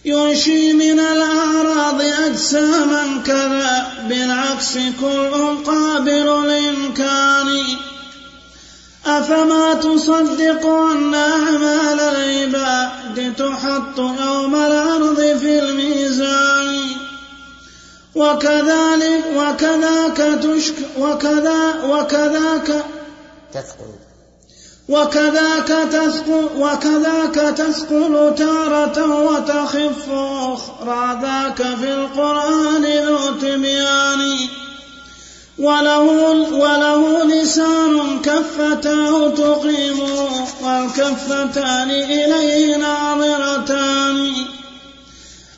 ينشي 0.05 0.73
من 0.73 0.99
الأعراض 0.99 2.01
أجساما 2.01 3.21
كذا 3.25 3.93
بالعكس 4.09 4.73
كل 5.01 5.63
قابل 5.65 6.27
الإمكان 6.45 7.63
أفما 9.05 9.73
تصدق 9.73 10.65
أن 10.65 11.13
أعمال 11.13 11.99
العباد 11.99 13.33
تحط 13.37 13.99
يوم 13.99 14.55
الأرض 14.55 15.37
في 15.39 15.59
الميزان؟ 15.59 17.03
وكذلك 18.15 19.23
وكذاك 19.35 20.39
تشك 20.43 20.75
وكذا 20.99 21.83
وكذاك 21.83 22.85
تثقل. 23.53 24.02
وكذاك 24.89 25.67
تثقل 25.67 26.47
وكذاك 26.57 27.35
تثقل 27.57 28.35
تارة 28.37 29.21
وتخف 29.21 30.09
أخرى. 30.53 31.19
ذاك 31.21 31.57
في 31.57 31.93
القرآن 31.93 32.85
ذو 32.85 33.31
تبيان. 33.41 34.35
وله 35.59 36.01
وله 36.51 37.23
لسان 37.23 38.21
كفتاه 38.21 39.29
تقيم 39.29 39.99
والكفتان 40.61 41.91
إليه 41.91 42.77
ناظرتان. 42.77 44.33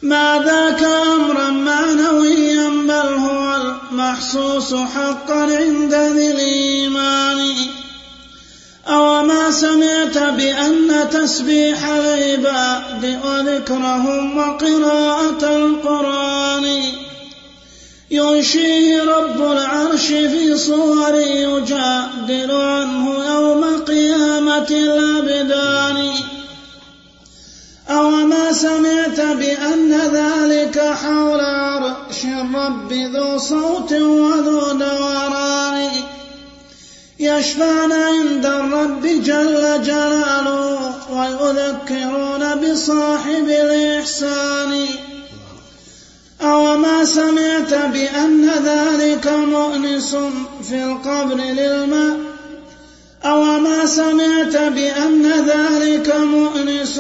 ما 0.02 0.44
ذاك 0.46 0.84
أمرا 0.84 1.50
معنويا 1.50 2.70
بل 2.70 3.14
هو 3.14 3.56
المحسوس 3.56 4.76
حقا 4.76 5.42
عند 5.42 5.94
ذي 5.94 6.32
الإيمان. 6.32 7.56
أو 8.88 9.24
ما 9.24 9.52
سمعت 9.52 10.18
بأن 10.18 11.10
تسبيح 11.12 11.88
العباد 11.88 13.20
وذكرهم 13.26 14.38
وقراءة 14.38 15.58
القرآن. 15.58 16.84
ينشيه 18.12 19.04
رب 19.04 19.52
العرش 19.52 20.08
في 20.08 20.58
صور 20.58 21.16
يجادل 21.16 22.52
عنه 22.52 23.26
يوم 23.26 23.64
قيامة 23.88 24.68
الأبدان. 24.70 26.12
أو 27.90 28.10
ما 28.10 28.52
سمعت 28.52 29.20
بأن 29.20 29.92
ذلك 30.14 30.80
حول 30.80 31.40
عرش 31.40 32.26
الرب 32.26 32.94
ذو 32.94 33.38
صوت 33.38 33.92
وذو 33.92 34.72
دوران 34.72 35.90
يشفعن 37.20 37.92
عند 37.92 38.46
الرب 38.46 39.02
جل 39.02 39.82
جلاله 39.84 40.94
ويذكرون 41.12 42.56
بصاحب 42.56 43.50
الإحسان. 43.50 44.86
أو 46.42 46.78
ما 46.78 47.06
سمعت 47.06 47.74
بأن 47.74 48.50
ذلك 48.66 49.28
مؤنس 49.28 50.16
في 50.70 50.84
القبر 50.84 51.36
للماء؟ 51.36 52.18
أو 53.26 53.44
ما 53.44 53.86
سمعت 53.86 54.58
بأن 54.74 55.32
ذلك 55.32 56.16
مؤنس 56.16 57.00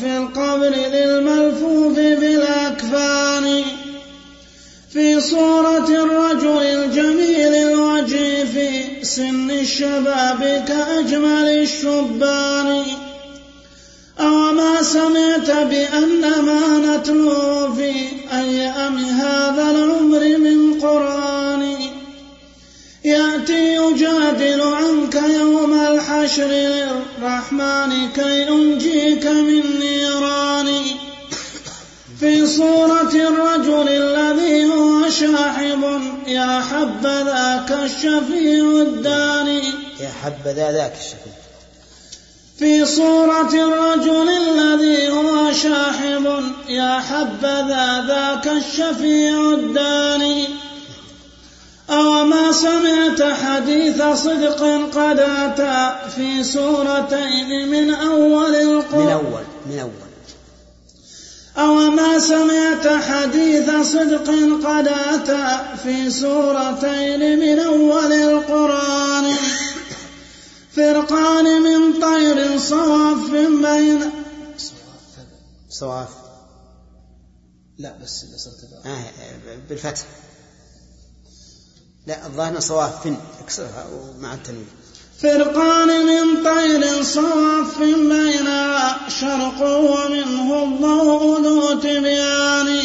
في 0.00 0.18
القبر 0.18 0.72
للملفوف 0.92 1.94
بالأكفان؟ 1.94 3.81
في 4.92 5.20
صورة 5.20 5.88
الرجل 5.88 6.62
الجميل 6.62 7.54
الوجه 7.54 8.44
في 8.44 9.04
سن 9.04 9.50
الشباب 9.50 10.64
كأجمل 10.68 11.48
الشبان. 11.48 12.84
أو 14.20 14.52
ما 14.52 14.82
سمعت 14.82 15.50
بأن 15.50 16.20
ما 16.20 16.78
نتلو 16.78 17.74
في 17.74 17.92
أيام 18.32 18.96
هذا 18.96 19.70
العمر 19.70 20.38
من 20.38 20.80
قرآن. 20.80 21.76
يأتي 23.04 23.74
يجادل 23.74 24.60
عنك 24.60 25.14
يوم 25.14 25.74
الحشر 25.74 26.46
للرحمن 26.46 28.08
كي 28.14 28.48
أنجيك 28.48 29.26
من 29.26 29.62
نيران. 29.80 30.68
في 32.22 32.46
صورة 32.46 33.12
الرجل 33.14 33.88
الذي 33.88 34.64
هو 34.64 35.10
شاحب 35.10 35.82
يا 36.26 36.60
حبذاك 36.60 37.72
الشفيع 37.72 38.64
الداني. 38.82 39.62
يا 40.00 40.10
حبذا 40.22 40.72
ذاك 40.72 40.92
الشفيع. 41.00 41.32
في 42.58 42.84
صورة 42.84 43.52
الرجل 43.54 44.28
الذي 44.28 45.08
هو 45.08 45.52
شاحب 45.52 46.42
يا 46.68 47.00
حبذا 47.00 48.04
ذاك 48.08 48.48
الشفيع 48.48 49.50
الداني. 49.50 50.48
أو 51.90 52.24
ما 52.24 52.52
سمعت 52.52 53.22
حديث 53.22 54.02
صدق 54.02 54.62
قد 54.94 55.18
أتى 55.18 56.10
في 56.16 56.44
سورتين 56.44 57.68
من 57.68 57.94
أول 57.94 58.50
من 58.50 58.54
القرآن 58.54 59.08
أول 59.08 59.44
من 59.66 59.78
أول. 59.78 60.11
أو 61.56 61.74
ما 61.90 62.18
سمعت 62.18 62.86
حديث 62.86 63.70
صدق 63.92 64.28
قد 64.66 64.88
أتى 64.88 65.76
في 65.82 66.10
سورتين 66.10 67.38
من 67.38 67.58
أول 67.58 68.12
القرآن. 68.12 69.34
فرقان 70.76 71.62
من 71.62 72.00
طير 72.00 72.58
صواف 72.58 73.30
بين 73.30 74.10
صواف. 75.68 76.08
لا 77.78 77.98
بس 78.02 78.24
إذا 78.24 78.36
صرت 78.36 78.86
آه 78.86 79.04
بالفتح. 79.68 80.04
لا 82.06 82.26
الظاهر 82.26 82.60
صواف. 82.60 83.06
اكسرها 83.40 83.86
مع 84.18 84.34
التنوين. 84.34 84.66
فرقان 85.18 86.06
من 86.06 86.44
طير 86.44 87.02
صواف 87.02 87.78
بينها 87.78 88.21
شرق 89.22 89.60
ومنه 89.62 90.64
الضوء 90.64 91.40
ذو 91.40 91.80
تبيان 91.80 92.80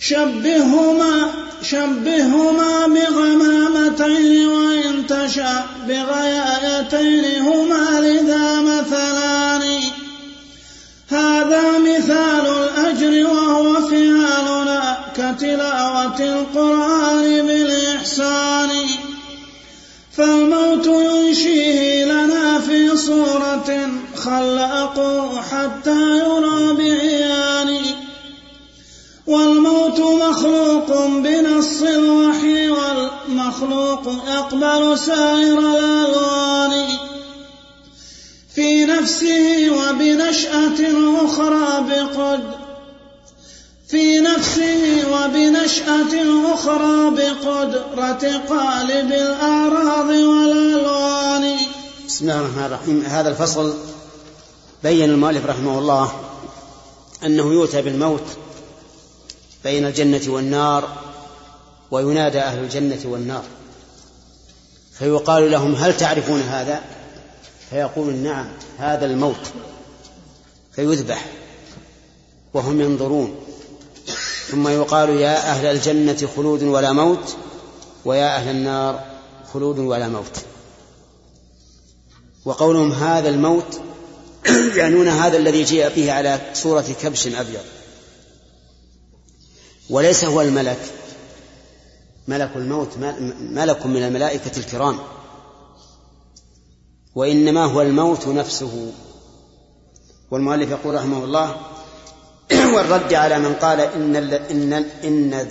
شبههما 0.00 1.30
شبههما 1.62 2.86
بغمامتين 2.86 4.48
وإن 4.48 5.06
تشاء 5.06 5.66
بغيايتين 5.88 7.42
هما 7.42 8.00
لذا 8.00 8.60
مثلان. 8.60 9.62
هذا 11.08 11.78
مثال 11.78 12.46
الأجر 12.46 13.26
وهو 13.26 13.74
فعالنا 13.74 14.98
كتلاوة 15.16 16.20
القرآن 16.20 17.46
بالإحسان. 17.46 18.70
فالموت 20.16 20.86
ينشيه 20.86 22.04
لنا 22.04 22.58
في 22.58 22.96
صورة 22.96 24.01
خلقوا 24.24 25.40
حتى 25.40 26.00
يرى 26.18 26.72
بعيان 26.72 27.80
والموت 29.26 30.00
مخلوق 30.00 31.06
بنص 31.06 31.82
الوحي 31.82 32.68
والمخلوق 32.68 34.04
يقبل 34.28 34.98
سائر 34.98 35.58
الألوان. 35.58 36.86
في 38.54 38.84
نفسه 38.84 39.70
وبنشأة 39.70 40.80
أخرى 41.24 41.84
بقد 41.88 42.42
في 43.88 44.20
نفسه 44.20 45.04
وبنشأة 45.12 46.14
أخرى 46.54 47.10
بقدرة 47.10 48.24
قالب 48.48 49.12
الأعراض 49.12 50.08
والألوان. 50.08 51.56
بسم 52.08 52.30
الله 52.30 52.40
الرحمن 52.40 52.64
الرحيم. 52.64 53.04
هذا 53.06 53.28
الفصل 53.28 53.74
بين 54.82 55.10
المؤلف 55.10 55.46
رحمه 55.46 55.78
الله 55.78 56.12
أنه 57.24 57.52
يؤتى 57.52 57.82
بالموت 57.82 58.24
بين 59.64 59.86
الجنة 59.86 60.22
والنار 60.28 60.88
وينادى 61.90 62.40
أهل 62.40 62.58
الجنة 62.58 63.00
والنار 63.04 63.44
فيقال 64.92 65.50
لهم 65.50 65.74
هل 65.74 65.96
تعرفون 65.96 66.40
هذا؟ 66.40 66.82
فيقول 67.70 68.14
نعم 68.14 68.48
هذا 68.78 69.06
الموت. 69.06 69.52
فيذبح 70.72 71.26
وهم 72.54 72.80
ينظرون 72.80 73.34
ثم 74.50 74.68
يقال 74.68 75.10
يا 75.10 75.36
أهل 75.36 75.66
الجنة 75.66 76.28
خلود 76.36 76.62
ولا 76.62 76.92
موت 76.92 77.36
ويا 78.04 78.36
أهل 78.36 78.48
النار 78.48 79.04
خلود 79.52 79.78
ولا 79.78 80.08
موت. 80.08 80.38
وقولهم 82.44 82.92
هذا 82.92 83.28
الموت 83.28 83.80
يعنون 84.76 85.08
هذا 85.08 85.36
الذي 85.36 85.64
جاء 85.64 85.94
به 85.96 86.12
على 86.12 86.40
صورة 86.54 86.86
كبش 87.02 87.26
أبيض. 87.26 87.60
وليس 89.90 90.24
هو 90.24 90.40
الملك. 90.40 90.78
ملك 92.28 92.50
الموت 92.56 92.88
ملك 93.40 93.86
من 93.86 94.02
الملائكة 94.02 94.58
الكرام. 94.58 94.98
وإنما 97.14 97.64
هو 97.64 97.82
الموت 97.82 98.28
نفسه. 98.28 98.92
والمؤلف 100.30 100.70
يقول 100.70 100.94
رحمه 100.94 101.24
الله 101.24 101.56
والرد 102.74 103.14
على 103.14 103.38
من 103.38 103.54
قال 103.54 103.80
إن 103.80 104.16
إن 104.50 104.72
إن 105.04 105.48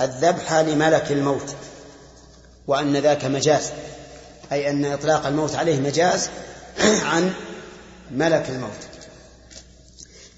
الذبح 0.00 0.52
لملك 0.52 1.12
الموت 1.12 1.54
وأن 2.66 2.96
ذاك 2.96 3.24
مجاز. 3.24 3.70
أي 4.52 4.70
أن 4.70 4.84
إطلاق 4.84 5.26
الموت 5.26 5.54
عليه 5.54 5.80
مجاز 5.80 6.28
عن 7.12 7.32
ملك 8.10 8.50
الموت. 8.50 8.88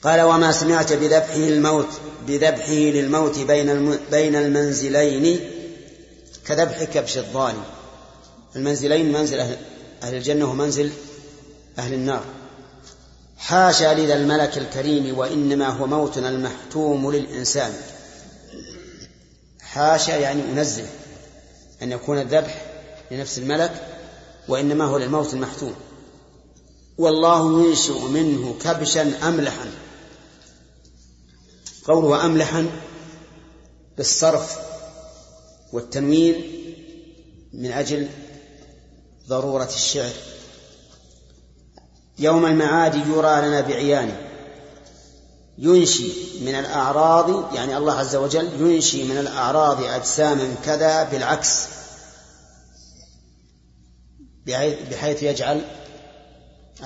قال 0.03 0.21
وما 0.21 0.53
سمعت 0.53 0.93
بذبحه 0.93 1.37
الموت 1.37 1.89
بذبحه 2.27 2.73
للموت 2.73 3.39
بين 3.39 3.99
بين 4.11 4.37
المنزلين 4.37 5.41
كذبح 6.47 6.85
كبش 6.85 7.19
الظالم 7.19 7.63
المنزلين 8.57 9.13
منزل 9.13 9.39
أهل, 9.39 9.57
أهل 10.03 10.15
الجنة 10.15 10.51
ومنزل 10.51 10.91
أهل 11.79 11.95
النار. 11.95 12.25
حاشا 13.39 13.95
لذا 13.95 14.15
الملك 14.15 14.59
الكريم 14.59 15.19
وإنما 15.19 15.69
هو 15.69 15.87
موتنا 15.87 16.29
المحتوم 16.29 17.13
للإنسان. 17.13 17.73
حاشا 19.61 20.13
يعني 20.13 20.43
أنزه 20.43 20.87
أن 21.83 21.93
يكون 21.93 22.19
الذبح 22.19 22.63
لنفس 23.11 23.39
الملك 23.39 23.73
وإنما 24.49 24.85
هو 24.85 24.99
للموت 24.99 25.35
المحتوم. 25.35 25.75
والله 27.01 27.67
ينشئ 27.67 27.99
منه 27.99 28.55
كبشا 28.61 29.29
أملحا 29.29 29.71
قوله 31.85 32.27
أملحا 32.27 32.71
بالصرف 33.97 34.59
والتنوين 35.73 36.35
من 37.53 37.73
أجل 37.73 38.09
ضرورة 39.29 39.69
الشعر. 39.75 40.13
يوم 42.19 42.47
المعاد 42.47 42.95
يرى 42.95 43.49
لنا 43.49 43.61
بعيانه. 43.61 44.21
ينشي 45.59 46.13
من 46.41 46.55
الأعراض 46.55 47.55
يعني 47.55 47.77
الله 47.77 47.93
عز 47.93 48.17
وجل 48.17 48.49
ينشي 48.61 49.05
من 49.05 49.19
الأعراض 49.19 49.83
أجساما 49.83 50.55
كذا 50.65 51.05
بالعكس 51.05 51.65
بحيث 54.91 55.23
يجعل 55.23 55.65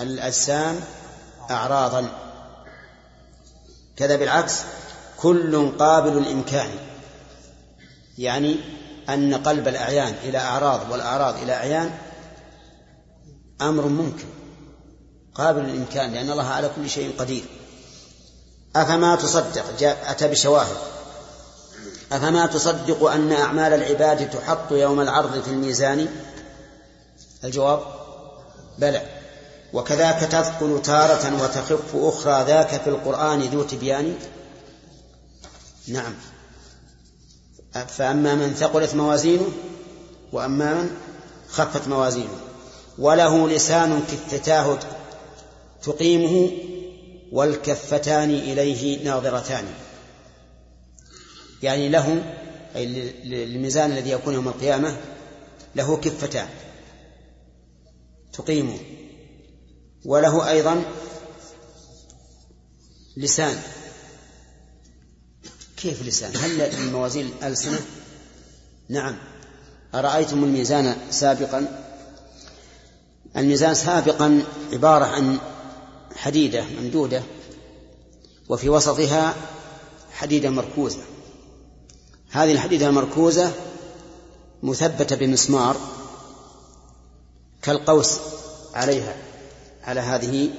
الأجسام 0.01 0.81
أعراضا. 1.51 2.09
كذا 3.97 4.17
بالعكس 4.17 4.61
كل 5.17 5.79
قابل 5.79 6.19
الإمكان 6.19 6.71
يعني 8.19 8.57
أن 9.09 9.35
قلب 9.35 9.69
الأعيان 9.69 10.15
إلى 10.25 10.39
أعراض 10.39 10.91
والأعراض 10.91 11.37
إلى 11.37 11.53
أعيان 11.53 11.91
أمر 13.61 13.87
ممكن 13.87 14.27
قابل 15.35 15.63
للإمكان 15.63 16.13
لأن 16.13 16.31
الله 16.31 16.47
على 16.49 16.71
كل 16.77 16.91
شيء 16.91 17.15
قدير. 17.19 17.45
أفما 18.77 19.17
تصدق؟ 19.17 19.65
جاء 19.79 20.11
أتى 20.11 20.29
بشواهد. 20.29 20.77
أفما 22.13 22.47
تصدق 22.47 23.11
أن 23.11 23.33
أعمال 23.33 23.73
العباد 23.73 24.31
تحط 24.31 24.73
يوم 24.73 25.01
العرض 25.01 25.43
في 25.43 25.51
الميزان؟ 25.51 26.09
الجواب 27.45 27.81
بلى. 28.79 29.03
وكذاك 29.75 30.21
تثقل 30.21 30.83
تارة 30.83 31.43
وتخف 31.43 31.97
أخرى 31.97 32.45
ذاك 32.45 32.81
في 32.83 32.91
القرآن 32.91 33.41
ذو 33.41 33.63
تبيان؟ 33.63 34.15
نعم. 35.89 36.15
فأما 37.89 38.35
من 38.35 38.55
ثقلت 38.55 38.95
موازينه 38.95 39.49
وأما 40.33 40.75
من 40.75 40.91
خفت 41.49 41.89
موازينه. 41.89 42.41
وله 42.99 43.49
لسان 43.49 44.03
كفتاه 44.13 44.79
تقيمه 45.83 46.51
والكفتان 47.33 48.31
إليه 48.31 49.05
ناظرتان. 49.05 49.65
يعني 51.63 51.89
له 51.89 52.23
أي 52.77 52.87
للميزان 53.25 53.93
الذي 53.93 54.11
يكون 54.11 54.35
يوم 54.35 54.49
القيامة 54.49 54.97
له 55.77 55.97
كفتان 55.97 56.49
تقيمه. 58.33 58.79
وله 60.05 60.51
أيضا 60.51 60.85
لسان. 63.17 63.63
كيف 65.77 66.03
لسان؟ 66.03 66.37
هل 66.37 66.61
الموازين 66.61 67.31
ألسنة 67.43 67.81
نعم. 68.89 69.17
أرأيتم 69.95 70.45
الميزان 70.45 70.97
سابقا؟ 71.11 71.85
الميزان 73.37 73.75
سابقا 73.75 74.43
عبارة 74.73 75.05
عن 75.05 75.39
حديدة 76.17 76.65
ممدودة 76.65 77.23
وفي 78.49 78.69
وسطها 78.69 79.35
حديدة 80.13 80.51
مركوزة. 80.51 81.03
هذه 82.31 82.53
الحديدة 82.53 82.87
المركوزة 82.87 83.53
مثبتة 84.63 85.17
بمسمار 85.17 85.77
كالقوس 87.63 88.19
عليها. 88.75 89.34
على 89.85 90.01
هذه 90.01 90.51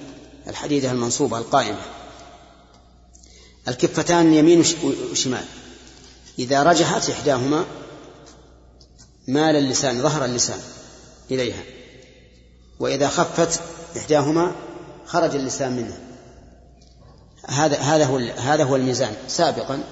الحديدة 0.48 0.92
المنصوبة 0.92 1.38
القائمة. 1.38 1.82
الكفتان 3.68 4.34
يمين 4.34 4.66
وشمال. 5.12 5.46
إذا 6.40 6.64
رجحت 6.64 7.10
إحداهما 7.10 7.66
مال 9.28 9.56
اللسان 9.56 10.02
ظهر 10.02 10.26
اللسان 10.26 10.60
إليها. 11.32 11.64
وإذا 12.80 13.08
خفت 13.08 13.60
إحداهما 13.98 14.52
خرج 15.06 15.36
اللسان 15.36 15.72
منه 15.72 15.98
هذا 17.48 17.78
هذا 17.78 18.06
هو 18.06 18.18
هذا 18.18 18.64
هو 18.64 18.76
الميزان 18.76 19.14
سابقا 19.28 19.84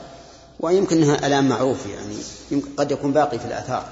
ويمكن 0.59 1.03
أنها 1.03 1.27
الآن 1.27 1.49
معروف 1.49 1.85
يعني 1.85 2.15
يمكن 2.51 2.69
قد 2.77 2.91
يكون 2.91 3.13
باقي 3.13 3.39
في 3.39 3.45
الآثار. 3.45 3.85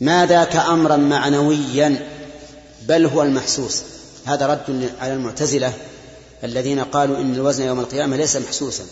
ما 0.00 0.26
ذاك 0.26 0.56
أمرا 0.56 0.96
معنويا 0.96 2.08
بل 2.82 3.06
هو 3.06 3.22
المحسوس. 3.22 3.82
هذا 4.24 4.46
رد 4.46 4.90
على 5.00 5.12
المعتزلة 5.12 5.72
الذين 6.44 6.80
قالوا 6.80 7.16
إن 7.16 7.34
الوزن 7.34 7.64
يوم 7.64 7.80
القيامة 7.80 8.16
ليس 8.16 8.36
محسوسا 8.36 8.84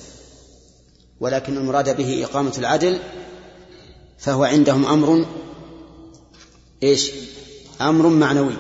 ولكن 1.21 1.57
المراد 1.57 1.97
به 1.97 2.25
إقامة 2.25 2.53
العدل 2.59 2.99
فهو 4.19 4.45
عندهم 4.45 4.87
أمر 4.87 5.27
إيش؟ 6.83 7.11
أمر 7.81 8.07
معنوي. 8.09 8.57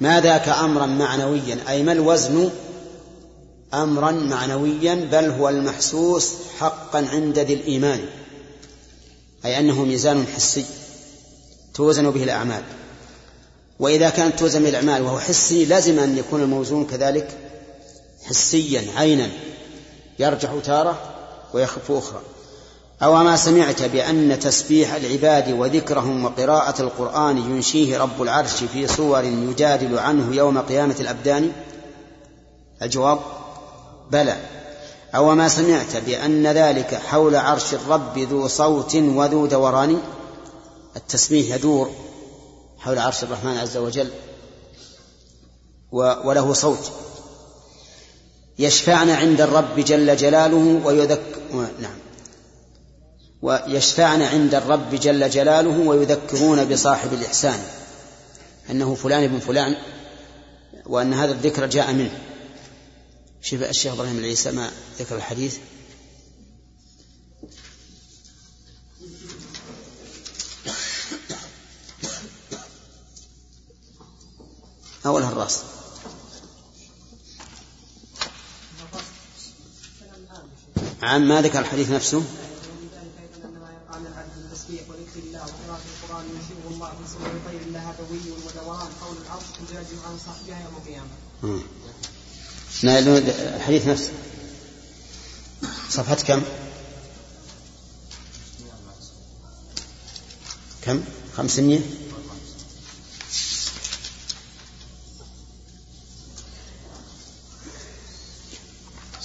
ما 0.00 0.20
ذاك 0.20 0.48
أمرا 0.48 0.86
معنويا؟ 0.86 1.58
أي 1.68 1.82
ما 1.82 1.92
الوزن 1.92 2.50
أمرا 3.74 4.10
معنويا 4.10 4.94
بل 4.94 5.24
هو 5.30 5.48
المحسوس 5.48 6.32
حقا 6.58 7.06
عند 7.12 7.38
ذي 7.38 7.54
الإيمان 7.54 8.00
أي 9.44 9.58
أنه 9.58 9.84
ميزان 9.84 10.26
حسي 10.26 10.64
توزن 11.74 12.10
به 12.10 12.24
الأعمال. 12.24 12.62
وإذا 13.82 14.10
كانت 14.10 14.38
توزن 14.38 14.66
الأعمال 14.66 15.02
وهو 15.02 15.18
حسي 15.18 15.64
لازم 15.64 15.98
أن 15.98 16.18
يكون 16.18 16.42
الموزون 16.42 16.86
كذلك 16.86 17.28
حسيا 18.24 18.84
عينا 18.96 19.28
يرجح 20.18 20.50
تارة 20.64 20.98
ويخف 21.54 21.90
أخرى. 21.90 22.20
أو 23.02 23.14
ما 23.14 23.36
سمعت 23.36 23.82
بأن 23.82 24.40
تسبيح 24.40 24.94
العباد 24.94 25.52
وذكرهم 25.52 26.24
وقراءة 26.24 26.82
القرآن 26.82 27.38
ينشيه 27.38 27.98
رب 27.98 28.22
العرش 28.22 28.64
في 28.72 28.86
صور 28.86 29.24
يجادل 29.24 29.98
عنه 29.98 30.36
يوم 30.36 30.58
قيامة 30.58 30.96
الأبدان؟ 31.00 31.52
الجواب 32.82 33.18
بلى. 34.10 34.36
أو 35.14 35.34
ما 35.34 35.48
سمعت 35.48 35.96
بأن 36.06 36.46
ذلك 36.46 36.94
حول 36.94 37.36
عرش 37.36 37.74
الرب 37.74 38.18
ذو 38.18 38.48
صوت 38.48 38.94
وذو 38.94 39.46
دوران؟ 39.46 40.00
التسبيح 40.96 41.54
يدور. 41.56 41.90
حول 42.82 42.98
عرش 42.98 43.22
الرحمن 43.22 43.56
عز 43.56 43.76
وجل 43.76 44.10
وله 45.92 46.52
صوت. 46.52 46.92
يشفعن 48.58 49.10
عند 49.10 49.40
الرب 49.40 49.80
جل 49.80 50.16
جلاله 50.16 50.80
ويذكر 50.84 51.40
نعم. 51.80 51.98
ويشفعن 53.42 54.22
عند 54.22 54.54
الرب 54.54 54.94
جل 54.94 55.30
جلاله 55.30 55.78
ويذكرون 55.78 56.64
بصاحب 56.64 57.12
الإحسان 57.12 57.62
أنه 58.70 58.94
فلان 58.94 59.24
ابن 59.24 59.38
فلان 59.38 59.76
وأن 60.86 61.14
هذا 61.14 61.32
الذكر 61.32 61.66
جاء 61.66 61.92
منه. 61.92 62.18
شوف 63.42 63.62
الشيخ 63.62 63.92
إبراهيم 63.92 64.18
العيسى 64.18 64.52
ما 64.52 64.70
ذكر 64.98 65.16
الحديث. 65.16 65.56
أولها 75.06 75.28
الراس 75.28 75.62
عن 81.02 81.24
ما 81.28 81.42
ذكر 81.42 81.58
الحديث 81.58 81.90
نفسه 81.90 82.22
الحديث 93.56 93.86
نفسه 93.86 94.12
صفحة 95.90 96.14
كم؟ 96.14 96.42
كم؟ 100.82 101.04
خمسمية؟ 101.36 101.80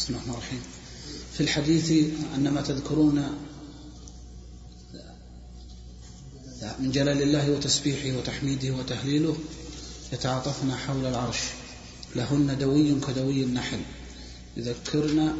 بسم 0.07 0.15
الله 0.15 0.23
الرحمن 0.23 0.43
الرحيم. 0.43 0.61
في 1.33 1.41
الحديث 1.41 1.91
أن 2.35 2.49
ما 2.49 2.61
تذكرون 2.61 3.23
من 6.79 6.91
جلال 6.91 7.21
الله 7.21 7.51
وتسبيحه 7.51 8.17
وتحميده 8.17 8.71
وتهليله 8.71 9.37
يتعاطفن 10.13 10.71
حول 10.71 11.05
العرش. 11.05 11.37
لهن 12.15 12.57
دوي 12.57 12.99
كدوي 13.07 13.43
النحل. 13.43 13.79
يذكرن 14.57 15.33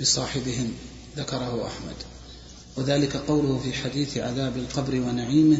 بصاحبهن 0.00 0.72
ذكره 1.16 1.66
أحمد. 1.66 1.96
وذلك 2.76 3.16
قوله 3.16 3.58
في 3.64 3.72
حديث 3.72 4.18
عذاب 4.18 4.56
القبر 4.56 4.94
ونعيمه 4.94 5.58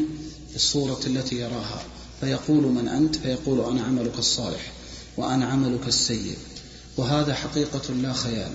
في 0.49 0.55
الصورة 0.55 0.99
التي 1.07 1.35
يراها. 1.35 1.83
فيقول 2.19 2.63
من 2.63 2.87
أنت؟ 2.87 3.15
فيقول 3.15 3.71
أنا 3.71 3.83
عملك 3.83 4.19
الصالح 4.19 4.71
وأنا 5.17 5.45
عملك 5.45 5.87
السيء. 5.87 6.37
وهذا 6.97 7.33
حقيقة 7.33 7.93
لا 7.93 8.13
خيال 8.13 8.51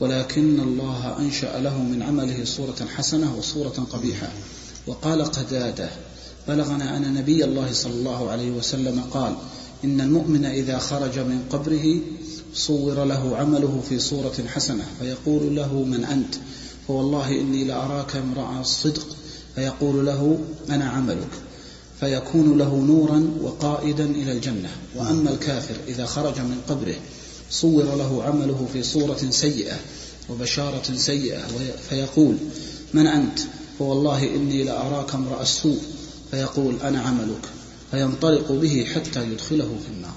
ولكن 0.00 0.60
الله 0.60 1.18
أنشأ 1.18 1.60
له 1.60 1.82
من 1.82 2.02
عمله 2.02 2.44
صورة 2.44 2.86
حسنة 2.96 3.36
وصورة 3.36 3.86
قبيحة. 3.92 4.28
وقال 4.86 5.24
قدادة 5.24 5.90
بلغنا 6.48 6.96
أن 6.96 7.14
نبي 7.14 7.44
الله 7.44 7.72
صلى 7.72 7.92
الله 7.92 8.30
عليه 8.30 8.50
وسلم 8.50 9.00
قال 9.10 9.34
إن 9.84 10.00
المؤمن 10.00 10.44
إذا 10.44 10.78
خرج 10.78 11.18
من 11.18 11.44
قبره 11.50 12.00
صور 12.54 13.04
له 13.04 13.36
عمله 13.36 13.82
في 13.88 13.98
صورة 13.98 14.34
حسنة 14.54 14.84
فيقول 15.00 15.56
له 15.56 15.74
من 15.74 16.04
أنت؟ 16.04 16.34
فوالله 16.88 17.40
إني 17.40 17.64
لأراك 17.64 18.16
امرأ 18.16 18.62
صدق 18.62 19.06
فيقول 19.54 20.06
له 20.06 20.38
أنا 20.70 20.88
عملك. 20.88 21.30
فيكون 22.00 22.58
له 22.58 22.76
نورا 22.76 23.30
وقائدا 23.42 24.04
إلى 24.04 24.32
الجنة. 24.32 24.70
وأما 24.96 25.30
الكافر 25.30 25.74
إذا 25.88 26.06
خرج 26.06 26.38
من 26.40 26.60
قبره 26.68 26.94
صور 27.52 27.84
له 27.84 28.22
عمله 28.22 28.68
في 28.72 28.82
صورة 28.82 29.30
سيئة 29.30 29.76
وبشارة 30.30 30.96
سيئة 30.96 31.46
فيقول 31.88 32.36
من 32.94 33.06
أنت؟ 33.06 33.38
فوالله 33.78 34.34
إني 34.34 34.62
لأراك 34.64 35.14
امرأ 35.14 35.42
السوء. 35.42 35.80
فيقول 36.30 36.76
أنا 36.82 37.00
عملك. 37.00 37.48
فينطلق 37.90 38.52
به 38.52 38.84
حتى 38.94 39.32
يدخله 39.32 39.78
في 39.86 39.88
النار. 39.88 40.16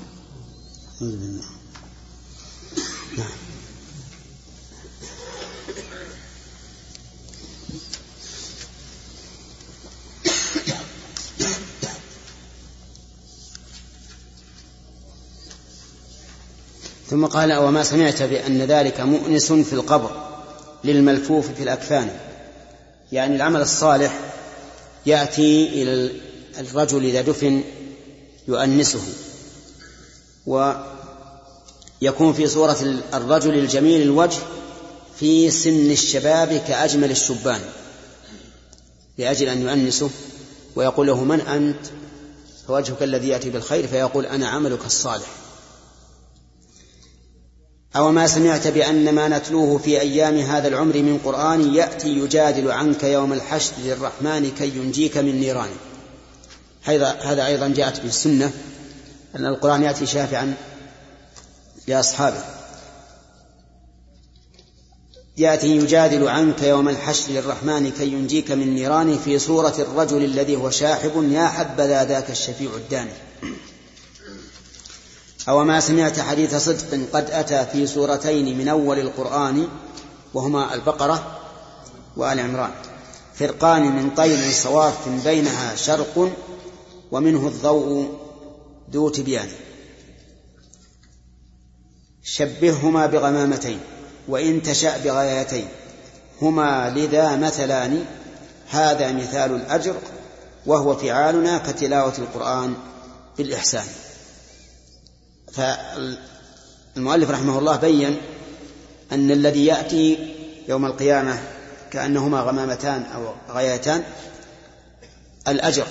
نعم. 3.18 3.45
ثم 17.16 17.26
قال 17.26 17.54
وما 17.54 17.84
سمعت 17.84 18.24
بأن 18.24 18.62
ذلك 18.62 19.00
مؤنس 19.00 19.52
في 19.52 19.74
القبر 19.74 20.12
للملفوف 20.84 21.52
في 21.52 21.64
الأكفان. 21.64 22.12
يعني 23.12 23.36
العمل 23.36 23.62
الصالح 23.62 24.20
يأتي 25.06 25.68
إلى 25.68 26.12
الرجل 26.60 27.06
إذا 27.06 27.22
دفن 27.22 27.64
يؤنسه. 28.48 29.00
ويكون 30.46 32.34
في 32.34 32.48
صورة 32.48 33.02
الرجل 33.14 33.54
الجميل 33.54 34.02
الوجه 34.02 34.40
في 35.20 35.52
سن 35.52 35.92
الشباب 35.92 36.62
كأجمل 36.68 37.12
الشبان 37.12 37.62
لأجل 39.18 39.48
أن 39.48 39.62
يؤنسه. 39.62 40.10
ويقول 40.76 41.08
له 41.08 41.24
من 41.24 41.42
أنت؟ 41.42 41.86
فوجهك 42.68 43.04
الذي 43.04 43.28
يأتي 43.28 43.50
بالخير 43.50 43.88
فيقول 43.88 44.26
أنا 44.26 44.48
عملك 44.48 44.86
الصالح. 44.86 45.45
أو 47.96 48.12
ما 48.12 48.28
سمعت 48.28 48.68
بأن 48.68 49.16
ما 49.16 49.28
نتلوه 49.28 49.78
في 49.78 50.02
أيام 50.02 50.38
هذا 50.38 50.68
العمر 50.68 50.98
من 50.98 51.20
قرآن 51.26 51.76
يأتي 51.76 52.10
يجادل 52.10 52.72
عنك 52.72 53.04
يوم 53.04 53.34
الحشر 53.34 53.74
للرحمن 53.84 54.52
كي 54.52 54.68
ينجيك 54.68 55.18
من 55.18 55.40
نيران. 55.40 55.70
هذا 56.84 57.46
أيضا 57.46 57.68
جاءت 57.68 58.00
به 58.00 58.08
السنة 58.08 58.52
أن 59.36 59.46
القرآن 59.46 59.84
يأتي 59.84 60.06
شافعا 60.06 60.54
لأصحابه. 61.88 62.44
يأتي 65.38 65.78
يجادل 65.78 66.28
عنك 66.28 66.64
يوم 66.64 66.90
الحشر 66.90 67.32
للرحمن 67.32 67.92
كي 67.92 68.08
ينجيك 68.08 68.52
من 68.52 68.76
نيران 68.76 69.18
في 69.18 69.40
صورة 69.40 69.76
الرجل 69.80 70.24
الذي 70.24 70.56
هو 70.56 70.70
شاحب 70.70 71.32
يا 71.32 71.48
حبذا 71.48 72.04
ذاك 72.04 72.30
الشفيع 72.30 72.70
الداني. 72.76 73.12
أو 75.50 75.64
ما 75.64 75.80
سمعت 75.80 76.20
حديث 76.20 76.56
صدق 76.56 77.00
قد 77.14 77.32
أتى 77.32 77.66
في 77.72 77.88
سورتين 77.88 78.58
من 78.58 78.68
أول 78.68 79.00
القرآن 79.00 79.68
وهما 80.34 80.74
البقرة 80.74 81.38
وآل 82.18 82.40
عمران. 82.40 82.72
فرقان 83.34 83.82
من 83.82 84.10
طير 84.10 84.52
صواف 84.52 85.10
بينها 85.24 85.76
شرق 85.76 86.32
ومنه 87.12 87.48
الضوء 87.48 88.20
ذو 88.92 89.10
تبيان. 89.10 89.50
شبههما 92.24 93.06
بغمامتين 93.06 93.80
وإن 94.28 94.64
تشأ 94.64 94.98
بغايتين. 94.98 95.68
هما 96.42 96.90
لذا 96.96 97.36
مثلان؟ 97.36 98.06
هذا 98.70 99.12
مثال 99.12 99.56
الأجر 99.56 99.96
وهو 100.66 100.96
فعالنا 100.96 101.58
كتلاوة 101.58 102.14
القرآن 102.18 102.74
بالإحسان. 103.38 103.86
فالمؤلف 105.56 107.30
رحمه 107.30 107.60
الله 107.60 107.76
بين 107.76 108.18
أن 109.12 109.32
الذي 109.32 109.66
يأتي 109.66 110.34
يوم 110.68 110.86
القيامة 110.86 111.40
كأنهما 111.92 112.42
غمامتان 112.42 113.04
أو 113.16 113.34
غايتان 113.50 114.04
الأجر 115.48 115.88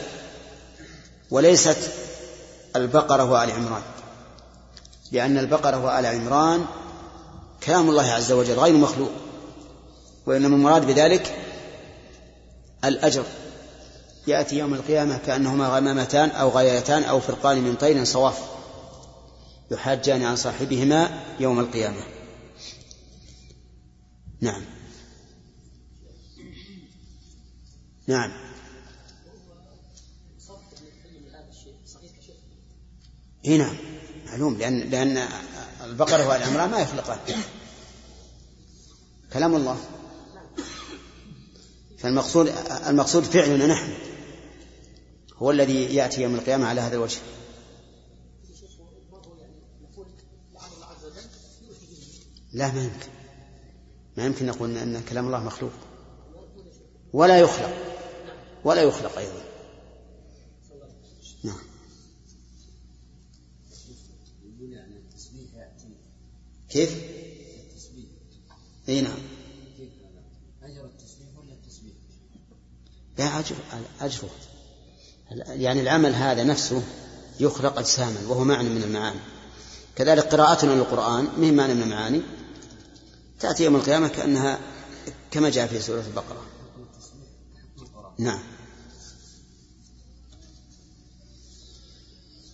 وليست 1.30 1.78
البقرة 2.76 3.24
وآل 3.24 3.50
عمران 3.50 3.82
لأن 5.12 5.38
البقرة 5.38 5.84
وآل 5.84 6.06
عمران 6.06 6.64
كلام 7.66 7.90
الله 7.90 8.10
عز 8.10 8.32
وجل 8.32 8.54
غير 8.54 8.74
مخلوق 8.74 9.10
وإنما 10.26 10.56
المراد 10.56 10.86
بذلك 10.86 11.34
الأجر. 12.84 13.24
يأتي 14.26 14.58
يوم 14.58 14.74
القيامة 14.74 15.18
كأنهما 15.26 15.68
غمامتان 15.68 16.30
أو 16.30 16.48
غايتان 16.48 17.02
أو 17.02 17.20
فرقان 17.20 17.60
من 17.60 17.74
طير 17.74 18.04
صواف. 18.04 18.53
يحاجان 19.70 20.22
عن 20.22 20.36
صاحبهما 20.36 21.24
يوم 21.40 21.60
القيامة. 21.60 22.06
نعم. 24.40 24.64
نعم. 28.06 28.32
اي 33.46 33.58
نعم. 33.58 33.76
معلوم 34.26 34.58
لأن 34.58 34.78
لأن 34.78 35.28
البقرة 35.84 36.28
والعمران 36.28 36.70
ما 36.70 36.78
يخلقان 36.78 37.18
كلام 39.32 39.54
الله. 39.54 39.78
فالمقصود 41.98 42.52
المقصود 42.86 43.22
فعلنا 43.22 43.66
نحن. 43.66 43.92
هو 45.36 45.50
الذي 45.50 45.94
يأتي 45.94 46.22
يوم 46.22 46.34
القيامة 46.34 46.66
على 46.66 46.80
هذا 46.80 46.94
الوجه. 46.94 47.18
لا 52.54 52.72
ما 52.72 52.84
يمكن. 52.84 53.08
ما 54.16 54.24
يمكن 54.24 54.46
نقول 54.46 54.76
أن 54.76 55.02
كلام 55.08 55.26
الله 55.26 55.44
مخلوق. 55.44 55.72
ولا 57.12 57.38
يخلق. 57.38 57.74
ولا 58.64 58.82
يخلق 58.82 59.18
أيضا. 59.18 59.44
نعم. 61.44 61.58
كيف؟ 66.68 67.02
إي 68.88 69.00
نعم؟ 69.00 69.18
لا 73.18 73.38
اجر 73.38 73.56
أجره. 74.00 74.30
يعني 75.48 75.80
العمل 75.80 76.14
هذا 76.14 76.44
نفسه 76.44 76.82
يخلق 77.40 77.78
اجساما 77.78 78.28
وهو 78.28 78.44
معنى 78.44 78.68
من 78.68 78.82
المعاني. 78.82 79.20
كذلك 79.96 80.24
قراءتنا 80.24 80.72
للقرآن 80.72 81.24
مهما 81.24 81.50
معنى 81.50 81.74
من 81.74 81.82
المعاني؟ 81.82 82.22
تأتي 83.40 83.64
يوم 83.64 83.76
القيامة 83.76 84.08
كأنها 84.08 84.58
كما 85.30 85.50
جاء 85.50 85.66
في 85.66 85.80
سورة 85.80 86.04
البقرة. 86.06 86.42
نعم. 88.18 88.40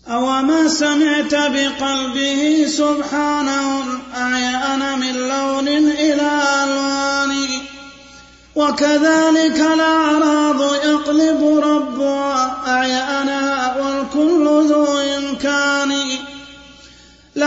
أوما 0.06 0.68
سمعت 0.68 1.34
بقلبه 1.34 2.66
سبحانه 2.68 3.82
الأعيان 3.82 5.00
من 5.00 5.14
لون 5.14 5.68
إلى 5.68 6.42
ألوان. 6.64 7.60
وكذلك 8.56 9.60
الأعراض 9.60 10.74
يقلب 10.74 11.58
ربها 11.64 12.62
أعيانها 12.66 13.49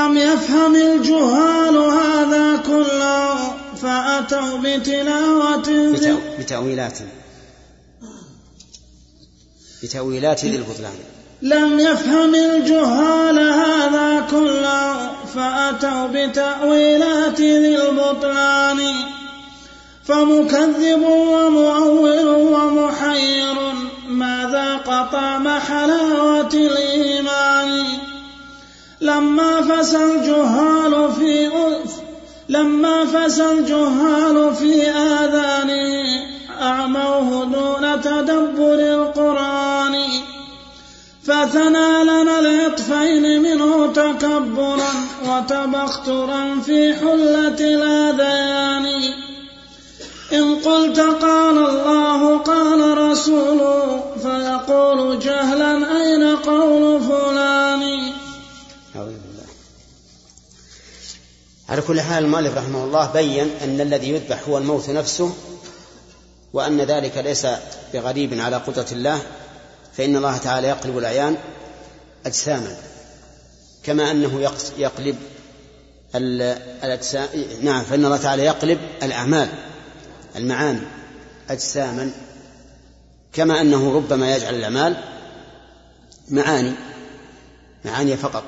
لم 0.04 0.18
يفهم 0.18 0.76
الجهال 0.76 1.78
هذا 1.78 2.58
كله 2.68 3.36
فأتوا 3.82 4.58
بتلاوة 4.64 5.94
بتأويلات. 6.40 6.98
بتأويلات 9.84 10.44
للبطلان. 10.44 10.94
لم 11.42 11.80
يفهم 11.80 12.36
الجهال 12.36 13.40
هذا 13.40 14.28
كله 14.32 15.12
فأتوا 15.36 16.08
بتأويلات 16.08 17.42
ذي 17.42 17.76
البطلان 17.76 18.80
فمكذب 20.06 21.04
ومؤول 21.04 22.28
ومحير 22.28 23.56
ماذا 24.08 24.78
قطام 24.78 25.50
حلاوة 25.60 26.54
الإيمان؟ 26.54 27.13
لما 29.04 29.62
فسى 29.62 30.04
الجهال 30.04 31.12
في 31.20 31.50
لما 32.50 33.06
فسى 33.06 33.52
الجهال 33.52 34.56
في 34.56 34.90
آذانه 34.90 36.24
أعموه 36.62 37.46
دون 37.46 38.02
تدبر 38.02 38.80
القرآن. 38.80 39.96
فثنى 41.24 42.04
لنا 42.04 42.40
العطفين 42.40 43.42
منه 43.42 43.88
تكبرا 43.94 44.94
وتبخترا 45.28 46.60
في 46.66 46.94
حلة 46.94 47.60
الأذيان. 47.60 48.86
إن 50.34 50.56
قلت 50.56 51.00
قال 51.00 51.58
الله 51.58 52.38
قال 52.38 52.98
رسوله 52.98 54.04
فيقول 54.24 55.20
جهلا 55.20 55.72
أين 56.02 56.36
قول 56.36 57.02
فلان 57.02 57.23
على 61.74 61.82
كل 61.82 62.02
حال 62.02 62.24
المؤلف 62.24 62.58
رحمه 62.58 62.84
الله 62.84 63.12
بين 63.12 63.50
أن 63.64 63.82
الذي 63.82 64.10
يذبح 64.10 64.48
هو 64.50 64.58
الموت 64.58 64.90
نفسه 64.90 65.34
وأن 66.54 66.82
ذلك 66.82 67.18
ليس 67.18 67.48
بغريب 67.94 68.40
على 68.40 68.56
قدرة 68.56 68.86
الله 68.92 69.22
فإن 69.98 70.16
الله 70.16 70.38
تعالى 70.38 70.68
يقلب 70.68 70.98
الأعيان 70.98 71.38
أجساما 72.26 72.78
كما 73.84 74.12
أنه 74.12 74.52
يقلب 74.78 75.16
الأجسام 76.84 77.28
نعم 77.62 77.84
فإن 77.84 78.06
الله 78.06 78.18
تعالى 78.18 78.44
يقلب 78.44 78.80
الأعمال 79.04 79.50
المعاني 80.36 80.82
أجساما 81.50 82.12
كما 83.34 83.62
أنه 83.62 83.96
ربما 83.96 84.36
يجعل 84.36 84.56
الأعمال 84.56 84.98
معاني 86.30 86.74
معاني 87.86 88.18
فقط. 88.18 88.44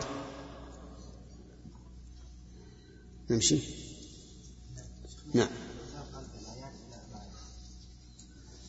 نمشي. 3.30 3.60
نعم. 5.34 5.47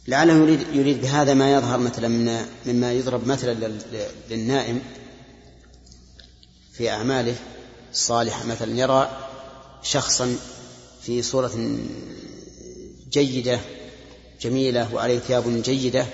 لعله 0.08 0.32
يريد 0.32 0.60
يريد 0.72 1.00
بهذا 1.00 1.34
ما 1.34 1.54
يظهر 1.54 1.78
مثلا 1.78 2.08
من 2.08 2.46
مما 2.66 2.92
يضرب 2.92 3.26
مثلا 3.26 3.78
للنائم 4.30 4.82
في 6.72 6.90
أعماله 6.90 7.36
الصالحة. 7.92 8.46
مثلا 8.46 8.78
يرى 8.78 9.30
شخصا 9.82 10.36
في 11.02 11.22
صورة 11.22 11.78
جيدة 13.10 13.60
جميلة 14.40 14.94
وعليه 14.94 15.18
ثياب 15.18 15.62
جيدة 15.62 16.06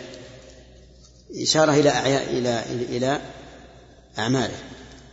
إشارة 1.43 1.73
إلى 1.73 1.91
إلى 2.39 2.65
إلى 2.97 3.21
أعماله. 4.19 4.59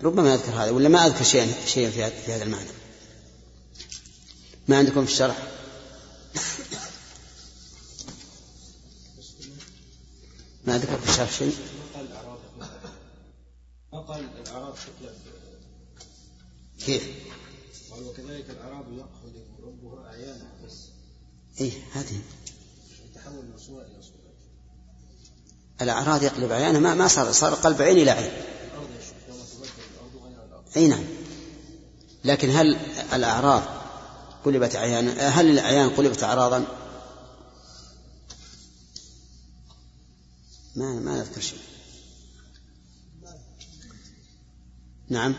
ربما 0.03 0.33
يذكر 0.33 0.51
هذا 0.51 0.71
ولا 0.71 0.89
ما 0.89 1.05
أذكر 1.05 1.23
شيئا 1.23 1.47
شيئا 1.65 1.89
في 1.89 2.33
هذا 2.33 2.43
المعنى. 2.43 2.78
ما 4.69 4.77
عندكم 4.77 5.05
في 5.05 5.11
الشرح؟ 5.11 5.37
ما 10.65 10.77
ذكر 10.77 10.97
في 10.97 11.09
الشرح 11.09 11.31
شيء؟ 11.31 11.55
ما 13.93 13.99
قال 13.99 14.25
الأعراب 14.41 14.73
كيف؟ 16.85 17.09
قال 17.91 18.03
وكذلك 18.03 18.49
الأعراب 18.49 18.93
يأخذ 18.93 19.33
ربها 19.63 20.07
أعيانا. 20.07 20.51
بس 20.65 20.73
إيه 21.61 21.71
هذه. 21.93 22.21
يتحول 23.05 23.45
من 23.45 23.57
صورة 23.57 23.81
إلى 23.81 24.01
صورة. 24.01 24.33
الأعراض 25.81 26.23
يقلب 26.23 26.51
عيانه. 26.51 26.79
ما 26.79 26.93
ما 26.93 27.07
صار 27.07 27.31
صار 27.31 27.53
قلب 27.53 27.81
عين. 27.81 27.97
إلى 27.97 28.11
عين 28.11 28.31
أي 30.75 30.87
نعم. 30.87 31.03
لكن 32.23 32.49
هل 32.49 32.77
الأعراض 33.13 33.78
قلبت 34.45 34.75
عيانا 34.75 35.11
هل 35.27 35.49
الأعيان 35.49 35.89
قلبت 35.89 36.23
أعراضا؟ 36.23 36.65
ما 40.75 40.93
ما 40.93 41.17
نذكر 41.17 41.41
شيء. 41.41 41.59
نعم. 45.09 45.35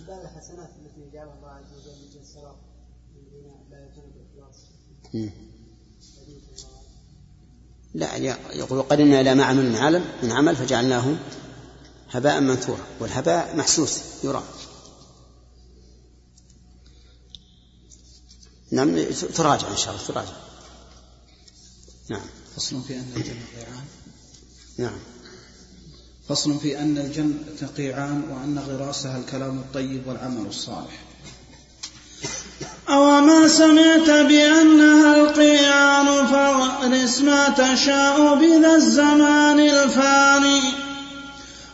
جبال 0.00 0.20
الحسنات 0.22 0.68
التي 0.68 1.10
جعلها 1.12 1.34
الله 1.34 1.48
عز 1.48 1.72
وجل 1.72 1.98
من 2.14 2.20
الصراط 2.22 2.56
الذين 3.16 3.52
لا 3.70 3.78
يتم 3.84 4.02
بالاخلاص 4.14 4.56
مم. 5.14 5.30
لا 7.94 8.16
يقول 8.56 8.82
قدمنا 8.82 9.20
إلى 9.20 9.34
ما 9.34 9.44
عمل 9.44 9.70
من 9.70 9.76
عمل 9.76 10.04
من 10.22 10.32
عمل 10.32 10.56
فجعلناه 10.56 11.16
هباء 12.10 12.40
منثورا 12.40 12.86
والهباء 13.00 13.56
محسوس 13.56 14.00
يرى. 14.24 14.42
نعم 18.70 19.04
تراجع 19.34 19.70
إن 19.70 19.76
شاء 19.76 19.94
الله 19.94 20.06
تراجع. 20.06 20.32
نعم. 22.10 22.26
فصل 22.56 22.82
في 22.82 22.94
أن 22.94 23.12
الجنة 23.16 23.44
قيعان 23.56 23.84
نعم. 24.78 24.98
فصل 26.28 26.58
في 26.58 26.78
أن 26.78 26.98
الجنة 26.98 27.70
قيعان 27.76 28.22
وأن 28.30 28.58
غراسها 28.58 29.18
الكلام 29.18 29.58
الطيب 29.58 30.06
والعمل 30.06 30.46
الصالح. 30.46 31.04
أوما 32.88 33.48
سمعت 33.48 34.10
بأنها 34.10 35.16
القيعان 35.16 36.26
فاغرس 36.26 37.20
ما 37.20 37.48
تشاء 37.48 38.34
بذا 38.34 38.74
الزمان 38.76 39.60
الفاني. 39.60 40.89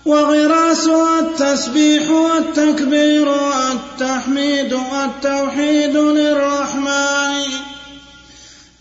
وغراسها 0.06 1.20
التسبيح 1.20 2.10
والتكبير 2.10 3.28
والتحميد 3.28 4.72
والتوحيد 4.72 5.96
للرحمن. 5.96 7.42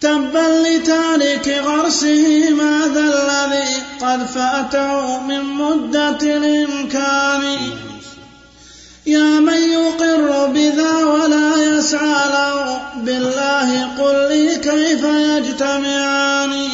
تبا 0.01 0.47
لتارك 0.67 1.61
غرسه 1.65 2.49
ماذا 2.49 3.01
الذي 3.01 3.73
قد 4.01 4.25
فأته 4.25 5.19
من 5.21 5.43
مدة 5.43 6.21
الإمكان. 6.37 7.57
يا 9.05 9.39
من 9.39 9.61
يقر 9.71 10.45
بذا 10.45 11.05
ولا 11.05 11.77
يسعى 11.77 12.29
له 12.29 12.81
بالله 12.97 13.87
قل 13.97 14.29
لي 14.29 14.55
كيف 14.55 15.03
يجتمعان. 15.03 16.69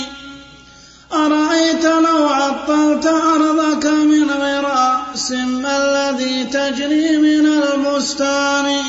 أرأيت 1.13 1.85
لو 1.85 2.27
عطلت 2.27 3.05
أرضك 3.05 3.85
من 3.85 4.31
غراس 4.31 5.31
ما 5.31 5.73
الذي 5.77 6.43
تجري 6.43 7.17
من 7.17 7.45
البستان؟ 7.45 8.83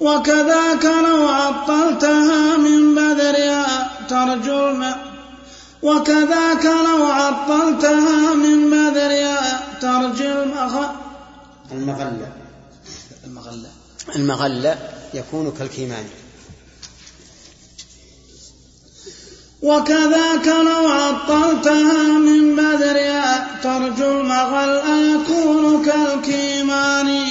وكذاك 0.00 0.84
لو 0.84 1.28
عطلتها 1.28 2.56
من 2.56 2.94
بذرها 2.94 3.90
ترجو 4.08 4.70
الم 4.70 4.94
وكذاك 5.82 6.64
لو 6.64 7.04
عطلتها 7.04 8.34
من 8.34 8.70
بذرها 8.70 9.60
ترجو 9.80 10.42
المغ... 10.42 10.84
المغلة. 11.72 12.32
المغلة. 13.24 13.68
المغلة 14.16 14.78
يكون 15.14 15.52
كالكيمان. 15.58 16.04
وكذاك 19.62 20.46
لو 20.46 20.88
عطلتها 20.88 22.02
من 22.18 22.56
بذرها 22.56 23.46
ترجو 23.62 24.20
المغل 24.20 24.80
يكون 25.14 25.84
كالكيمان 25.84 27.24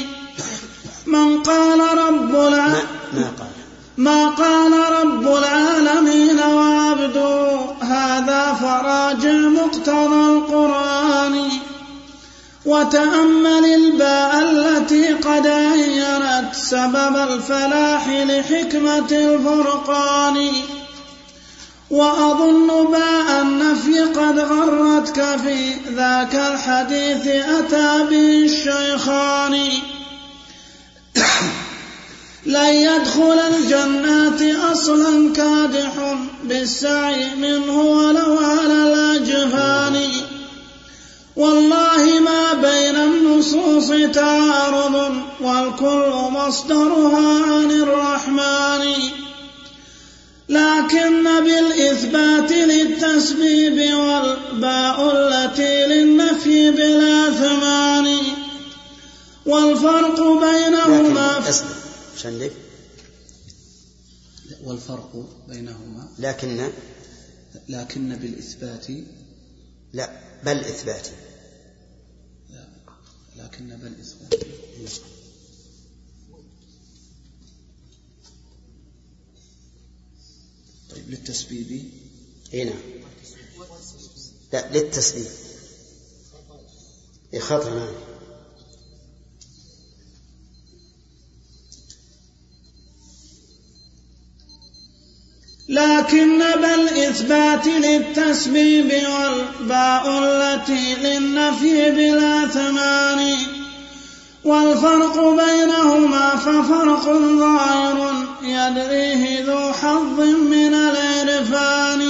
من 1.06 1.44
قال 1.44 1.80
رب 1.98 2.32
ما, 2.32 2.48
العالمين 2.48 2.84
ما 3.14 3.32
قال. 3.40 3.48
ما 3.98 4.30
قال 4.30 4.72
رب 5.02 5.28
العالمين 5.28 6.40
وعبده 6.40 7.60
هذا 7.82 8.58
فراجع 8.62 9.32
مقتضى 9.32 10.38
القرآن 10.38 11.50
وتأمل 12.66 13.66
الباء 13.66 14.40
التي 14.42 15.14
قد 15.14 15.48
عينت 15.48 16.54
سبب 16.54 17.16
الفلاح 17.16 18.08
لحكمة 18.08 19.12
الفرقان 19.12 20.52
وأظن 21.92 22.92
باء 22.92 23.42
النفي 23.42 24.00
قد 24.00 24.40
غرتك 24.40 25.38
في 25.44 25.74
ذاك 25.96 26.36
الحديث 26.36 27.28
أتى 27.28 28.06
به 28.10 28.46
الشيخان. 28.46 29.70
لن 32.46 32.74
يدخل 32.74 33.40
الجنات 33.40 34.42
أصلا 34.72 35.34
كادح 35.34 36.16
بالسعي 36.44 37.36
منه 37.36 37.82
ولو 37.82 38.38
على 38.38 38.74
الأجفان 38.74 40.08
والله 41.36 42.20
ما 42.20 42.54
بين 42.54 42.96
النصوص 42.96 43.92
تعارض 44.14 45.16
والكل 45.42 46.12
مصدرها 46.32 47.44
عن 47.44 47.72
الرحمن. 47.72 49.21
لكن 50.52 51.24
بالإثبات 51.24 52.52
للتسبيب 52.52 53.94
والباء 53.94 54.98
التي 55.12 55.86
للنفي 55.86 56.72
بلا 56.72 57.32
ثمان. 57.32 58.18
والفرق 59.46 60.20
بينهما 60.20 61.40
لكن 61.40 62.26
عندك؟ 62.26 62.52
والفرق 64.64 65.30
بينهما. 65.48 66.08
لكن 66.20 66.70
لكن 67.70 68.16
بالإثبات. 68.16 68.88
لا 69.94 70.10
بل 70.46 70.60
إثبات. 70.60 71.08
لا 72.50 72.68
لكن 73.44 73.68
بالإثبات 73.68 74.44
طيب 80.92 81.10
للتسبيب 81.10 81.90
اي 82.54 82.64
نعم. 82.64 82.80
لا 84.54 84.72
للتسبيح. 84.72 85.32
إيه 87.34 87.40
خطأ 87.40 87.70
نعم. 87.70 88.12
لكن 95.70 96.40
بالإثبات 96.62 97.68
للتسبيب 97.68 98.92
والباء 98.94 100.24
التي 100.24 100.96
للنفي 100.96 101.92
بلا 101.92 102.48
ثمان 102.48 103.61
والفرق 104.46 105.18
بينهما 105.18 106.36
ففرق 106.36 107.04
ظاهر 107.40 108.14
يدريه 108.42 109.46
ذو 109.46 109.74
حظ 109.74 110.20
من 110.54 110.74
العرفان. 110.74 112.02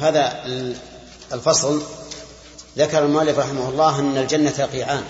هذا 0.00 0.44
الفصل 1.32 1.82
ذكر 2.78 3.04
المؤلف 3.04 3.38
رحمه 3.38 3.68
الله 3.68 3.98
أن 3.98 4.16
الجنة 4.16 4.68
قيعان 4.72 5.04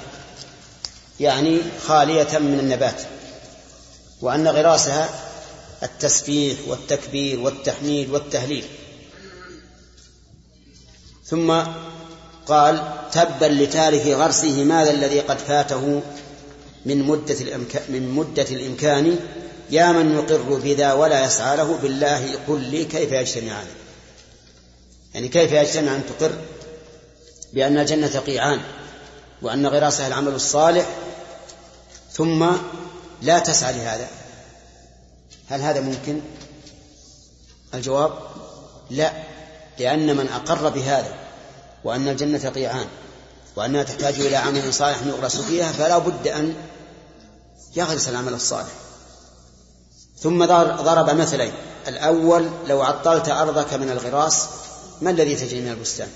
يعني 1.20 1.60
خالية 1.86 2.38
من 2.38 2.58
النبات 2.58 3.02
وأن 4.20 4.48
غراسها 4.48 5.08
التسبيح 5.82 6.58
والتكبير 6.66 7.40
والتحميد 7.40 8.10
والتهليل. 8.10 8.64
ثم 11.24 11.62
قال 12.46 12.94
تبا 13.12 13.46
لتارك 13.46 14.06
غرسه 14.06 14.64
ماذا 14.64 14.90
الذي 14.90 15.20
قد 15.20 15.38
فاته 15.38 16.02
من 16.86 17.02
مدة 17.02 17.34
الإمكان, 17.40 17.82
من 17.88 18.08
مدة 18.08 18.46
الإمكان؟ 18.50 19.18
يا 19.70 19.92
من 19.92 20.14
يقر 20.14 20.58
بذا 20.58 20.92
ولا 20.92 21.24
يسعى 21.24 21.56
له 21.56 21.78
بالله 21.82 22.38
قل 22.48 22.60
لي 22.60 22.84
كيف 22.84 23.12
يجتمعان. 23.12 23.66
يعني 25.14 25.28
كيف 25.28 25.52
يجتمع 25.52 25.94
أن 25.94 26.02
تقر؟ 26.06 26.32
بأن 27.52 27.78
الجنة 27.78 28.18
قيعان 28.18 28.60
وأن 29.42 29.66
غراسها 29.66 30.06
العمل 30.06 30.34
الصالح 30.34 30.86
ثم 32.12 32.46
لا 33.22 33.38
تسعى 33.38 33.72
لهذا. 33.72 34.08
هل 35.48 35.60
هذا 35.60 35.80
ممكن؟ 35.80 36.20
الجواب 37.74 38.12
لا 38.90 39.12
لأن 39.78 40.16
من 40.16 40.28
أقر 40.28 40.68
بهذا 40.68 41.21
وأن 41.84 42.08
الجنة 42.08 42.48
قيعان 42.48 42.86
وأنها 43.56 43.82
تحتاج 43.82 44.20
إلى 44.20 44.36
عمل 44.36 44.74
صالح 44.74 45.02
يغرس 45.06 45.36
فيها 45.36 45.72
فلا 45.72 45.98
بد 45.98 46.28
أن 46.28 46.54
يغرس 47.76 48.08
العمل 48.08 48.34
الصالح. 48.34 48.72
ثم 50.18 50.44
ضرب 50.82 51.10
مثلين. 51.10 51.52
الأول 51.88 52.50
لو 52.66 52.82
عطلت 52.82 53.28
أرضك 53.28 53.74
من 53.74 53.90
الغراس 53.90 54.48
ما 55.00 55.10
الذي 55.10 55.36
تجري 55.36 55.60
من 55.60 55.70
البستان؟ 55.70 56.08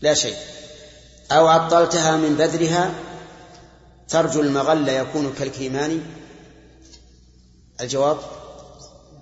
لا 0.00 0.14
شيء. 0.14 0.36
أو 1.32 1.46
عطلتها 1.46 2.16
من 2.16 2.34
بذرها 2.34 2.94
ترجو 4.08 4.40
المغل 4.40 4.88
يكون 4.88 5.34
كالكيمان؟ 5.38 6.02
الجواب 7.80 8.18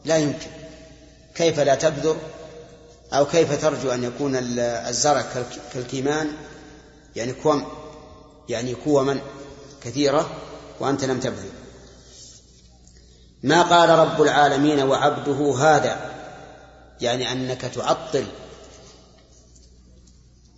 لا 0.04 0.16
يمكن. 0.16 0.50
كيف 1.34 1.60
لا 1.60 1.74
تبذر؟ 1.74 2.16
أو 3.12 3.26
كيف 3.26 3.62
ترجو 3.62 3.90
أن 3.90 4.05
يكون 4.05 4.32
الزرع 4.36 5.24
كالكيمان؟ 5.74 6.32
يعني 7.16 7.32
كوم. 7.32 7.66
يعني 8.48 8.74
كوما 8.74 9.20
كثيرة 9.82 10.30
وأنت 10.80 11.05
لم 11.05 11.20
تبذر 11.20 11.51
ما 13.43 13.62
قال 13.62 13.90
رب 13.90 14.22
العالمين 14.22 14.82
وعبده 14.82 15.55
هذا؟ 15.59 16.10
يعني 17.01 17.32
أنك 17.32 17.60
تعطل. 17.60 18.24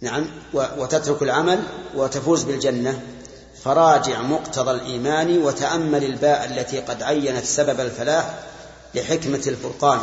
نعم. 0.00 0.26
وتترك 0.54 1.22
العمل 1.22 1.62
وتفوز 1.94 2.42
بالجنة. 2.42 3.02
فراجع 3.62 4.22
مقتضى 4.22 4.70
الإيمان 4.70 5.42
وتأمل 5.42 6.04
الباء 6.04 6.44
التي 6.44 6.80
قد 6.80 7.02
عينت 7.02 7.44
سبب 7.44 7.80
الفلاح 7.80 8.38
لحكمة 8.94 9.42
الفرقان. 9.46 10.00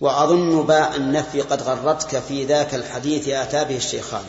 وأظن 0.00 0.66
باء 0.66 0.96
النفي 0.96 1.40
قد 1.40 1.62
غرتك 1.62 2.18
في 2.18 2.44
ذاك 2.44 2.74
الحديث 2.74 3.28
آتى 3.28 3.64
به 3.64 3.76
الشيخان. 3.76 4.24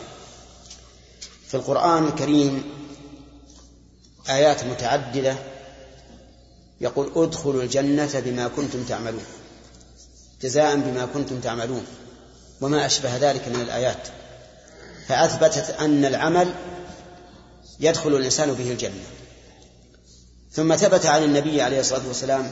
في 1.48 1.54
القرآن 1.54 2.04
الكريم 2.06 2.64
آيات 4.30 4.64
متعددة 4.64 5.36
يقول 6.80 7.12
ادخلوا 7.16 7.62
الجنة 7.62 8.20
بما 8.20 8.48
كنتم 8.48 8.84
تعملون 8.84 9.24
جزاء 10.42 10.76
بما 10.76 11.06
كنتم 11.14 11.40
تعملون 11.40 11.86
وما 12.60 12.86
أشبه 12.86 13.16
ذلك 13.16 13.48
من 13.48 13.60
الآيات. 13.60 14.08
فأثبتت 15.08 15.70
أن 15.80 16.04
العمل 16.04 16.54
يدخل 17.80 18.16
الإنسان 18.16 18.52
به 18.52 18.72
الجنة. 18.72 19.04
ثم 20.52 20.76
ثبت 20.76 21.06
عن 21.06 21.22
النبي 21.22 21.62
عليه 21.62 21.80
الصلاة 21.80 22.08
والسلام 22.08 22.50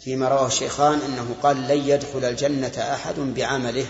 فيما 0.00 0.28
رواه 0.28 0.46
الشيخان 0.46 0.98
أنه 0.98 1.34
قال 1.42 1.68
لن 1.68 1.88
يدخل 1.88 2.24
الجنة 2.24 2.72
أحد 2.78 3.14
بعمله 3.14 3.86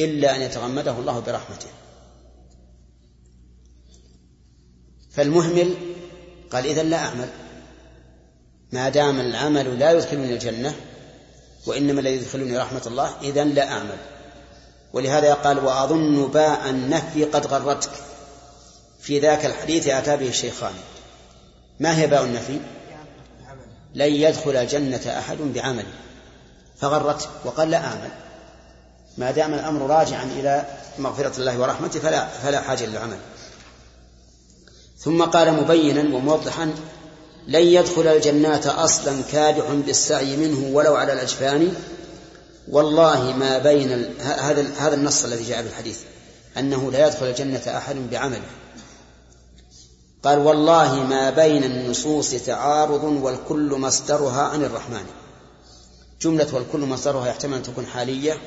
إلا 0.00 0.36
أن 0.36 0.40
يتغمده 0.40 0.92
الله 0.92 1.20
برحمته. 1.20 1.68
فالمهمل 5.10 5.74
قال 6.52 6.66
إذا 6.66 6.82
لا 6.82 6.96
أعمل. 6.96 7.28
ما 8.72 8.88
دام 8.88 9.20
العمل 9.20 9.78
لا 9.78 9.92
يدخلني 9.92 10.34
الجنة 10.34 10.74
وإنما 11.66 12.00
الذي 12.00 12.16
يدخلني 12.16 12.58
رحمة 12.58 12.82
الله 12.86 13.20
إذا 13.22 13.44
لا 13.44 13.72
أعمل. 13.72 13.98
ولهذا 14.92 15.34
قال 15.34 15.58
وأظن 15.58 16.28
باء 16.28 16.70
النفي 16.70 17.24
قد 17.24 17.46
غرتك. 17.46 17.90
في 19.00 19.18
ذاك 19.18 19.46
الحديث 19.46 19.88
أتى 19.88 20.16
به 20.16 20.28
الشيخان. 20.28 20.74
ما 21.80 21.98
هي 21.98 22.06
باء 22.06 22.24
النفي؟ 22.24 22.60
لن 23.98 24.14
يدخل 24.14 24.56
الجنة 24.56 25.18
أحد 25.18 25.36
بعمل 25.36 25.84
فغرت 26.80 27.28
وقال 27.44 27.70
لا 27.70 27.76
أعمل 27.76 28.10
ما 29.18 29.30
دام 29.30 29.54
الأمر 29.54 29.90
راجعا 29.90 30.24
إلى 30.24 30.66
مغفرة 30.98 31.32
الله 31.38 31.58
ورحمته 31.58 32.00
فلا 32.00 32.28
فلا 32.28 32.60
حاجة 32.60 32.86
للعمل. 32.86 33.16
ثم 34.98 35.22
قال 35.22 35.52
مبينا 35.52 36.16
وموضحا 36.16 36.74
لن 37.48 37.62
يدخل 37.62 38.06
الجنة 38.06 38.84
أصلا 38.84 39.22
كادح 39.32 39.64
بالسعي 39.86 40.36
منه 40.36 40.76
ولو 40.76 40.96
على 40.96 41.12
الأجفان. 41.12 41.74
والله 42.68 43.36
ما 43.36 43.58
بين 43.58 44.14
هذا 44.20 44.66
هذا 44.78 44.94
النص 44.94 45.24
الذي 45.24 45.44
جاء 45.44 45.62
في 45.62 45.68
الحديث 45.68 45.98
أنه 46.58 46.90
لا 46.92 47.06
يدخل 47.06 47.26
الجنة 47.26 47.62
أحد 47.66 47.96
بعمله. 48.10 48.48
قال 50.22 50.38
والله 50.38 50.94
ما 50.94 51.30
بين 51.30 51.64
النصوص 51.64 52.30
تعارض 52.30 53.04
والكل 53.04 53.74
مصدرها 53.74 54.42
عن 54.42 54.64
الرحمن. 54.64 55.04
جملة 56.20 56.54
والكل 56.54 56.80
مصدرها 56.80 57.28
يحتمل 57.28 57.56
أن 57.56 57.62
تكون 57.62 57.86
حالية. 57.86 58.38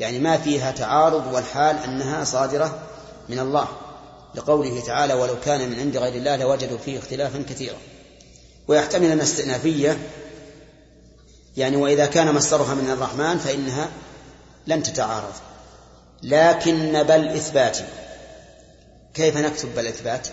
يعني 0.00 0.18
ما 0.18 0.38
فيها 0.38 0.70
تعارض 0.70 1.34
والحال 1.34 1.76
أنها 1.76 2.24
صادرة 2.24 2.78
من 3.28 3.38
الله. 3.38 3.68
لقوله 4.34 4.80
تعالى 4.80 5.14
ولو 5.14 5.40
كان 5.44 5.70
من 5.70 5.78
عند 5.78 5.96
غير 5.96 6.14
الله 6.14 6.36
لوجدوا 6.36 6.78
فيه 6.78 6.98
اختلافا 6.98 7.44
كثيرا. 7.48 7.78
ويحتمل 8.68 9.10
أن 9.10 9.20
استئنافية 9.20 9.98
يعني 11.56 11.76
وإذا 11.76 12.06
كان 12.06 12.34
مصدرها 12.34 12.74
من 12.74 12.90
الرحمن 12.90 13.38
فإنها 13.38 13.88
لن 14.66 14.82
تتعارض. 14.82 15.34
لكن 16.22 17.02
بل 17.02 17.28
إثبات. 17.28 17.78
كيف 19.14 19.36
نكتب 19.36 19.74
بل 19.74 19.86
إثبات؟ 19.86 20.28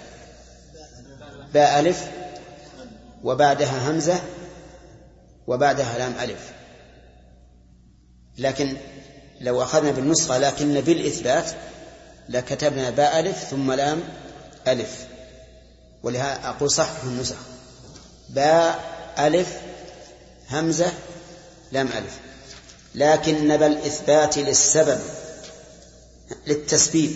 باء 1.53 1.79
ألف 1.79 2.07
وبعدها 3.23 3.91
همزة 3.91 4.21
وبعدها 5.47 5.97
لام 5.97 6.13
ألف. 6.21 6.51
لكن 8.37 8.77
لو 9.41 9.63
أخذنا 9.63 9.91
بالنسخة 9.91 10.37
لكن 10.37 10.81
بالإثبات 10.81 11.51
لكتبنا 12.29 12.89
باء 12.89 13.19
ألف 13.19 13.37
ثم 13.37 13.71
لام 13.71 14.03
ألف. 14.67 15.07
ولهذا 16.03 16.49
أقول 16.49 16.71
صح 16.71 16.91
في 16.91 17.03
النسخ 17.03 17.37
باء 18.29 18.79
ألف 19.19 19.57
همزة 20.49 20.91
لام 21.71 21.87
ألف. 21.87 22.19
لكن 22.95 23.57
بالإثبات 23.57 24.37
للسبب 24.37 24.99
للتسبيب 26.47 27.11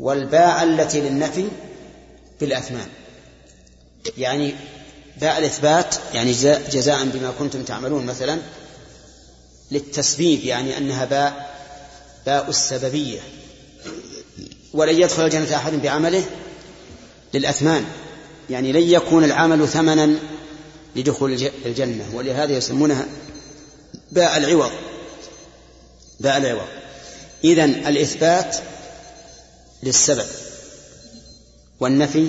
والباء 0.00 0.62
التي 0.62 1.00
للنفي 1.00 1.48
بالأثمان 2.40 2.86
يعني 4.18 4.54
باء 5.20 5.38
الإثبات 5.38 5.94
يعني 6.14 6.32
جزاء 6.72 7.04
بما 7.04 7.32
كنتم 7.38 7.62
تعملون 7.62 8.06
مثلا 8.06 8.38
للتسبيب 9.70 10.44
يعني 10.44 10.78
أنها 10.78 11.04
باء 11.04 11.52
باء 12.26 12.50
السببية. 12.50 13.20
ولن 14.72 15.00
يدخل 15.00 15.24
الجنة 15.24 15.56
أحد 15.56 15.72
بعمله 15.72 16.24
للأثمان. 17.34 17.84
يعني 18.50 18.72
لن 18.72 18.82
يكون 18.82 19.24
العمل 19.24 19.68
ثمنا 19.68 20.18
لدخول 20.96 21.50
الجنة. 21.66 22.10
ولهذا 22.14 22.52
يسمونها 22.52 23.06
باء 24.12 24.36
العوض. 24.36 24.70
باء 26.20 26.36
العوض. 26.36 26.68
إذن 27.44 27.86
الإثبات 27.86 28.56
للسبب 29.82 30.26
والنفي 31.80 32.28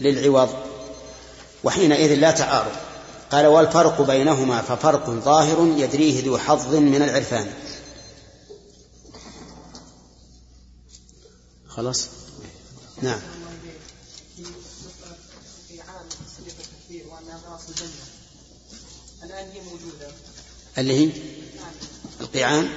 للعوض. 0.00 0.65
وحينئذ 1.64 2.14
لا 2.14 2.30
تعارض. 2.30 2.76
قال 3.30 3.46
والفرق 3.46 4.02
بينهما 4.02 4.62
ففرق 4.62 5.10
ظاهر 5.10 5.74
يدريه 5.76 6.24
ذو 6.24 6.38
حظ 6.38 6.74
من 6.74 7.02
العرفان. 7.02 7.52
خلاص؟ 11.68 12.06
نعم. 13.02 13.20
اللي 20.78 21.06
هي؟ 21.06 21.12
القيعان. 22.20 22.68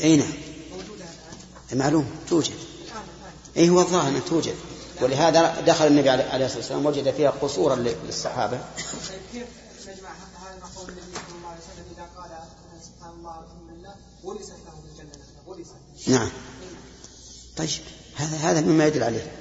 إي 0.00 0.16
نعم. 0.16 0.32
معلوم 1.72 2.10
توجد. 2.28 2.67
اي 3.58 3.68
هو 3.68 3.80
الظاهر 3.80 4.08
انها 4.08 4.20
توجد. 4.20 4.54
ولهذا 5.00 5.60
دخل 5.60 5.86
النبي 5.86 6.10
عليه 6.10 6.46
الصلاة 6.46 6.58
والسلام 6.58 6.86
وجد 6.86 7.14
فيها 7.14 7.30
قصورا 7.30 7.76
للصحابة. 8.06 8.60
كيف 9.32 9.46
هذا 9.84 10.58
النبي 10.58 10.66
صلى 10.74 11.36
الله 11.36 11.48
عليه 11.48 11.60
وسلم 11.60 11.84
اذا 11.96 12.06
قال 12.16 12.30
سبحان 12.82 13.12
الله 13.12 13.94
ورثت 14.24 14.50
له 14.50 14.82
بالجنه 14.84 15.24
ورثت 15.46 16.08
نعم. 16.08 16.30
طيب 17.56 17.68
هذا 18.16 18.36
هذا 18.36 18.60
مما 18.60 18.86
يدل 18.86 19.02
عليه. 19.02 19.32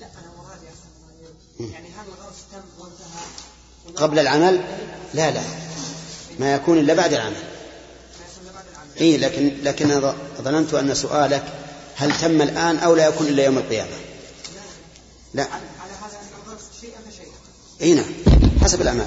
لا 0.00 0.06
أنا 0.06 0.30
مرادي 0.38 1.72
يعني 1.72 1.88
هذا 1.88 2.06
الغرس 2.08 2.36
تم 2.52 2.62
وانتهى 2.78 3.96
قبل 3.96 4.18
العمل؟ 4.18 4.64
لا 5.14 5.30
لا. 5.30 5.42
ما 6.38 6.54
يكون 6.54 6.78
إلا 6.78 6.94
بعد 6.94 7.12
العمل. 7.12 7.42
اي 9.00 9.16
لكن 9.16 9.56
لكن 9.62 10.12
ظننت 10.42 10.74
أن 10.74 10.94
سؤالك 10.94 11.65
هل 11.96 12.18
تم 12.20 12.42
الآن 12.42 12.76
أو 12.76 12.94
لا 12.94 13.06
يكون 13.06 13.26
إلا 13.26 13.44
يوم 13.44 13.58
القيامة؟ 13.58 13.90
لا. 15.34 15.42
على 15.42 15.60
شيئا 16.80 16.98
فشيئا 17.10 17.30
إي 17.82 17.94
نعم. 17.94 18.04
حسب 18.62 18.82
الأعمال. 18.82 19.06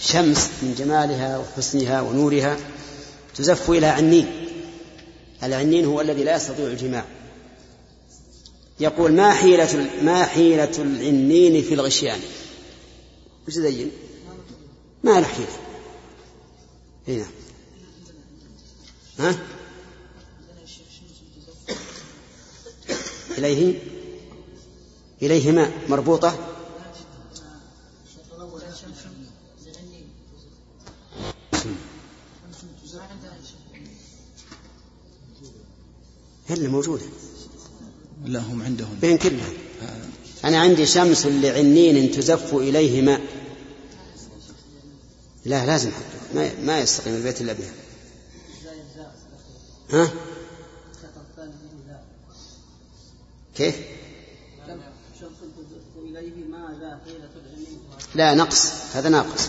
شمس 0.00 0.48
من 0.62 0.74
جمالها 0.78 1.38
وحسنها 1.38 2.00
ونورها 2.00 2.56
تزف 3.36 3.70
إلى 3.70 3.86
عنين. 3.86 4.48
العنين 5.42 5.84
هو 5.84 6.00
الذي 6.00 6.24
لا 6.24 6.36
يستطيع 6.36 6.66
الجماع. 6.66 7.04
يقول 8.80 9.12
ما 9.12 9.32
حيلة 9.32 9.90
ما 10.02 10.24
حيلة 10.24 10.72
العنين 10.78 11.62
في 11.62 11.74
الغشيان؟ 11.74 12.20
وش 13.48 13.54
زين؟ 13.54 13.90
ما 15.04 15.20
له 15.20 15.26
حيلة. 15.26 15.67
هنا 17.08 17.26
ها؟ 19.18 19.38
إليه؟ 23.38 23.78
إليهما 25.22 25.72
مربوطة؟ 25.88 26.54
هل 36.48 36.68
موجودة؟ 36.68 37.02
لا 38.24 38.40
هم 38.40 38.62
عندهم. 38.62 38.98
بين 39.00 39.18
كلها. 39.18 39.52
آه. 39.82 40.48
أنا 40.48 40.60
عندي 40.60 40.86
شمس 40.86 41.26
لعنين 41.26 42.10
تزف 42.10 42.54
إليهما. 42.54 43.20
لا 45.48 45.66
لازم 45.66 45.90
حقه 45.90 46.34
ما 46.34 46.50
ما 46.62 46.80
يستقيم 46.80 47.14
البيت 47.14 47.40
إلا 47.40 47.52
بها. 47.52 47.72
ها؟ 49.90 50.10
كيف؟ 53.54 53.74
لا 58.14 58.34
نقص. 58.34 58.72
هذا 58.94 59.08
ناقص. 59.08 59.48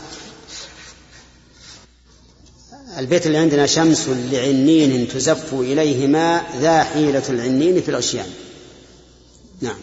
البيت 2.98 3.26
اللي 3.28 3.38
عندنا 3.38 3.66
شمس 3.66 4.08
لعنين 4.10 5.08
تزف 5.08 5.54
إليه 5.54 6.08
ماء 6.08 6.58
ذا 6.58 6.84
حيلة 6.84 7.24
العنين 7.30 7.82
في 7.82 7.90
الغشيان 7.90 8.30
نعم. 9.62 9.78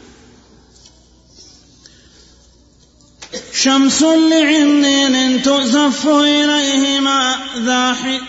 شمس 3.66 4.02
لعنين 4.02 5.43
تزف 5.43 6.06
إليه 6.09 7.01
ماء 7.01 7.38
ذا 7.56 7.97
حي 8.02 8.20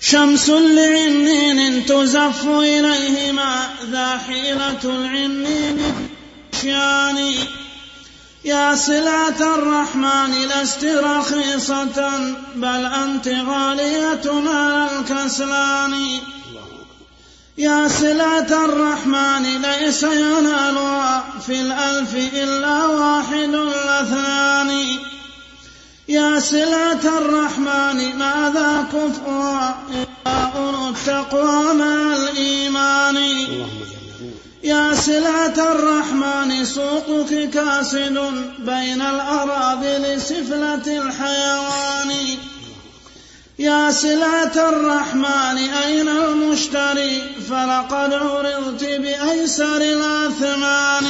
شمس 0.00 0.50
لعنين 0.50 1.86
تزف 1.86 2.48
إليه 2.48 3.32
ماء 3.32 3.70
ذا 3.92 4.20
حيلة 4.26 4.84
العنين 4.84 5.78
شاني 6.62 7.34
يا 8.44 8.74
سلعة 8.74 9.54
الرحمن 9.54 10.32
لست 10.32 10.84
رخيصة 10.84 11.98
بل 12.54 12.84
أنت 13.04 13.28
غالية 13.28 14.26
على 14.26 14.88
الكسلان. 14.92 15.94
يا 17.58 17.88
سلعة 17.88 18.64
الرحمن 18.64 19.62
ليس 19.62 20.02
ينالها 20.02 21.24
في 21.46 21.60
الألف 21.60 22.14
إلا 22.14 22.86
واحد 22.86 23.54
الاثنان. 23.54 24.70
يا 26.08 26.40
سلعة 26.40 27.18
الرحمن 27.18 28.18
ماذا 28.18 28.86
كفرها 28.92 29.78
إلا 29.90 30.50
أولو 30.56 30.88
التقوى 30.88 31.74
مع 31.74 32.16
الإيمان؟ 32.16 33.16
يا 34.62 34.94
سلعة 34.94 35.72
الرحمن 35.72 36.64
سوقك 36.64 37.50
كاسد 37.50 38.18
بين 38.58 39.02
الأراذل 39.02 40.20
سفلة 40.20 40.86
الحيوان. 41.02 42.10
يا 43.58 43.90
سلعة 43.90 44.68
الرحمن 44.68 45.58
أين 45.58 46.08
المشتري؟ 46.08 47.22
فلقد 47.50 48.14
عرضت 48.14 48.84
بأيسر 48.84 49.76
الأثمان. 49.76 51.04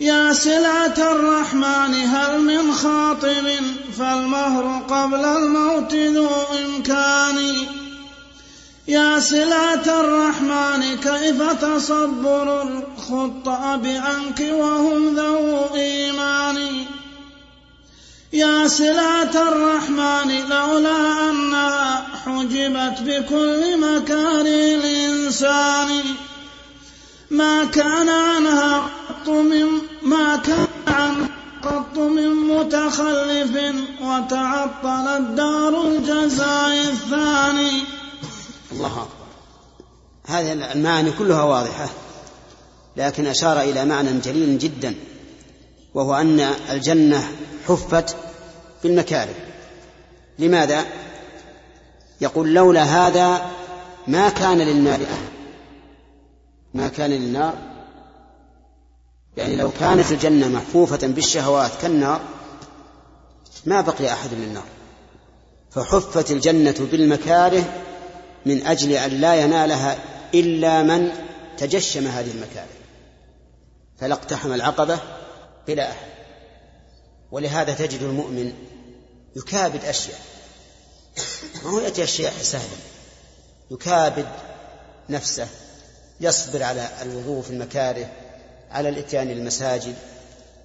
يا 0.00 0.32
سلعة 0.32 0.94
الرحمن 0.98 1.94
هل 1.94 2.40
من 2.40 2.72
خاطب؟ 2.74 3.46
فالمهر 3.98 4.82
قبل 4.88 5.24
الموت 5.24 5.94
ذو 5.94 6.28
إمكان. 6.64 7.54
يا 8.88 9.20
سلعة 9.20 10.00
الرحمن 10.00 10.96
كيف 10.96 11.42
تصبر 11.52 12.62
الخطأ 12.62 13.76
بأنك 13.76 14.40
وهم 14.52 15.16
ذو 15.16 15.74
إيمان؟ 15.74 16.84
يا 18.34 18.68
سلعة 18.68 19.48
الرحمن 19.48 20.48
لولا 20.48 21.30
أنها 21.30 22.06
حجبت 22.24 22.98
بكل 23.00 23.80
مكاره 23.80 24.74
الإنسان 24.74 26.02
ما 27.30 27.64
كان 27.64 28.08
عنها 28.08 28.90
قط 29.08 29.28
من 29.28 29.66
ما 30.02 30.36
كان 30.36 30.66
عنها 30.86 31.28
قط 31.62 31.98
من 31.98 32.28
متخلف 32.28 33.74
وتعطل 34.02 35.08
الدار 35.08 35.82
الجزاء 35.86 36.74
الثاني 36.90 37.82
الله 38.72 38.86
أكبر. 38.86 39.24
هذه 40.26 40.72
المعاني 40.72 41.12
كلها 41.12 41.42
واضحة 41.42 41.88
لكن 42.96 43.26
أشار 43.26 43.60
إلى 43.60 43.84
معنى 43.84 44.20
جليل 44.20 44.58
جدا. 44.58 44.94
وهو 45.94 46.14
أن 46.14 46.40
الجنة 46.70 47.28
حفت 47.68 48.16
بالمكاره. 48.82 49.34
لماذا؟ 50.38 50.84
يقول 52.20 52.54
لولا 52.54 52.82
هذا 52.82 53.50
ما 54.06 54.28
كان 54.28 54.58
للنار 54.58 55.00
ما 56.74 56.88
كان 56.88 57.10
للنار. 57.10 57.54
يعني 59.36 59.56
لو 59.56 59.70
كانت 59.80 60.12
الجنة 60.12 60.48
محفوفة 60.48 61.06
بالشهوات 61.06 61.70
كالنار 61.82 62.20
ما 63.66 63.80
بقي 63.80 64.12
أحد 64.12 64.30
للنار. 64.32 64.64
فحفت 65.70 66.30
الجنة 66.30 66.88
بالمكاره 66.92 67.64
من 68.46 68.66
أجل 68.66 68.92
أن 68.92 69.10
لا 69.10 69.34
ينالها 69.34 69.98
إلا 70.34 70.82
من 70.82 71.12
تجشم 71.58 72.06
هذه 72.06 72.30
المكاره. 72.30 72.68
فلا 73.98 74.14
اقتحم 74.14 74.52
العقبة 74.52 74.98
بلا 75.66 75.90
أحد. 75.90 76.06
ولهذا 77.30 77.74
تجد 77.74 78.02
المؤمن 78.02 78.52
يكابد 79.36 79.84
أشياء. 79.84 80.20
ما 81.64 81.70
هو 81.70 81.80
يأتي 81.80 82.04
أشياء 82.04 82.32
سهلة 82.42 82.76
يكابد 83.70 84.26
نفسه 85.08 85.48
يصبر 86.20 86.62
على 86.62 86.88
الوضوء 87.02 87.42
في 87.42 87.50
المكاره 87.50 88.08
على 88.70 88.88
الإتيان 88.88 89.28
للمساجد 89.28 89.94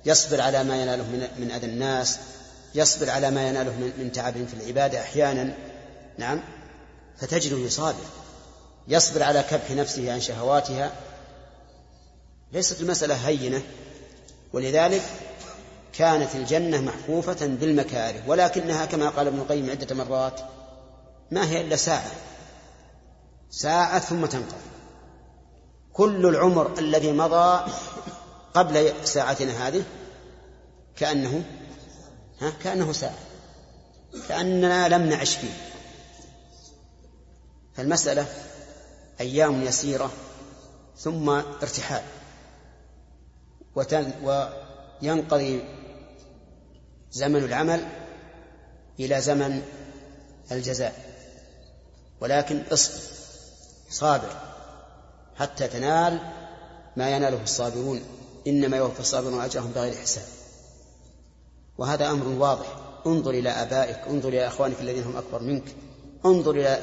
يصبر 0.05 0.41
على 0.41 0.63
ما 0.63 0.81
يناله 0.81 1.03
من 1.37 1.51
أذى 1.51 1.65
الناس 1.65 2.17
يصبر 2.75 3.09
على 3.09 3.31
ما 3.31 3.47
يناله 3.47 3.71
من 3.71 4.11
تعب 4.11 4.33
في 4.33 4.53
العبادة 4.53 5.01
أحيانا. 5.01 5.53
نعم. 6.17 6.43
فتجده 7.17 7.57
يصابر. 7.57 8.05
يصبر 8.87 9.23
على 9.23 9.43
كبح 9.43 9.71
نفسه 9.71 10.13
عن 10.13 10.21
شهواتها. 10.21 10.91
ليست 12.53 12.81
المسألة 12.81 13.15
هينة. 13.15 13.61
ولذلك 14.53 15.01
كانت 15.93 16.35
الجنة 16.35 16.81
محفوفة 16.81 17.47
بالمكاره 17.47 18.23
ولكنها 18.27 18.85
كما 18.85 19.09
قال 19.09 19.27
ابن 19.27 19.39
القيم 19.39 19.69
عدة 19.69 19.95
مرات 19.95 20.41
ما 21.31 21.49
هي 21.49 21.61
إلا 21.61 21.75
ساعة 21.75 22.11
ساعة 23.49 23.99
ثم 23.99 24.25
تنقضي. 24.25 24.69
كل 25.93 26.25
العمر 26.25 26.79
الذي 26.79 27.11
مضى 27.11 27.71
قبل 28.53 28.93
ساعتنا 29.03 29.67
هذه 29.67 29.83
كأنه 30.95 31.43
ها 32.41 32.49
كأنه 32.63 32.91
ساعة 32.91 33.17
كأننا 34.29 34.87
لم 34.87 35.09
نعش 35.09 35.35
فيه. 35.35 35.53
فالمسألة 37.75 38.25
أيام 39.19 39.63
يسيرة 39.63 40.11
ثم 40.97 41.29
ارتحال. 41.29 42.03
وينقضي 43.75 45.63
زمن 47.11 47.43
العمل 47.43 47.87
إلى 48.99 49.21
زمن 49.21 49.61
الجزاء. 50.51 50.95
ولكن 52.21 52.63
اصبر 52.71 52.99
صابر 53.89 54.29
حتى 55.35 55.67
تنال 55.67 56.19
ما 56.97 57.09
يناله 57.09 57.43
الصابرون. 57.43 58.01
إنما 58.47 58.77
يوفى 58.77 58.99
الصابرون 58.99 59.41
أجرهم 59.41 59.71
بغير 59.71 59.95
حساب. 59.95 60.25
وهذا 61.77 62.09
أمر 62.11 62.27
واضح. 62.27 62.65
انظر 63.07 63.31
إلى 63.31 63.49
آبائك 63.49 63.97
انظر 64.07 64.29
إلى 64.29 64.47
أخوانك 64.47 64.81
الذين 64.81 65.03
هم 65.03 65.17
أكبر 65.17 65.41
منك. 65.41 65.75
انظر 66.25 66.51
إلى 66.51 66.79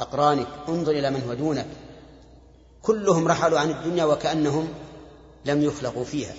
أقرانك 0.00 0.48
انظر 0.68 0.92
إلى 0.92 1.10
من 1.10 1.22
هو 1.28 1.34
دونك. 1.34 1.66
كلهم 2.82 3.28
رحلوا 3.28 3.58
عن 3.60 3.70
الدنيا 3.70 4.04
وكأنهم 4.04 4.68
لم 5.44 5.62
يخلقوا 5.62 6.04
فيها. 6.04 6.34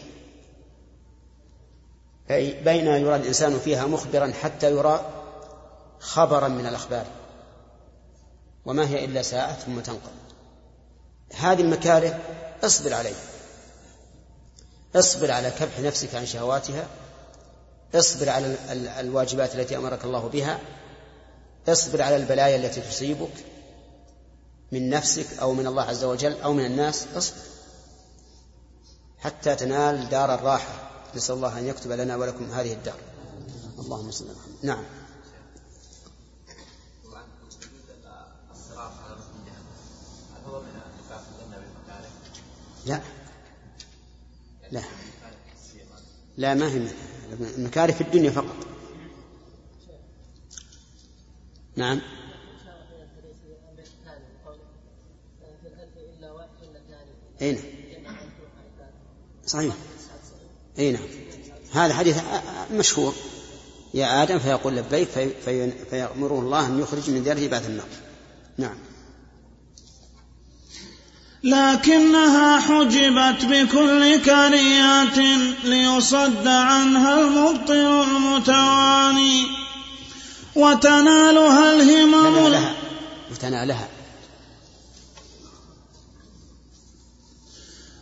أي 2.31 2.63
بين 2.63 2.87
يرى 2.87 3.15
الإنسان 3.15 3.59
فيها 3.59 3.85
مخبرا 3.85 4.33
حتى 4.41 4.71
يرى 4.71 5.23
خبرا 5.99 6.47
من 6.47 6.65
الأخبار 6.65 7.05
وما 8.65 8.87
هي 8.87 9.05
إلا 9.05 9.21
ساعة 9.21 9.53
ثم 9.53 9.79
تنقضي 9.79 10.23
هذه 11.35 11.61
المكاره 11.61 12.19
اصبر 12.63 12.93
عليها. 12.93 13.23
اصبر 14.95 15.31
على 15.31 15.51
كبح 15.51 15.79
نفسك 15.79 16.15
عن 16.15 16.25
شهواتها. 16.25 16.87
اصبر 17.95 18.29
على 18.29 18.55
الواجبات 18.99 19.55
التي 19.55 19.77
أمرك 19.77 20.05
الله 20.05 20.27
بها. 20.27 20.59
اصبر 21.67 22.01
على 22.01 22.15
البلايا 22.15 22.55
التي 22.55 22.81
تصيبك 22.81 23.33
من 24.71 24.89
نفسك 24.89 25.25
أو 25.41 25.53
من 25.53 25.67
الله 25.67 25.83
عز 25.83 26.03
وجل 26.03 26.41
أو 26.41 26.53
من 26.53 26.65
الناس. 26.65 27.07
اصبر. 27.15 27.52
حتى 29.23 29.55
تنال 29.55 30.09
دار 30.09 30.35
الراحة. 30.35 30.89
نسأل 31.15 31.35
الله 31.35 31.59
أن 31.59 31.67
يكتب 31.67 31.91
لنا 31.91 32.15
ولكم 32.15 32.51
هذه 32.51 32.73
الدار. 32.73 32.99
اللهم 33.79 34.11
صل 34.11 34.25
على 34.25 34.37
محمد. 34.37 34.63
نعم. 34.63 34.83
لا. 42.85 43.01
لا. 44.71 44.83
لا 46.37 46.53
ما 46.53 46.67
هي 46.67 46.87
المكاره 47.57 47.91
في 47.91 48.01
الدنيا 48.01 48.31
فقط. 48.31 48.55
نعم. 51.75 52.01
اي 57.41 57.51
نعم. 57.51 57.82
صحيح. 59.47 59.73
إي 60.79 60.91
نعم. 60.91 61.01
هذا 61.73 61.93
حديث 61.93 62.17
مشهور. 62.71 63.13
يا 63.93 64.23
آدم 64.23 64.39
فيقول 64.39 64.75
لبيك 64.75 65.07
في 65.09 65.29
في 65.45 65.71
فيأمره 65.89 66.39
الله 66.39 66.65
أن 66.65 66.79
يخرج 66.79 67.09
من 67.09 67.23
ذريه 67.23 67.49
بعد 67.49 67.65
النار 67.65 67.85
نعم. 68.57 68.75
لكنها 71.43 72.59
حجبت 72.59 73.45
بكل 73.45 74.21
كريات 74.25 75.17
ليصد 75.63 76.47
عنها 76.47 77.21
المبطل 77.21 78.03
المتواني. 78.03 79.43
وتنالها 80.55 81.73
الهمم 81.73 82.35
تنالها. 82.35 82.75
وتنالها 83.31 83.87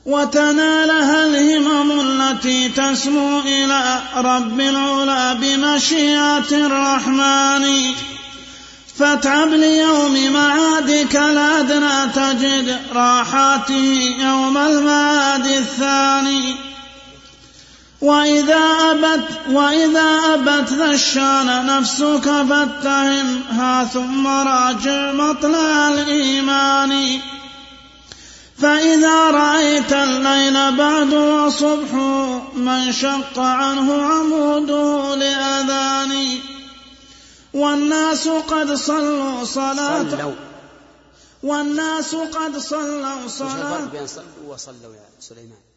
وتنالها 0.05 1.25
الهمم 1.25 1.91
التي 2.01 2.69
تسمو 2.69 3.39
إلى 3.39 4.01
رب 4.15 4.59
العلا 4.59 5.33
بمشيئة 5.33 6.51
الرحمن. 6.51 7.93
فاتعب 8.97 9.49
ليوم 9.49 10.33
معادك 10.33 11.15
الأدنى 11.15 12.11
تجد 12.15 12.79
راحاته 12.93 14.15
يوم 14.19 14.57
المعاد 14.57 15.47
الثاني. 15.47 16.55
وإذا 18.01 18.59
أبت 18.91 19.27
وإذا 19.49 20.19
أبت 20.33 20.73
ذا 20.73 20.91
الشان 20.91 21.65
نفسك 21.65 22.31
فاتهمها 22.49 23.83
ثم 23.83 24.27
راجع 24.27 25.11
مطلع 25.11 25.89
الإيمان. 25.89 27.19
فإذا 28.61 29.31
رأيت 29.31 29.93
الليل 29.93 30.77
بعد 30.77 31.13
وصبح 31.13 31.93
من 32.55 32.91
شق 32.91 33.39
عنه 33.39 34.01
عموده 34.03 35.15
لأذان 35.15 36.39
والناس 37.53 38.27
قد 38.27 38.73
صلوا 38.73 39.43
صلاة 39.43 40.09
صلوا. 40.09 40.33
والناس 41.43 42.15
قد 42.15 42.57
صلوا 42.57 43.27
صلاة 43.27 43.85
بين 43.85 44.07
صلوا 44.07 44.45
وصلوا 44.47 44.95
يا 44.95 45.09
سليمان؟ 45.19 45.70